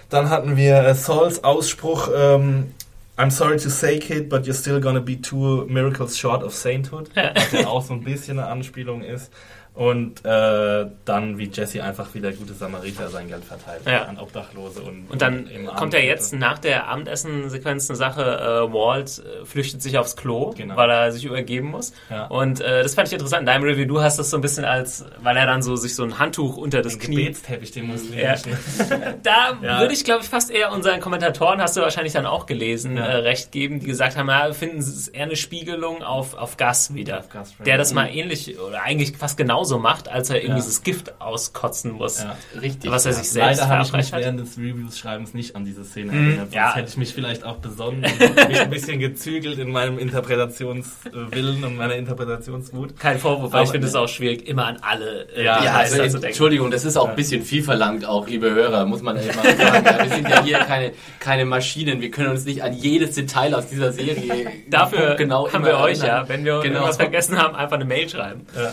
[0.08, 2.72] dann hatten wir äh, Sauls Ausspruch, ähm,
[3.18, 7.10] I'm sorry to say, kid, but you're still gonna be two miracles short of sainthood.
[7.14, 9.30] was ja auch so ein bisschen eine Anspielung ist.
[9.74, 14.04] Und äh, dann, wie Jesse einfach wieder gute Samariter sein Geld verteilt ja.
[14.04, 14.82] an Obdachlose.
[14.82, 19.80] Und, und dann kommt er jetzt nach der Abendessen-Sequenz eine Sache, äh, Walt äh, flüchtet
[19.80, 20.76] sich aufs Klo, genau.
[20.76, 21.94] weil er sich übergeben muss.
[22.10, 22.26] Ja.
[22.26, 23.40] Und äh, das fand ich interessant.
[23.40, 25.94] In deinem Review, du hast das so ein bisschen als, weil er dann so sich
[25.94, 27.16] so ein Handtuch unter das den Knie...
[27.16, 28.18] Gebetsteppich, den Muslim.
[28.18, 28.34] Ja.
[29.22, 29.80] da ja.
[29.80, 33.02] würde ich, glaube ich, fast eher unseren Kommentatoren, hast du wahrscheinlich dann auch gelesen, äh,
[33.02, 37.20] recht geben, die gesagt haben, ja, finden es eher eine Spiegelung auf, auf Gas wieder.
[37.20, 40.50] Auf Gas, der das mal ähnlich, oder eigentlich fast genau genauso macht, als er irgendwie
[40.50, 40.56] ja.
[40.56, 42.22] dieses Gift auskotzen muss.
[42.22, 42.36] Ja.
[42.60, 42.90] Richtig.
[42.90, 46.12] Was er sich selbst Leider habe ich mich während des Reviews-Schreibens nicht an diese Szene
[46.12, 46.28] mhm.
[46.28, 46.52] erinnert.
[46.52, 51.64] Sonst hätte ich mich vielleicht auch besonnen und mich ein bisschen gezügelt in meinem Interpretationswillen
[51.64, 52.98] und meiner Interpretationsmut.
[52.98, 55.96] Kein Vorwurf, weil ich finde es auch schwierig, immer an alle äh, ja, ja also,
[55.96, 56.26] zu denken.
[56.26, 59.56] Entschuldigung, das ist auch ein bisschen viel verlangt, auch liebe Hörer, muss man echt mal
[59.56, 59.84] sagen.
[59.84, 62.00] wir sind ja hier keine, keine Maschinen.
[62.00, 64.22] Wir können uns nicht an jedes Detail aus dieser Serie
[64.68, 66.28] Dafür genau haben wir euch ja.
[66.28, 66.76] Wenn wir genau.
[66.76, 68.46] irgendwas vergessen haben, einfach eine Mail schreiben.
[68.56, 68.72] Ja.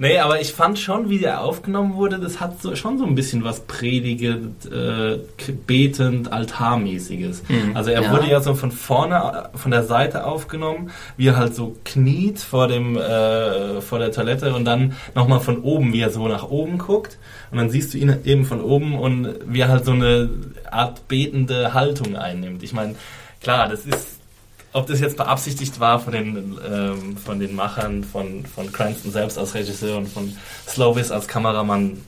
[0.00, 3.16] Nee, aber ich fand schon, wie der aufgenommen wurde, das hat so, schon so ein
[3.16, 5.18] bisschen was predigend, äh,
[5.66, 7.42] betend, altarmäßiges.
[7.48, 7.76] Mhm.
[7.76, 8.12] Also er ja.
[8.12, 12.68] wurde ja so von vorne, von der Seite aufgenommen, wie er halt so kniet vor
[12.68, 16.78] dem, äh, vor der Toilette und dann nochmal von oben, wie er so nach oben
[16.78, 17.18] guckt.
[17.50, 20.30] Und dann siehst du ihn eben von oben und wie er halt so eine
[20.70, 22.62] Art betende Haltung einnimmt.
[22.62, 22.94] Ich meine,
[23.40, 24.17] klar, das ist
[24.72, 29.38] ob das jetzt beabsichtigt war von den, ähm, von den Machern, von, von Cranston selbst
[29.38, 32.02] als Regisseur und von Slovis als Kameramann,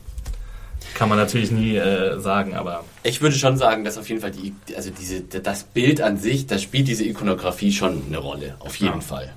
[0.95, 2.85] kann man natürlich nie äh, sagen, aber.
[3.03, 6.47] Ich würde schon sagen, dass auf jeden Fall die, also diese, das Bild an sich,
[6.47, 9.01] das spielt diese Ikonografie schon eine Rolle, auf jeden ja.
[9.01, 9.33] Fall.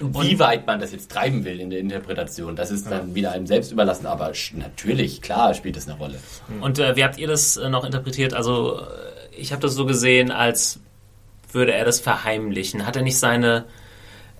[0.00, 3.14] Und Wie weit man das jetzt treiben will in der Interpretation, das ist dann ja.
[3.14, 6.18] wieder einem selbst überlassen, aber natürlich, klar spielt das eine Rolle.
[6.60, 8.34] Und äh, wie habt ihr das äh, noch interpretiert?
[8.34, 8.80] Also,
[9.36, 10.80] ich habe das so gesehen, als
[11.54, 12.86] würde er das verheimlichen?
[12.86, 13.64] Hat er nicht seine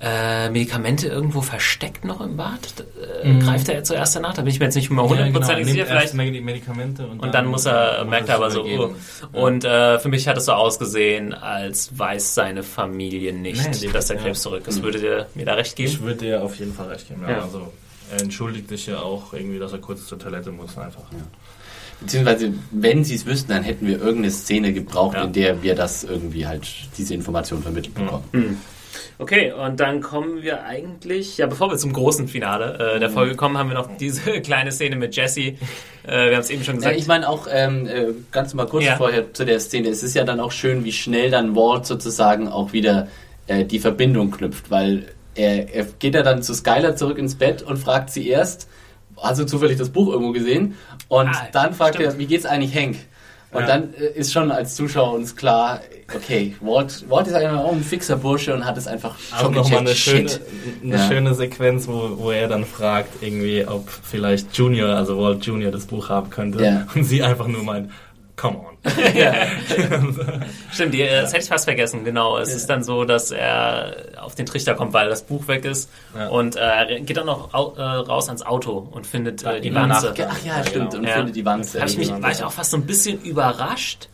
[0.00, 2.84] äh, Medikamente irgendwo versteckt noch im Bad?
[3.22, 3.40] Äh, mhm.
[3.40, 4.34] Greift er zuerst danach?
[4.34, 6.00] Da bin ich mir jetzt nicht mehr hundertprozentig ja, genau.
[6.00, 6.14] sicher.
[6.14, 8.94] Vielleicht Medikamente und, und dann, dann, muss er, merkt er aber so, oh.
[9.32, 14.08] Und äh, für mich hat es so ausgesehen, als weiß seine Familie nicht, nee, dass
[14.08, 14.50] der Krebs ja.
[14.50, 14.82] zurück ist.
[14.82, 15.90] Würdet ihr mir da recht geben?
[15.90, 17.22] Ich würde dir auf jeden Fall recht geben.
[17.28, 17.42] Ja.
[17.42, 17.72] Also,
[18.12, 21.04] er entschuldigt sich ja auch irgendwie, dass er kurz zur Toilette muss einfach.
[22.00, 25.24] Beziehungsweise wenn sie es wüssten, dann hätten wir irgendeine Szene gebraucht, Ja.
[25.24, 26.66] in der wir das irgendwie halt,
[26.98, 28.58] diese Information vermittelt bekommen.
[29.18, 33.36] Okay, und dann kommen wir eigentlich, ja, bevor wir zum großen Finale äh, der Folge
[33.36, 35.40] kommen, haben wir noch diese kleine Szene mit Jesse.
[35.42, 35.56] Äh,
[36.04, 36.96] wir haben es eben schon Ja, gesagt.
[36.98, 38.96] ich meine auch, ähm, äh, ganz mal kurz Ja.
[38.96, 42.48] vorher zu der Szene, es ist ja dann auch schön, wie schnell dann Walt sozusagen
[42.48, 43.06] auch wieder
[43.46, 47.62] äh, die Verbindung knüpft, weil er, er geht ja dann zu Skylar zurück ins Bett
[47.62, 48.68] und fragt sie erst,
[49.22, 50.74] hast du zufällig das Buch irgendwo gesehen?
[51.08, 52.12] Und Ah, dann fragt stimmt.
[52.14, 52.96] er, wie geht's eigentlich Hank?
[53.52, 53.66] Und Ja.
[53.68, 55.80] dann äh, ist schon als Zuschauer uns klar,
[56.14, 59.78] okay, Walt, Walt ist einfach auch ein fixer Bursche und hat es einfach schon nochmal
[59.80, 60.28] eine, schöne,
[60.82, 61.06] eine Ja.
[61.08, 65.86] schöne Sequenz, wo, wo er dann fragt, irgendwie, ob vielleicht Junior, also Walt Junior, das
[65.86, 66.64] Buch haben könnte.
[66.64, 66.86] Ja.
[66.94, 67.90] Und sie einfach nur meint,
[68.36, 68.76] come on.
[70.72, 72.38] Stimmt, die, äh, das hätte ich fast vergessen, genau.
[72.38, 75.90] Es ist dann so, dass er auf den Trichter kommt, weil das Buch weg ist.
[76.16, 76.28] Ja.
[76.28, 79.74] Und äh, er geht dann noch au äh, raus ans Auto und findet äh, die
[79.74, 80.12] Wanze.
[80.12, 80.98] Ach ja, Ja, stimmt, genau.
[81.02, 81.14] und Ja.
[81.16, 81.80] findet die Wanze.
[81.80, 84.08] Hab ich mich, war ich auch fast so ein bisschen überrascht.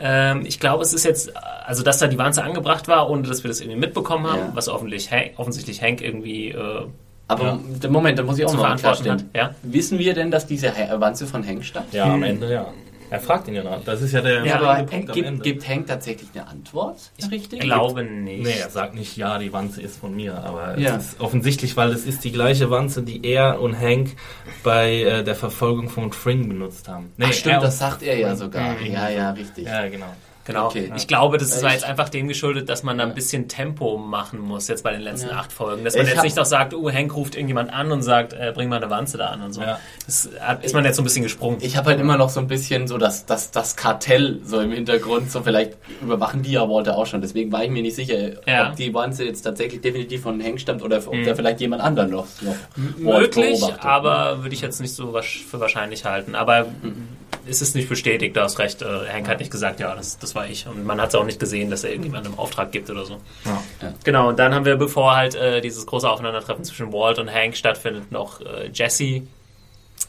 [0.00, 1.32] Ähm, ich glaube, es ist jetzt,
[1.66, 4.50] also dass da die Wanze angebracht war, ohne dass wir das irgendwie mitbekommen haben, Ja.
[4.54, 6.86] was offensichtlich Hank, offensichtlich Hank irgendwie äh,
[7.26, 9.30] Aber der Moment, da muss ich auch noch mal verantworten klarstellen.
[9.34, 9.54] Ja?
[9.62, 11.92] Wissen wir denn, dass diese Wanze von Hank stammt?
[11.92, 12.66] Ja, am Ende ja.
[13.10, 13.82] Er fragt ihn ja noch.
[13.84, 15.42] Das ist ja der Ja, aber Punkt am gibt, Ende.
[15.42, 16.98] gibt Hank tatsächlich eine Antwort?
[17.16, 17.60] Ich richtig?
[17.60, 18.42] glaube nicht.
[18.44, 20.96] Nee, er sagt nicht, ja, die Wanze ist von mir, aber Ja.
[20.96, 24.16] es ist offensichtlich, weil es ist die gleiche Wanze, die er und Hank
[24.62, 27.12] bei äh, der Verfolgung von Fring benutzt haben.
[27.16, 28.72] Nee, Ach, stimmt, das sagt er ja sogar.
[28.78, 28.92] Mhm.
[28.92, 29.64] Ja, ja, richtig.
[29.66, 30.12] Ja, genau.
[30.48, 30.66] Genau.
[30.66, 30.90] Okay.
[30.96, 34.40] Ich glaube, das ist jetzt einfach dem geschuldet, dass man da ein bisschen Tempo machen
[34.40, 35.36] muss jetzt bei den letzten Ja.
[35.36, 35.84] acht Folgen.
[35.84, 38.50] Dass man Ich jetzt nicht noch sagt, oh, Hank ruft irgendjemand an und sagt, äh,
[38.54, 39.60] bring mal eine Wanze da an und so.
[39.60, 39.78] Ja.
[40.06, 40.28] Das
[40.62, 41.58] ist man jetzt so ein bisschen gesprungen.
[41.60, 44.72] Ich habe halt immer noch so ein bisschen so das, das, das Kartell so im
[44.72, 47.20] Hintergrund, so vielleicht überwachen die ja Walter auch schon.
[47.20, 48.70] Deswegen war ich mir nicht sicher, Ja.
[48.70, 52.10] ob die Wanze jetzt tatsächlich definitiv von Hank stammt oder ob da vielleicht jemand anderen
[52.10, 53.04] noch, noch Mhm.
[53.04, 56.34] Möglich, aber würde ich jetzt nicht so für wahrscheinlich halten.
[56.34, 57.17] Aber es
[57.48, 58.82] ist nicht bestätigt, du hast recht.
[58.82, 60.66] Äh, Hank hat nicht gesagt, ja, das, das war ich.
[60.66, 63.18] Und man hat es auch nicht gesehen, dass er irgendjemandem einen Auftrag gibt oder so.
[63.44, 63.62] Ja.
[63.82, 63.94] Ja.
[64.04, 67.56] Genau, und dann haben wir, bevor halt äh, dieses große Aufeinandertreffen zwischen Walt und Hank
[67.56, 69.22] stattfindet, noch äh, Jesse,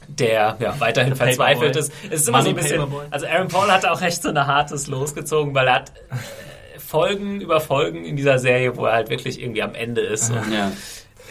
[0.07, 1.91] der ja weiterhin Der verzweifelt ist.
[2.09, 2.79] Es ist immer so ein bisschen.
[2.79, 3.05] Paperboy.
[3.11, 7.39] Also Aaron Paul hat auch echt so eine hartes losgezogen, weil er hat äh, Folgen
[7.41, 10.31] über Folgen in dieser Serie, wo er halt wirklich irgendwie am Ende ist.
[10.31, 10.71] Ja.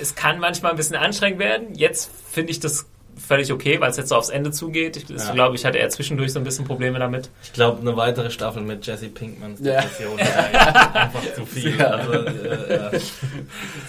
[0.01, 1.75] es kann manchmal ein bisschen anstrengend werden.
[1.75, 2.87] Jetzt finde ich das
[3.19, 4.97] völlig okay, weil es jetzt so aufs Ende zugeht.
[4.97, 5.33] Ich Ja.
[5.33, 7.31] glaube, ich hatte eher zwischendurch so ein bisschen Probleme damit.
[7.43, 9.81] Ich glaube, eine weitere Staffel mit Jesse Pinkmans Ja.
[9.81, 11.79] Depression wäre einfach zu viel.
[11.79, 11.87] Ja.
[11.87, 12.91] Also, äh, ja.
[12.91, 13.13] Das ist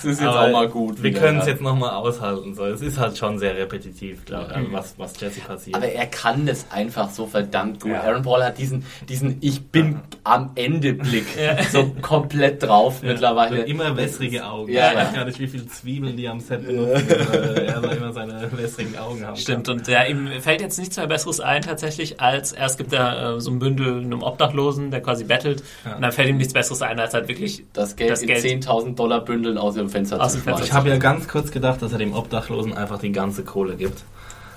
[0.04, 1.02] jetzt Aber auch mal gut.
[1.04, 1.52] Wir können es ja.
[1.54, 2.54] jetzt nochmal aushalten.
[2.56, 2.66] So.
[2.66, 5.76] Es ist halt schon sehr repetitiv, glaube ich, also was, was Jesse passiert.
[5.76, 7.92] Aber er kann das einfach so verdammt gut.
[7.92, 8.02] Ja.
[8.02, 11.26] Aaron Paul hat diesen, diesen Ich bin am Ende Blick
[11.72, 13.62] so komplett drauf mittlerweile.
[13.62, 14.72] Und immer wässrige Augen.
[14.72, 15.16] Ja, ich weiß ja.
[15.18, 17.08] gar nicht, wie viele Zwiebeln die am Set benutzen.
[17.10, 19.36] er soll immer seine wässrigen Augen haben.
[19.38, 23.36] Stimmt, und ja, ihm fällt jetzt nichts mehr Besseres ein tatsächlich, als erst gibt er
[23.36, 25.96] äh, so ein Bündel einem Obdachlosen, der quasi bettelt, Ja.
[25.96, 28.44] und dann fällt ihm nichts Besseres ein, als halt wirklich das Geld Das in Geld.
[28.44, 30.64] 10.000 Dollar Bündeln aus dem Fenster Aus zu schmeißen.
[30.66, 34.04] Ich habe ja ganz kurz gedacht, dass er dem Obdachlosen einfach die ganze Kohle gibt.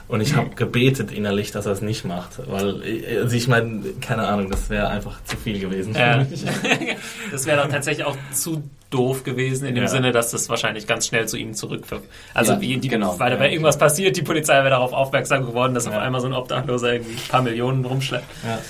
[0.08, 2.32] Und ich habe gebetet innerlich, dass er es nicht macht.
[2.50, 2.82] Weil,
[3.20, 5.94] also ich meine, keine Ahnung, das wäre einfach zu viel gewesen.
[5.94, 6.16] für Ja.
[6.18, 6.44] mich.
[7.30, 8.62] das wäre dann tatsächlich auch zu
[8.92, 9.88] doof gewesen, in dem Ja.
[9.90, 12.04] Sinne, dass das wahrscheinlich ganz schnell zu ihm zurückwirft.
[12.34, 13.18] Also Ja, wie die, genau.
[13.18, 16.26] weil da wäre irgendwas passiert, die Polizei wäre darauf aufmerksam geworden, dass auf einmal so
[16.26, 18.24] ein Obdachloser irgendwie ein paar Millionen rumschleppt.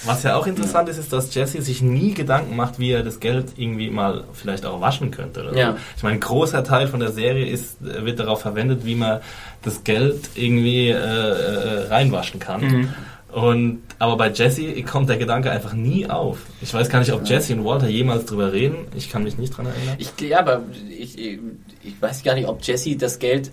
[0.05, 3.21] Was ja auch interessant ist, ist, dass Jesse sich nie Gedanken macht, wie er das
[3.21, 5.41] Geld irgendwie mal vielleicht auch waschen könnte.
[5.43, 5.79] Oder so.
[5.97, 9.21] Ich meine, ein großer Teil von der Serie ist, wird darauf verwendet, wie man
[9.63, 12.61] das Geld irgendwie äh, äh, reinwaschen kann.
[12.61, 12.89] Mhm.
[13.33, 16.41] Und, aber bei Jesse kommt der Gedanke einfach nie auf.
[16.61, 18.87] Ich weiß gar nicht, ob Jesse und Walter jemals drüber reden.
[18.95, 19.97] Ich kann mich nicht dran erinnern.
[19.99, 23.51] Ich, ja, aber ich, ich weiß gar nicht, ob Jesse das Geld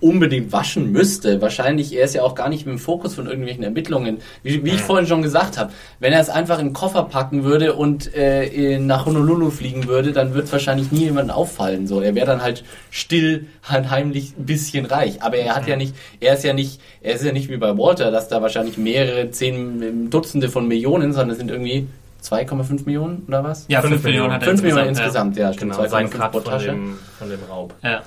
[0.00, 1.40] unbedingt waschen müsste.
[1.40, 4.18] Wahrscheinlich, er ist ja auch gar nicht im Fokus von irgendwelchen Ermittlungen.
[4.42, 7.44] Wie, wie ich vorhin schon gesagt habe, wenn er es einfach in den Koffer packen
[7.44, 11.86] würde und äh, nach Honolulu fliegen würde, dann wird wahrscheinlich nie jemandem auffallen.
[11.86, 15.22] So, er wäre dann halt still, halt heimlich ein bisschen reich.
[15.22, 17.76] Aber er hat ja nicht, er ist ja nicht, er ist ja nicht wie bei
[17.78, 21.86] Walter, dass da wahrscheinlich mehrere, zehn Dutzende von Millionen, sondern es sind irgendwie
[22.22, 23.64] 2,5 Millionen oder was?
[23.68, 25.36] Ja, Fünf 5 Millionen hat er 5 Millionen insgesamt.
[25.36, 25.72] insgesamt, ja, stimmt.
[25.72, 26.66] Genau, sein 2,5 Cut pro von Tasche.
[26.66, 27.74] dem, von dem Raub.
[27.82, 28.02] Ja.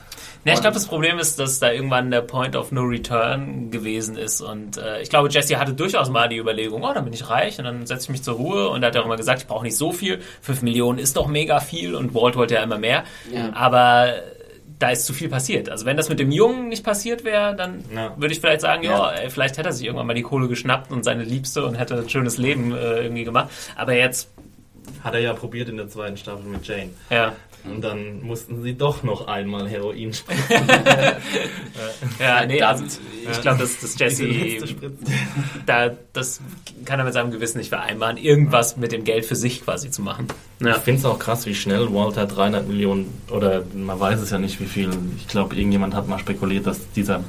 [0.46, 0.54] Ja.
[0.54, 4.42] Ich glaube, das Problem ist, dass da irgendwann der Point of No Return gewesen ist.
[4.42, 7.58] Und äh, ich glaube, Jesse hatte durchaus mal die Überlegung, oh, dann bin ich reich
[7.60, 8.70] und dann setze ich mich zur Ruhe.
[8.70, 10.20] Und er hat ja auch immer gesagt, ich brauche nicht so viel.
[10.42, 13.04] 5 Millionen ist doch mega viel und Walt wollte ja immer mehr.
[13.32, 13.52] Ja.
[13.54, 14.14] Aber
[14.80, 15.70] da ist zu viel passiert.
[15.70, 18.14] Also wenn das mit dem Jungen nicht passiert wäre, dann Ja.
[18.18, 19.12] würde ich vielleicht sagen, ja, Ja.
[19.14, 21.96] ey, vielleicht hätte er sich irgendwann mal die Kohle geschnappt und seine Liebste und hätte
[21.96, 23.50] ein schönes Leben äh, irgendwie gemacht.
[23.78, 24.30] Aber jetzt,
[25.02, 26.90] Hat er ja probiert in der zweiten Staffel mit Jane.
[27.10, 27.32] ja,
[27.66, 30.44] Und dann mussten sie doch noch einmal Heroin spritzen.
[32.20, 34.28] Ja, nee, also ich glaube, dass, dass Jesse
[35.66, 36.40] da, das
[36.86, 40.02] kann er mit seinem Gewissen nicht vereinbaren, irgendwas mit dem Geld für sich quasi zu
[40.02, 40.28] machen.
[40.60, 40.78] Ja.
[40.78, 44.38] Ich finde es auch krass, wie schnell Walter 300 Millionen oder man weiß es ja
[44.38, 44.90] nicht, wie viel.
[45.18, 47.24] Ich glaube, irgendjemand hat mal spekuliert, dass dieser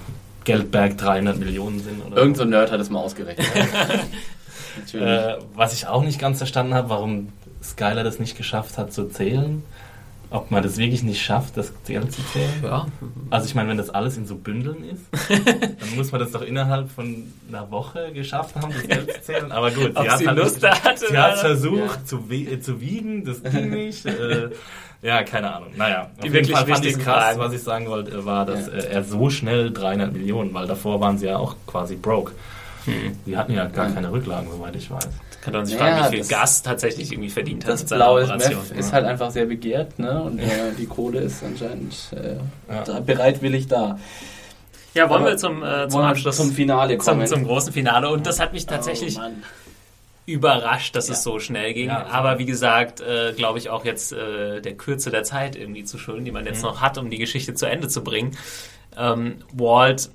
[0.45, 2.05] Geldberg 300 Millionen sind.
[2.05, 3.47] Oder Irgend so ein Nerd hat es mal ausgerechnet.
[4.95, 7.29] äh, was ich auch nicht ganz verstanden habe, warum
[7.63, 9.63] Skyler das nicht geschafft hat zu zählen
[10.35, 12.51] ob man das wirklich nicht schafft, das Geld zu zählen.
[12.63, 12.87] Ja.
[13.31, 16.43] Also ich meine, wenn das alles in so Bündeln ist, dann muss man das doch
[16.43, 19.53] innerhalb von einer Woche geschafft haben, das Geld zu zählen.
[19.53, 22.05] Aber gut, sie hat, sie halt Lust hatte, sie hat versucht ja.
[22.05, 24.07] zu, äh, zu, wiegen, das ging nicht.
[24.07, 24.51] äh,
[25.03, 25.71] ja, keine Ahnung.
[25.77, 27.39] Naja, auf Die jeden Fall fand ich krass, Fragen.
[27.39, 28.73] was ich sagen wollte, war, dass ja.
[28.73, 32.33] Äh, er so schnell 300 Millionen, weil davor waren sie ja auch quasi broke.
[32.87, 33.17] Hm.
[33.25, 35.09] Die hatten ja gar keine Rücklagen, soweit ich weiß.
[35.45, 37.75] Kann man sich fragen, wie viel Gas tatsächlich irgendwie verdient hat.
[37.75, 40.23] Das blaue Meth ist halt einfach sehr begehrt, ne?
[40.23, 42.37] Und äh, die Kohle ist anscheinend äh,
[42.73, 43.01] ja.
[43.01, 43.99] bereitwillig da.
[44.95, 47.27] Ja, wollen Aber wir zum, äh, zum Abschluss zum Finale kommen?
[47.27, 48.09] Zum, zum, großen Finale.
[48.09, 49.29] Und das hat mich tatsächlich oh,
[50.25, 51.15] überrascht, dass ja.
[51.15, 51.89] es so schnell ging.
[51.89, 55.85] Ja, Aber wie gesagt, äh, glaube ich auch jetzt äh, der Kürze der Zeit irgendwie
[55.85, 56.69] zu schulden, die man jetzt mhm.
[56.69, 58.35] noch hat, um die Geschichte zu Ende zu bringen.
[58.97, 60.09] Ähm, Walt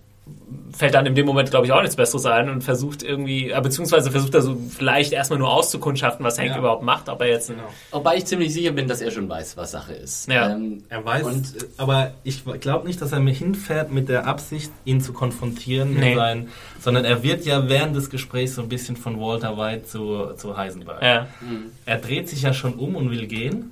[0.75, 3.61] fällt dann in dem Moment, glaube ich, auch nichts Besseres ein und versucht irgendwie, äh,
[3.61, 6.57] beziehungsweise versucht er so vielleicht erstmal nur auszukundschaften, was Hank ja.
[6.57, 7.49] überhaupt macht, aber jetzt.
[7.49, 7.63] Genau.
[7.91, 10.29] Wobei ich ziemlich sicher bin, dass er schon weiß, was Sache ist.
[10.29, 10.51] Ja.
[10.51, 14.71] Ähm, er weiß, und, aber ich glaube nicht, dass er mir hinfährt mit der Absicht,
[14.85, 16.15] ihn zu konfrontieren, nee.
[16.15, 16.47] sein,
[16.79, 20.55] sondern er wird ja während des Gesprächs so ein bisschen von Walter White zu, zu
[20.55, 21.01] Heisenberg.
[21.01, 21.27] Ja.
[21.41, 21.71] Mhm.
[21.85, 23.71] Er dreht sich ja schon um und will gehen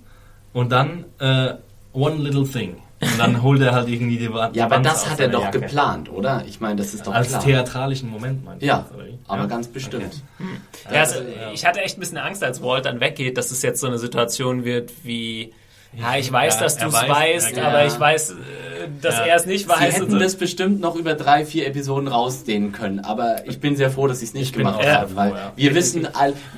[0.53, 1.53] und dann äh,
[1.93, 2.77] One Little Thing.
[2.99, 4.55] Und dann holt er halt irgendwie die Wand.
[4.55, 5.59] Ja, aber das hat er doch Jacke.
[5.59, 6.43] geplant, oder?
[6.47, 7.43] Ich meine, das ist doch Als klar.
[7.43, 8.65] theatralischen Moment, meinst du?
[8.65, 8.85] Ja,
[9.27, 9.45] aber ja.
[9.47, 10.05] ganz bestimmt.
[10.05, 10.49] Okay.
[10.49, 10.57] Hm.
[10.91, 11.15] Ja, also,
[11.53, 13.99] ich hatte echt ein bisschen Angst, als Walt dann weggeht, dass es jetzt so eine
[13.99, 15.53] Situation wird wie
[15.93, 19.25] ja, ich weiß, ja, dass du es weißt, aber ich weiß, äh, dass ja.
[19.25, 19.77] er es nicht weiß.
[19.77, 20.19] Sie hätten so.
[20.19, 24.19] das bestimmt noch über drei, vier Episoden rausdehnen können, aber ich bin sehr froh, dass
[24.19, 26.07] sie es nicht ich gemacht haben, weil wir wissen,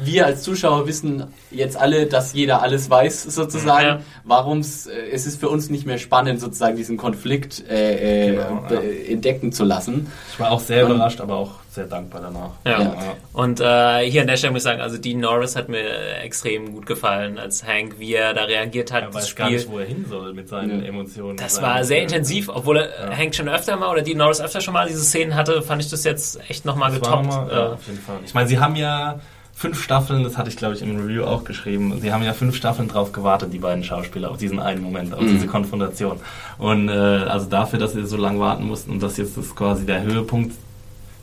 [0.04, 4.04] wir als Zuschauer wissen jetzt alle, dass jeder alles weiß, sozusagen.
[4.24, 9.52] Warum es ist für uns nicht mehr spannend, sozusagen diesen Konflikt äh, äh genau, entdecken
[9.52, 10.12] zu lassen.
[10.34, 12.52] Ich war auch sehr Und, überrascht, aber auch sehr dankbar danach.
[12.66, 12.82] Ja.
[12.82, 13.16] ja.
[13.32, 16.74] Und äh, hier an der Stelle muss ich sagen, also Dean Norris hat mir extrem
[16.74, 19.04] gut gefallen, als Hank, wie er da reagiert hat.
[19.04, 19.46] Er weiß Spiel.
[19.46, 20.88] gar nicht, wo er hin soll mit seinen ja.
[20.88, 21.38] Emotionen.
[21.38, 22.19] Das war sehr intensiv,
[22.50, 23.18] obwohl er, ja.
[23.18, 25.90] Hank schon öfter mal oder Dean Norris öfter schon mal diese Szenen hatte, fand ich
[25.90, 27.26] das jetzt echt nochmal getoppt.
[27.26, 28.18] Noch mal, ja, auf jeden Fall.
[28.26, 29.20] Ich meine, sie haben ja
[29.60, 32.56] fünf Staffeln, das hatte ich glaube ich im Review auch geschrieben, sie haben ja fünf
[32.56, 35.28] Staffeln drauf gewartet, die beiden Schauspieler, auf diesen einen Moment, auf mhm.
[35.28, 36.22] diese Konfrontation.
[36.58, 39.86] Und äh, also dafür, dass sie so lange warten mussten und dass jetzt das quasi
[39.86, 40.56] der Höhepunkt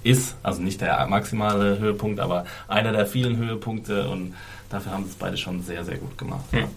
[0.03, 4.35] ist, also nicht der maximale Höhepunkt, aber einer der vielen Höhepunkte und
[4.69, 6.45] dafür haben sie es beide schon sehr, sehr gut gemacht.
[6.51, 6.69] Hm.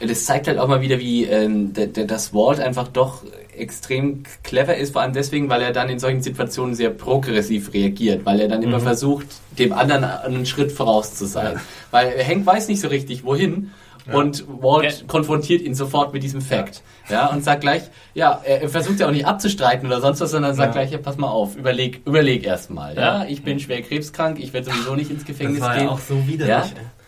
[0.00, 3.22] Das zeigt halt auch mal wieder, wie ähm, das Walt einfach doch
[3.56, 8.24] extrem clever ist, vor allem deswegen, weil er dann in solchen Situationen sehr progressiv reagiert,
[8.24, 8.68] weil er dann mhm.
[8.68, 9.26] immer versucht,
[9.58, 11.54] dem anderen einen Schritt voraus zu sein.
[11.54, 11.60] Ja.
[11.90, 13.72] Weil Hank weiß nicht so richtig, wohin
[14.12, 15.06] und Walt ja.
[15.06, 16.82] konfrontiert ihn sofort mit diesem Fakt.
[17.08, 17.14] Ja.
[17.14, 17.82] ja, und sagt gleich,
[18.14, 21.16] ja, er versucht ja auch nicht abzustreiten oder sonst was, sondern sagt gleich, ja, pass
[21.16, 22.96] mal auf, überleg, überleg erstmal.
[22.96, 25.84] Ja, ich bin schwer krebskrank, ich werde sowieso nicht ins Gefängnis das war gehen.
[25.86, 26.48] Ja auch so widerlich.
[26.48, 26.62] Ja?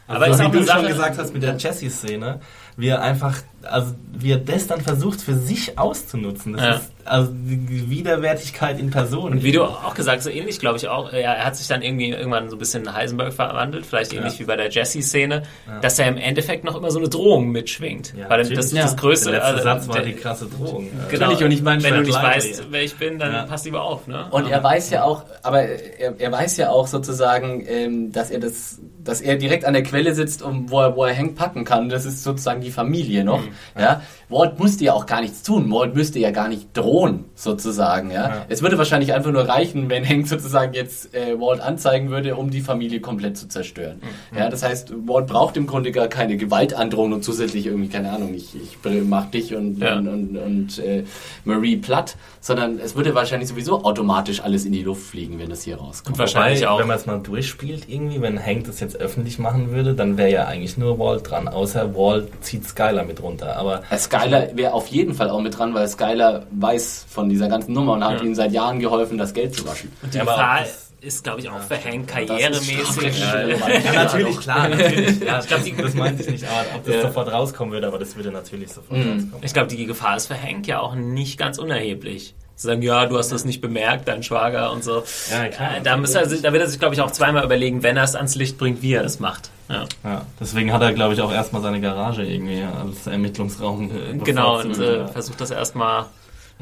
[0.07, 2.41] Also, Aber so, wie du schon gesagt hast mit der Jessie-Szene,
[2.76, 6.54] wie er einfach, also wie er das dann versucht für sich auszunutzen.
[6.54, 6.74] Das ja.
[6.74, 9.32] ist also die Widerwärtigkeit in Person.
[9.32, 11.66] Und wie du auch gesagt hast, so ähnlich glaube ich auch, er, er, hat sich
[11.66, 14.40] dann irgendwie irgendwann so ein bisschen in Heisenberg verwandelt, vielleicht ähnlich ja.
[14.40, 15.80] wie bei der Jessie-Szene, ja.
[15.80, 18.14] dass er im Endeffekt noch immer so eine Drohung mitschwingt.
[18.16, 19.30] Ja, Weil das, das Größte.
[19.30, 20.88] Der letzte also, Satz war die krasse Drohung.
[21.11, 21.30] Genau.
[21.30, 24.06] Und ich meine, wenn du nicht weißt, wer ich bin, dann passt lieber auf.
[24.06, 24.26] Ne?
[24.30, 28.40] Und er weiß ja auch, aber er, er weiß ja auch sozusagen, ähm, dass er
[28.40, 31.64] das, dass er direkt an der Quelle sitzt, um, wo er, wo er hängt packen
[31.64, 31.88] kann.
[31.88, 33.42] Das ist sozusagen die Familie noch.
[33.42, 33.49] Mhm.
[33.78, 34.03] Ja.
[34.28, 35.70] Walt musste ja auch gar nichts tun.
[35.72, 38.11] Walt müsste ja gar nicht drohen, sozusagen.
[38.11, 38.28] Ja?
[38.28, 38.46] ja.
[38.48, 42.51] Es würde wahrscheinlich einfach nur reichen, wenn Hank sozusagen jetzt äh, Walt anzeigen würde, um
[42.51, 44.01] die Familie komplett zu zerstören.
[44.30, 44.38] Mhm.
[44.38, 48.34] Ja, das heißt, Walt braucht im Grunde gar keine Gewaltandrohung und zusätzlich irgendwie, keine Ahnung,
[48.34, 49.96] ich, ich mach dich und, ja.
[49.96, 51.05] und, und, und äh,
[51.44, 55.62] Marie platt, sondern es würde wahrscheinlich sowieso automatisch alles in die Luft fliegen, wenn das
[55.62, 56.14] hier rauskommt.
[56.14, 56.79] Und wahrscheinlich Wobei, auch.
[56.80, 60.30] Wenn man es mal durchspielt irgendwie, wenn Hank das jetzt öffentlich machen würde, dann wäre
[60.30, 63.39] ja eigentlich nur Walt dran, außer Walt zieht Skyler mit runter.
[63.42, 67.49] Aber Skyler Skyler wäre auf jeden Fall auch mit dran, weil Skyler weiß von dieser
[67.49, 68.25] ganzen Nummer und hat ja.
[68.25, 69.92] ihm seit Jahren geholfen, das Geld zu waschen.
[70.03, 70.64] Und die ja, Gefahr
[71.00, 73.18] ist, glaube ich, auch für Hank karrieremäßig.
[73.21, 75.21] Ja, ja, natürlich, klar, natürlich.
[75.21, 76.45] Ja, ich glaube, das meinte ich nicht,
[76.75, 79.12] ob das sofort rauskommen würde, aber das würde natürlich sofort mhm.
[79.12, 79.38] rauskommen.
[79.42, 83.18] Ich glaube, die Gefahr ist für Hank ja auch nicht ganz unerheblich sagen, ja, du
[83.18, 85.03] hast das nicht bemerkt, dein Schwager und so.
[85.30, 85.76] Ja, klar.
[85.78, 88.04] Äh, da, muss er, da wird er sich, glaube ich, auch zweimal überlegen, wenn er
[88.04, 89.50] es ans Licht bringt, wie er es macht.
[89.68, 89.87] Ja.
[90.04, 93.91] ja deswegen hat er, glaube ich, auch erstmal seine Garage irgendwie als Ermittlungsraum.
[94.24, 96.07] Genau, und äh, versucht das erstmal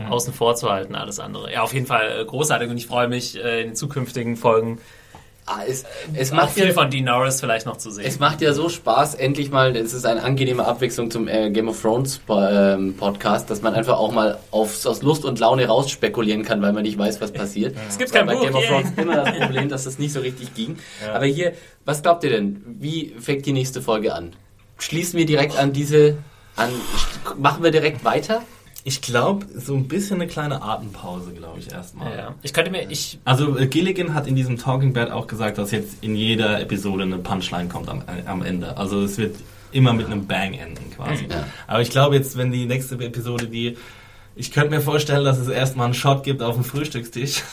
[0.08, 1.52] außen vor zu halten, alles andere.
[1.52, 4.78] Ja, auf jeden Fall äh, großartig und ich freue mich äh, in den zukünftigen Folgen
[5.50, 8.04] Ah, es, es auch macht viel ja, von Dean Norris vielleicht noch zu sehen.
[8.04, 11.68] es macht ja so Spaß, endlich mal, es ist eine angenehme Abwechslung zum äh, Game
[11.68, 15.90] of Thrones ähm, Podcast, dass man einfach auch mal aufs, aus Lust und Laune raus
[15.90, 17.74] spekulieren kann, weil man nicht weiß, was passiert.
[17.88, 18.64] Es gibt kein bei Buch, Game of.
[18.66, 20.76] Thrones immer das Problem, dass das nicht so richtig ging.
[21.14, 21.54] Aber hier,
[21.86, 22.62] was glaubt ihr denn?
[22.78, 24.34] Wie fängt die nächste Folge an?
[24.78, 26.18] Schließen wir direkt an diese,
[26.56, 26.68] an,
[27.38, 28.42] machen wir direkt weiter?
[28.88, 32.16] Ich glaube, so ein bisschen eine kleine Atempause, glaube ich, erstmal.
[32.16, 32.34] ja.
[32.40, 35.72] Ich könnte mir, ich, Also äh, Gilligan hat in diesem Talking Bad auch gesagt, dass
[35.72, 38.78] jetzt in jeder Episode eine Punchline kommt am, äh, am Ende.
[38.78, 39.36] Also es wird
[39.72, 41.26] immer mit einem Bang enden quasi.
[41.30, 41.44] Ja.
[41.66, 43.76] Aber ich glaube jetzt, wenn die nächste Episode die...
[44.36, 47.42] Ich könnte mir vorstellen, dass es erstmal einen Shot gibt auf dem Frühstückstisch.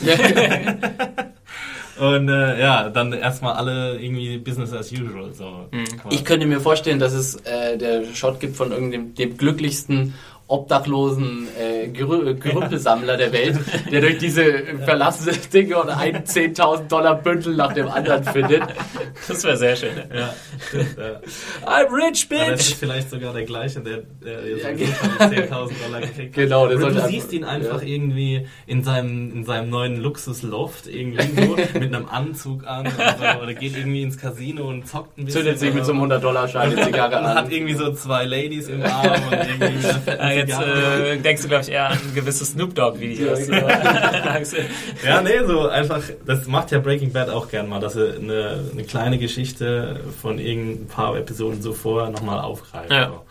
[1.98, 5.32] Und äh, ja, dann erstmal alle irgendwie Business as usual.
[5.32, 5.68] So,
[6.00, 6.16] quasi.
[6.16, 10.14] Ich könnte mir vorstellen, dass es äh, der Shot gibt von irgendeinem dem glücklichsten
[10.48, 13.58] obdachlosen äh, Gerü Gerümpelsammler der Welt,
[13.90, 14.44] der durch diese
[14.84, 18.62] verlassene Dinge und ein 10.000 Dollar Bündel nach dem anderen findet.
[19.28, 19.90] das wäre sehr schön.
[20.14, 20.32] ja,
[20.68, 21.20] stimmt, ja.
[21.68, 22.76] I'm rich, Ja, das ist bitch!
[22.78, 25.24] vielleicht sogar der gleiche, der, der Ja, jetzt genau.
[25.66, 26.32] 10.000 Dollar gekriegt hat.
[26.34, 27.88] Genau, der Oder du siehst ihn einfach ja.
[27.88, 33.42] irgendwie in seinem, in seinem neuen Luxusloft irgendwie so mit einem Anzug an und so,
[33.42, 35.42] oder geht irgendwie ins Casino und zockt ein bisschen.
[35.42, 37.50] Zündet sich mit so einem oder- 100-Dollar-Schein eine Zigarre und hat an.
[37.50, 41.48] irgendwie so zwei Ladies im Arm und irgendwie mit einer fetten jetzt äh, denkst du,
[41.48, 43.48] glaube ich, eher an gewisse Snoop Dogg-Videos.
[45.04, 48.64] Ja, nee, so einfach, das macht ja Breaking Bad auch gern mal, dass sie eine,
[48.72, 52.92] eine kleine Geschichte von irgendein paar Episoden so vorher nochmal aufgreifen.
[52.94, 53.08] Ja.
[53.08, 53.22] So.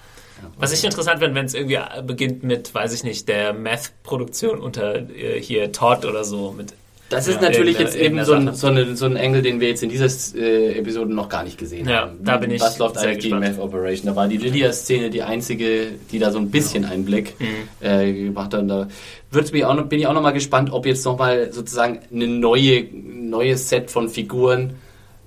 [0.58, 4.96] Was ich interessant finde, wenn es irgendwie beginnt mit, weiß ich nicht, der Meth-Produktion unter
[4.96, 6.52] äh, hier Todd oder so.
[6.52, 6.74] Mit,
[7.10, 9.68] Das ist Ja, natürlich jetzt eben so ein, so, eine, so ein Engel, den wir
[9.68, 12.18] jetzt in dieser äh, Episode noch gar nicht gesehen Ja, haben.
[12.24, 13.58] da bin ich Was läuft sehr eigentlich die gespannt.
[13.58, 14.08] Meth Operation?
[14.08, 17.86] Da war die Lydia-Szene die einzige, die da so ein bisschen Einblick Mhm.
[17.88, 18.62] äh, gemacht hat.
[18.62, 18.88] Und Da
[19.30, 22.00] wird's mich auch noch, bin ich auch noch mal gespannt, ob jetzt noch mal sozusagen
[22.12, 24.74] eine neue, neues Set von Figuren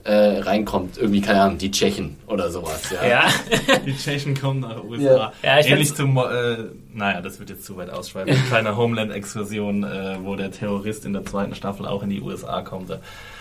[0.08, 0.96] äh, reinkommt.
[0.98, 2.90] Irgendwie, keine Ahnung, die Tschechen oder sowas.
[2.90, 3.06] Ja.
[3.08, 3.22] ja,
[3.86, 5.02] Die Tschechen kommen nach USA.
[5.04, 5.32] Ja.
[5.42, 6.56] Ja, ich Ähnlich zum, äh,
[6.94, 8.32] naja, das wird jetzt zu weit ausschweifen.
[8.34, 12.62] Eine kleine Homeland-Exkursion, äh, wo der Terrorist in der zweiten Staffel auch in die USA
[12.62, 12.90] kommt.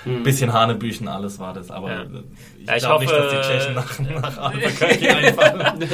[0.06, 2.02] Ein bisschen Hanebüchen, alles war das, aber Ja.
[2.02, 2.06] äh,
[2.60, 5.89] ich, Ja, ich glaube nicht, hoffe, dass die Tschechen nach, nach Albuquerque einfallen.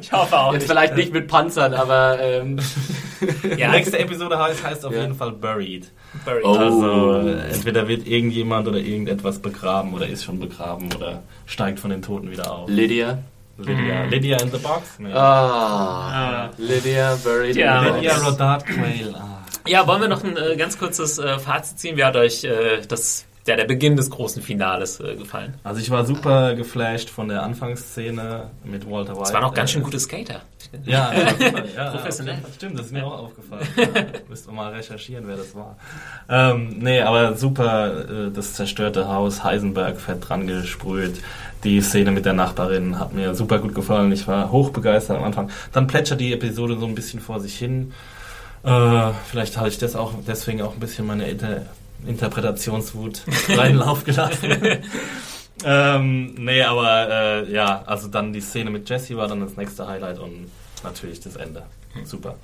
[0.00, 0.70] ich hoffe auch Jetzt nicht.
[0.70, 2.58] vielleicht nicht mit Panzern, aber ähm,
[3.56, 5.02] Ja, nächste Episode heißt, heißt auf Ja.
[5.02, 5.90] jeden Fall Buried.
[6.24, 6.54] Very Oh.
[6.54, 7.18] Also
[7.52, 12.30] entweder wird irgendjemand oder irgendetwas begraben oder ist schon begraben oder steigt von den Toten
[12.30, 12.68] wieder auf.
[12.68, 13.18] Lydia.
[13.58, 14.98] Lydia, Lydia in the Box?
[14.98, 15.12] Nee.
[15.12, 17.80] Ah, Lydia buried Ja.
[17.80, 18.26] in the Lydia box.
[18.26, 19.14] Rodard Quayle.
[19.16, 19.44] Ah.
[19.66, 21.96] Ja, wollen wir noch ein äh, ganz kurzes äh, Fazit ziehen?
[21.96, 25.54] Wie hat euch äh, das, ja, der Beginn des großen Finales äh, gefallen?
[25.64, 29.24] Also ich war super geflasht von der Anfangsszene mit Walter White.
[29.24, 30.42] Es waren auch ganz schön Äh, gute Skater.
[30.84, 32.36] Ja, ja, ja Professionell.
[32.36, 32.52] Fall.
[32.54, 33.66] Stimmt, das ist mir auch aufgefallen.
[33.76, 35.76] Ja, müsste mal recherchieren, wer das war.
[36.28, 41.22] Ähm, nee, aber super, äh, das zerstörte Haus, Heisenberg fett dran gesprüht.
[41.64, 44.12] Die Szene mit der Nachbarin hat mir super gut gefallen.
[44.12, 45.50] Ich war hochbegeistert am Anfang.
[45.72, 47.92] Dann plätschert die Episode so ein bisschen vor sich hin.
[48.62, 51.62] Äh, vielleicht habe ich das auch deswegen auch ein bisschen meine Inter
[52.06, 54.52] Interpretationswut freien Lauf gelassen.
[55.64, 59.86] ähm, nee, aber äh, ja, also dann die Szene mit Jesse war dann das nächste
[59.86, 60.48] Highlight und
[60.84, 61.64] natürlich das Ende.
[62.04, 62.36] Super.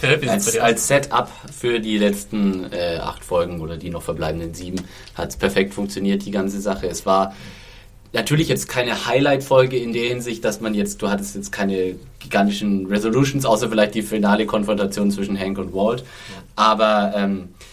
[0.00, 4.84] Bei Als, als Setup für die letzten äh, acht Folgen oder die noch verbleibenden sieben
[5.14, 6.88] hat es perfekt funktioniert, die ganze Sache.
[6.88, 7.34] Es war
[8.12, 12.86] natürlich jetzt keine Highlight-Folge in der Hinsicht, dass man jetzt, du hattest jetzt keine gigantischen
[12.86, 16.04] Resolutions, außer vielleicht die finale Konfrontation zwischen Hank und Walt.
[16.54, 17.63] Aber ähm, äh,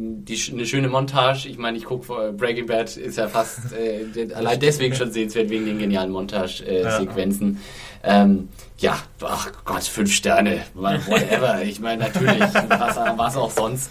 [0.00, 1.48] die, eine schöne Montage.
[1.48, 5.66] Ich meine, ich gucke Breaking Bad ist ja fast äh, allein deswegen schon sehenswert wegen
[5.66, 7.60] den genialen Montage-Sequenzen.
[8.04, 8.48] Ähm,
[8.78, 11.62] ja, ach Gott, fünf Sterne, whatever.
[11.64, 12.38] Ich meine, natürlich,
[12.68, 13.90] was, was auch sonst.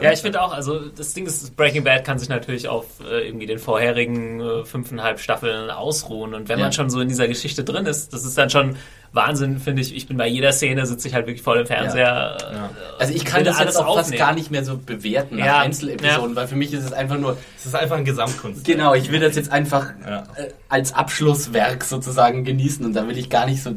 [0.00, 3.26] Ja, ich finde auch, also das Ding ist, Breaking Bad kann sich natürlich auf äh,
[3.26, 6.32] irgendwie den vorherigen äh, fünfeinhalb Staffeln ausruhen.
[6.32, 6.64] Und wenn Ja.
[6.64, 8.76] man schon so in dieser Geschichte drin ist, das ist dann schon
[9.14, 9.94] Wahnsinn, finde ich.
[9.94, 12.36] Ich bin bei jeder Szene, sitze ich halt wirklich vor dem Fernseher.
[12.50, 12.70] äh, Ja.
[12.98, 14.18] Also ich kann das alles jetzt auch fast aufnehmen.
[14.18, 17.36] gar nicht mehr so bewerten nach Ja, Einzelepisoden, weil für mich ist es einfach nur,
[17.58, 18.64] Es ist einfach ein Gesamtkunst.
[18.64, 20.22] genau, ich will das jetzt einfach Ja.
[20.36, 23.74] äh, als Abschlusswerk sozusagen genießen und da will ich gar nicht so äh,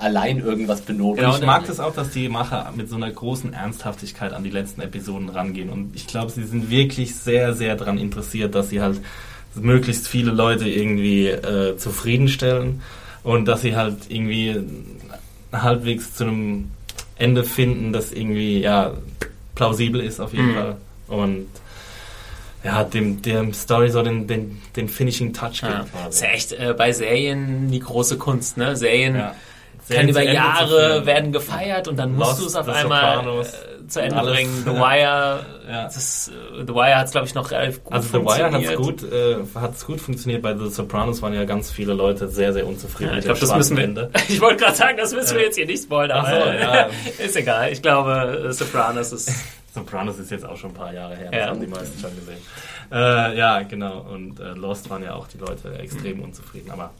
[0.00, 1.18] allein irgendwas benoten.
[1.22, 4.42] Genau, Und ich mag das auch, dass die Macher mit so einer großen Ernsthaftigkeit an
[4.42, 5.70] die letzten Episoden rangehen.
[5.70, 9.00] Und ich glaube, sie sind wirklich sehr, sehr daran interessiert, dass sie halt
[9.54, 12.82] möglichst viele Leute irgendwie äh, zufriedenstellen
[13.22, 14.56] und dass sie halt irgendwie
[15.52, 16.70] halbwegs zu einem
[17.16, 18.92] Ende finden, das irgendwie ja
[19.54, 20.54] plausibel ist auf jeden Mhm.
[20.54, 20.76] Fall.
[21.08, 21.46] Und
[22.64, 25.80] ja, dem, dem Story so den, den, den Finishing Touch Ja.
[25.80, 26.08] gibt.
[26.10, 28.76] Ist ja echt äh, bei Serien die große Kunst, ne?
[28.76, 29.34] Serien Ja.
[29.90, 34.00] Kann über Jahre werden gefeiert und dann musst du es auf einmal Sopranos, äh, zu
[34.02, 34.62] Ende bringen.
[34.64, 35.84] The Wire, Ja.
[35.84, 38.66] das, äh, The Wire hat es glaube ich noch relativ gut Also The Wire hat's
[38.66, 38.76] funktioniert.
[39.00, 40.42] gut, äh, hat's gut funktioniert.
[40.42, 43.54] Bei The Sopranos waren ja ganz viele Leute sehr, sehr unzufrieden Ja, ich glaube, das
[43.56, 43.84] müssen wir.
[43.84, 44.10] Ende.
[44.28, 46.88] Ich wollte gerade sagen, das müssen wir jetzt hier nicht spoilern, so, ja.
[47.24, 47.72] ist egal.
[47.72, 49.30] Ich glaube, äh, Sopranos ist.
[49.72, 51.46] Sopranos ist jetzt auch schon ein paar Jahre her, das Ja.
[51.46, 52.38] haben die meisten schon gesehen.
[52.92, 54.00] Äh, ja, genau.
[54.12, 56.24] Und äh, Lost waren ja auch die Leute extrem Mhm.
[56.24, 56.72] unzufrieden.
[56.72, 56.90] Aber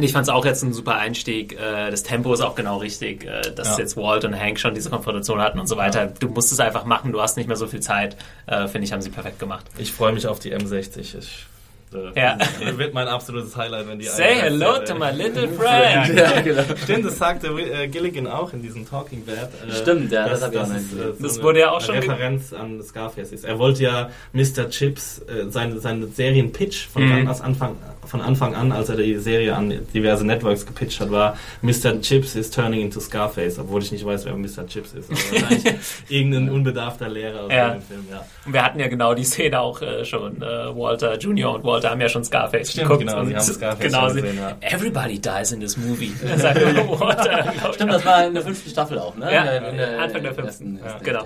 [0.00, 1.52] Und ich fand es auch jetzt ein super Einstieg.
[1.60, 3.80] Äh, Das Tempo ist auch genau richtig, äh, dass Ja.
[3.80, 6.06] jetzt Walt und Hank schon diese Konfrontation hatten und so weiter.
[6.06, 8.16] Du musst es einfach machen, du hast nicht mehr so viel Zeit.
[8.46, 9.66] Äh, Finde ich, haben sie perfekt gemacht.
[9.76, 11.18] ich freue mich auf die M60.
[11.18, 11.44] Ich,
[11.92, 12.36] äh, Ja.
[12.38, 12.48] das
[12.78, 16.16] wird mein absolutes Highlight, wenn die Say hello to my little friend.
[16.18, 16.62] Ja, genau.
[16.82, 19.50] Stimmt, das sagte äh, Gilligan auch in diesem Talking Bad.
[19.68, 21.96] Äh, Stimmt, ja, das dass, hab ich auch äh, so Das wurde ja auch schon
[21.96, 23.44] Referenz an Scarface ist.
[23.44, 24.70] Er wollte ja Mr.
[24.70, 27.26] Chips, äh, seine, seine Serien-Pitch von, Mhm.
[27.26, 31.36] ganz Anfang, von Anfang an, als er die Serie an diverse Networks gepitcht hat, war
[31.62, 32.00] Mr.
[32.00, 34.66] Chips is turning into Scarface, obwohl ich nicht weiß, wer Mr.
[34.66, 35.10] Chips ist.
[35.10, 35.74] Aber wahrscheinlich
[36.08, 37.70] irgendein unbedarfter Lehrer aus Ja.
[37.70, 38.24] dem Film, ja.
[38.46, 40.40] Und wir hatten ja genau die Szene auch äh, schon.
[40.42, 40.44] Äh,
[40.76, 41.54] Walter Jr.
[41.54, 43.06] und Walter haben ja schon Scarface Stimmt, geguckt.
[43.06, 44.56] genau, und sie haben Scarface genau, schon gesehen, ja.
[44.60, 46.12] Everybody dies in this movie.
[46.36, 46.60] sagt
[47.00, 47.52] Walter.
[47.74, 49.32] Stimmt, das war in der fünften Staffel auch, ne?
[49.32, 50.46] Ja, in der, Anfang der fünften.
[50.46, 51.24] ersten- Ja, ersten genau.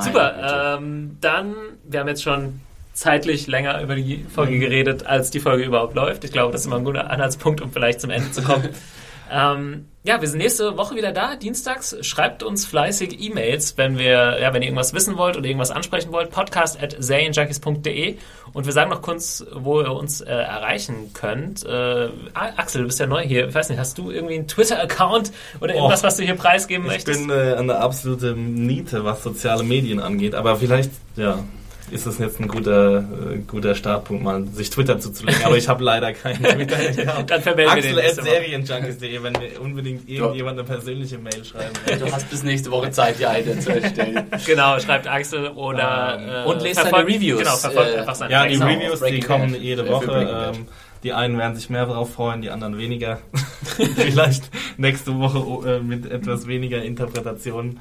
[0.00, 2.60] Super, ähm, dann, wir haben jetzt schon
[2.94, 6.24] zeitlich länger über die Folge geredet, als die Folge überhaupt läuft.
[6.24, 8.70] Ich glaube, das ist immer ein guter Anhaltspunkt, um vielleicht zum Ende zu kommen.
[9.30, 11.96] ähm, ja, wir sind nächste Woche wieder da, dienstags.
[12.02, 16.12] Schreibt uns fleißig E-Mails, wenn wir, ja, wenn ihr irgendwas wissen wollt oder irgendwas ansprechen
[16.12, 16.30] wollt.
[16.30, 18.16] Podcast at serienjunkies.de
[18.52, 21.64] und wir sagen noch kurz, wo ihr uns äh, erreichen könnt.
[21.64, 23.48] Äh, Axel, du bist ja neu hier.
[23.48, 26.84] Ich weiß nicht, hast du irgendwie einen Twitter-Account oder irgendwas, Och, was du hier preisgeben
[26.84, 27.26] Ich möchtest?
[27.26, 31.42] bin äh, eine absolute Niete, was soziale Medien angeht, aber vielleicht, ja,
[31.90, 35.44] ist es jetzt ein guter, äh, guter Startpunkt, mal sich Twitter zuzulegen.
[35.44, 37.30] Aber ich habe leider keinen Twitter-Account.
[37.30, 41.98] Dann vermelden wir den serienjunkies.de, wenn mir unbedingt irgendjemand eine persönliche Mail schreiben will.
[41.98, 44.24] Du hast bis nächste Woche Zeit, die eine zu erstellen.
[44.46, 48.32] Genau, schreibt Axel oder Ähm, äh, und lest seine Reviews, Genau, verfolgt äh, einfach seine
[48.32, 49.60] Ja, die Reviews, die Breaking kommen Bad.
[49.60, 50.52] jede Woche.
[50.54, 50.66] Ähm,
[51.02, 53.18] die einen werden sich mehr darauf freuen, die anderen weniger.
[53.96, 57.80] Vielleicht nächste Woche äh, mit etwas weniger Interpretationen.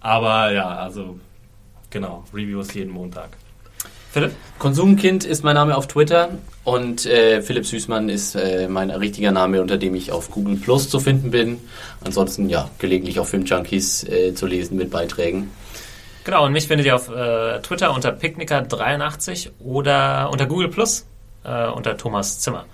[0.00, 1.18] Aber ja, also
[1.90, 3.30] genau, Reviews jeden Montag.
[4.10, 4.32] Philipp?
[4.58, 6.30] Konsumkind ist mein Name auf Twitter
[6.64, 10.88] und äh, Philipp Süßmann ist äh, mein richtiger Name, unter dem ich auf Google Plus
[10.88, 11.60] zu finden bin.
[12.02, 15.50] Ansonsten ja, gelegentlich auf Filmjunkies äh, zu lesen mit Beiträgen.
[16.24, 21.06] Genau, und mich findet ihr auf äh, Twitter unter Picknicker83 oder unter Google Plus
[21.44, 22.64] äh, unter Thomas Zimmer.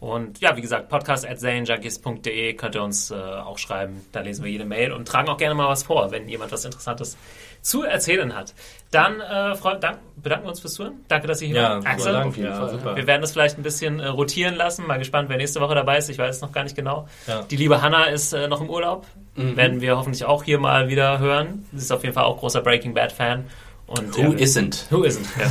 [0.00, 4.00] Und ja, wie gesagt, podcast at könnt ihr uns äh, auch schreiben.
[4.12, 6.64] Da lesen wir jede Mail und tragen auch gerne mal was vor, wenn jemand was
[6.64, 7.18] Interessantes
[7.62, 8.54] zu erzählen hat.
[8.90, 10.94] Dann äh, freu- dank, bedanken wir uns fürs Zuhören.
[11.08, 12.00] Danke, dass ihr hier Ja, wart.
[12.00, 12.70] super, Axel, jeden ja, Fall.
[12.70, 12.96] super.
[12.96, 14.86] Wir werden das vielleicht ein bisschen äh, rotieren lassen.
[14.86, 16.08] Mal gespannt, wer nächste Woche dabei ist.
[16.10, 17.06] Ich weiß es noch gar nicht genau.
[17.26, 17.42] Ja.
[17.42, 19.06] Die liebe Hanna ist äh, noch im Urlaub.
[19.36, 21.64] Werden wir hoffentlich auch hier mal wieder hören.
[21.72, 23.46] Sie ist auf jeden Fall auch großer Breaking Bad Fan.
[23.86, 24.84] Und, Who ja, isn't?
[24.90, 25.24] Who isn't?
[25.38, 25.46] Ja.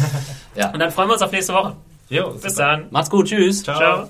[0.56, 0.72] Ja.
[0.74, 1.76] Und dann freuen wir uns auf nächste Woche.
[2.10, 2.68] Jo, Bis super.
[2.68, 2.86] dann.
[2.92, 3.64] Macht's gut, tschüss.
[3.64, 3.78] Ciao.
[3.78, 4.10] Ciao.